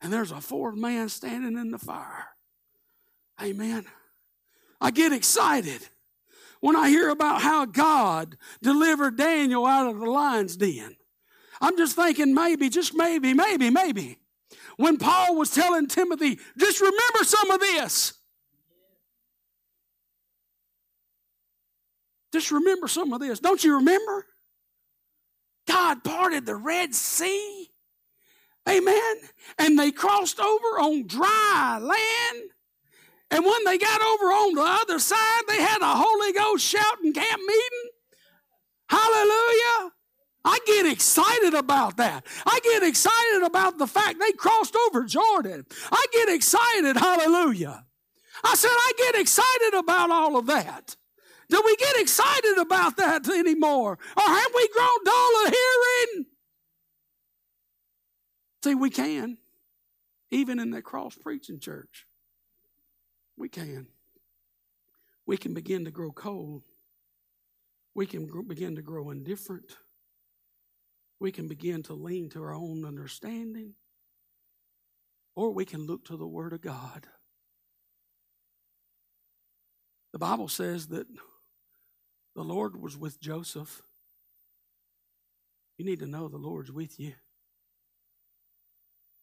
And 0.00 0.12
there's 0.12 0.32
a 0.32 0.40
fourth 0.40 0.76
man 0.76 1.08
standing 1.08 1.58
in 1.58 1.70
the 1.70 1.78
fire. 1.78 2.35
Amen. 3.42 3.84
I 4.80 4.90
get 4.90 5.12
excited 5.12 5.80
when 6.60 6.76
I 6.76 6.88
hear 6.88 7.10
about 7.10 7.42
how 7.42 7.64
God 7.64 8.36
delivered 8.62 9.16
Daniel 9.16 9.66
out 9.66 9.88
of 9.88 9.98
the 9.98 10.10
lion's 10.10 10.56
den. 10.56 10.96
I'm 11.60 11.76
just 11.76 11.96
thinking 11.96 12.34
maybe, 12.34 12.68
just 12.68 12.94
maybe, 12.94 13.34
maybe, 13.34 13.70
maybe. 13.70 14.18
When 14.76 14.98
Paul 14.98 15.36
was 15.36 15.50
telling 15.50 15.86
Timothy, 15.86 16.38
just 16.58 16.80
remember 16.80 17.24
some 17.24 17.50
of 17.50 17.60
this. 17.60 18.14
Just 22.32 22.50
remember 22.50 22.88
some 22.88 23.12
of 23.12 23.20
this. 23.20 23.40
Don't 23.40 23.62
you 23.64 23.76
remember? 23.76 24.26
God 25.66 26.04
parted 26.04 26.44
the 26.44 26.54
Red 26.54 26.94
Sea. 26.94 27.70
Amen. 28.68 29.14
And 29.58 29.78
they 29.78 29.92
crossed 29.92 30.40
over 30.40 30.80
on 30.80 31.06
dry 31.06 31.78
land. 31.80 32.50
And 33.30 33.44
when 33.44 33.64
they 33.64 33.78
got 33.78 34.00
over 34.00 34.24
on 34.26 34.54
the 34.54 34.62
other 34.62 34.98
side, 34.98 35.42
they 35.48 35.60
had 35.60 35.82
a 35.82 35.94
Holy 35.94 36.32
Ghost 36.32 36.64
shouting 36.64 37.12
camp 37.12 37.40
meeting. 37.40 37.90
Hallelujah. 38.88 39.92
I 40.44 40.58
get 40.64 40.86
excited 40.86 41.54
about 41.54 41.96
that. 41.96 42.24
I 42.46 42.60
get 42.62 42.84
excited 42.84 43.42
about 43.44 43.78
the 43.78 43.88
fact 43.88 44.20
they 44.20 44.30
crossed 44.32 44.76
over 44.86 45.04
Jordan. 45.04 45.66
I 45.90 46.04
get 46.12 46.28
excited, 46.28 46.96
hallelujah. 46.96 47.84
I 48.44 48.54
said, 48.54 48.70
I 48.70 48.92
get 48.96 49.16
excited 49.16 49.74
about 49.74 50.10
all 50.10 50.36
of 50.36 50.46
that. 50.46 50.94
Do 51.48 51.60
we 51.64 51.74
get 51.76 52.00
excited 52.00 52.58
about 52.58 52.96
that 52.96 53.28
anymore? 53.28 53.98
Or 54.16 54.22
have 54.22 54.50
we 54.54 54.68
grown 54.68 55.04
dull 55.04 55.46
of 55.46 55.52
hearing? 55.52 56.26
See, 58.62 58.74
we 58.74 58.90
can, 58.90 59.38
even 60.30 60.60
in 60.60 60.70
that 60.70 60.82
cross 60.82 61.16
preaching 61.16 61.58
church. 61.58 62.05
We 63.36 63.48
can. 63.48 63.86
We 65.26 65.36
can 65.36 65.54
begin 65.54 65.84
to 65.84 65.90
grow 65.90 66.12
cold. 66.12 66.62
We 67.94 68.06
can 68.06 68.28
begin 68.46 68.76
to 68.76 68.82
grow 68.82 69.10
indifferent 69.10 69.76
we 71.18 71.32
can 71.32 71.48
begin 71.48 71.82
to 71.84 71.94
lean 71.94 72.28
to 72.30 72.42
our 72.42 72.54
own 72.54 72.84
understanding, 72.84 73.74
or 75.34 75.50
we 75.50 75.64
can 75.64 75.86
look 75.86 76.04
to 76.06 76.16
the 76.16 76.26
Word 76.26 76.52
of 76.52 76.60
God. 76.60 77.06
The 80.12 80.18
Bible 80.18 80.48
says 80.48 80.88
that 80.88 81.06
the 82.34 82.44
Lord 82.44 82.80
was 82.80 82.96
with 82.96 83.20
Joseph. 83.20 83.82
You 85.78 85.84
need 85.84 86.00
to 86.00 86.06
know 86.06 86.28
the 86.28 86.36
Lord's 86.36 86.72
with 86.72 86.98
you. 87.00 87.14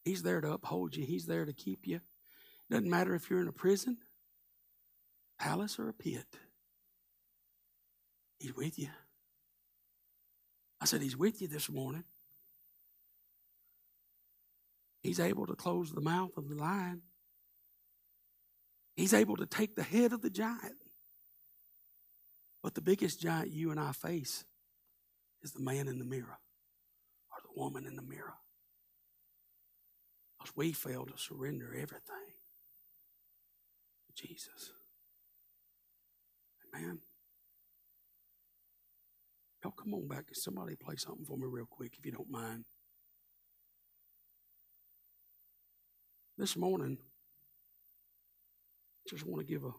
He's 0.03 0.23
there 0.23 0.41
to 0.41 0.53
uphold 0.53 0.95
you, 0.95 1.05
He's 1.05 1.27
there 1.27 1.45
to 1.45 1.53
keep 1.53 1.87
you. 1.87 2.01
Doesn't 2.71 2.89
matter 2.89 3.13
if 3.13 3.29
you're 3.29 3.41
in 3.41 3.47
a 3.47 3.53
prison, 3.53 3.97
palace, 5.43 5.77
or 5.77 5.89
a 5.89 5.93
pit, 5.93 6.25
He's 8.39 8.55
with 8.55 8.79
you. 8.79 8.89
I 10.81 10.85
said, 10.85 11.01
He's 11.01 11.17
with 11.17 11.41
you 11.41 11.47
this 11.47 11.69
morning. 11.69 12.03
He's 15.01 15.19
able 15.19 15.45
to 15.47 15.55
close 15.55 15.91
the 15.91 16.01
mouth 16.01 16.37
of 16.37 16.47
the 16.47 16.55
lion. 16.55 17.01
He's 18.95 19.13
able 19.13 19.35
to 19.37 19.45
take 19.45 19.75
the 19.75 19.83
head 19.83 20.13
of 20.13 20.21
the 20.21 20.29
giant. 20.29 20.75
But 22.61 22.73
the 22.75 22.81
biggest 22.81 23.21
giant 23.21 23.51
you 23.51 23.71
and 23.71 23.79
I 23.79 23.91
face 23.91 24.45
is 25.41 25.51
the 25.51 25.61
man 25.61 25.89
in 25.89 25.99
the 25.99 26.05
mirror 26.05 26.39
or 27.31 27.37
the 27.43 27.61
woman 27.61 27.85
in 27.85 27.97
the 27.97 28.01
mirror. 28.01 28.35
Because 30.37 30.55
we 30.55 30.71
fail 30.71 31.05
to 31.05 31.17
surrender 31.17 31.67
everything 31.73 32.33
to 34.07 34.27
Jesus. 34.27 34.71
Amen. 36.75 36.99
Y'all 39.63 39.73
come 39.73 39.93
on 39.93 40.07
back. 40.07 40.25
Somebody 40.33 40.75
play 40.75 40.95
something 40.97 41.25
for 41.25 41.37
me 41.37 41.45
real 41.47 41.65
quick, 41.65 41.93
if 41.97 42.05
you 42.05 42.11
don't 42.11 42.29
mind. 42.29 42.65
This 46.37 46.57
morning, 46.57 46.97
just 49.07 49.25
want 49.25 49.45
to 49.45 49.53
give 49.53 49.63
a 49.63 49.71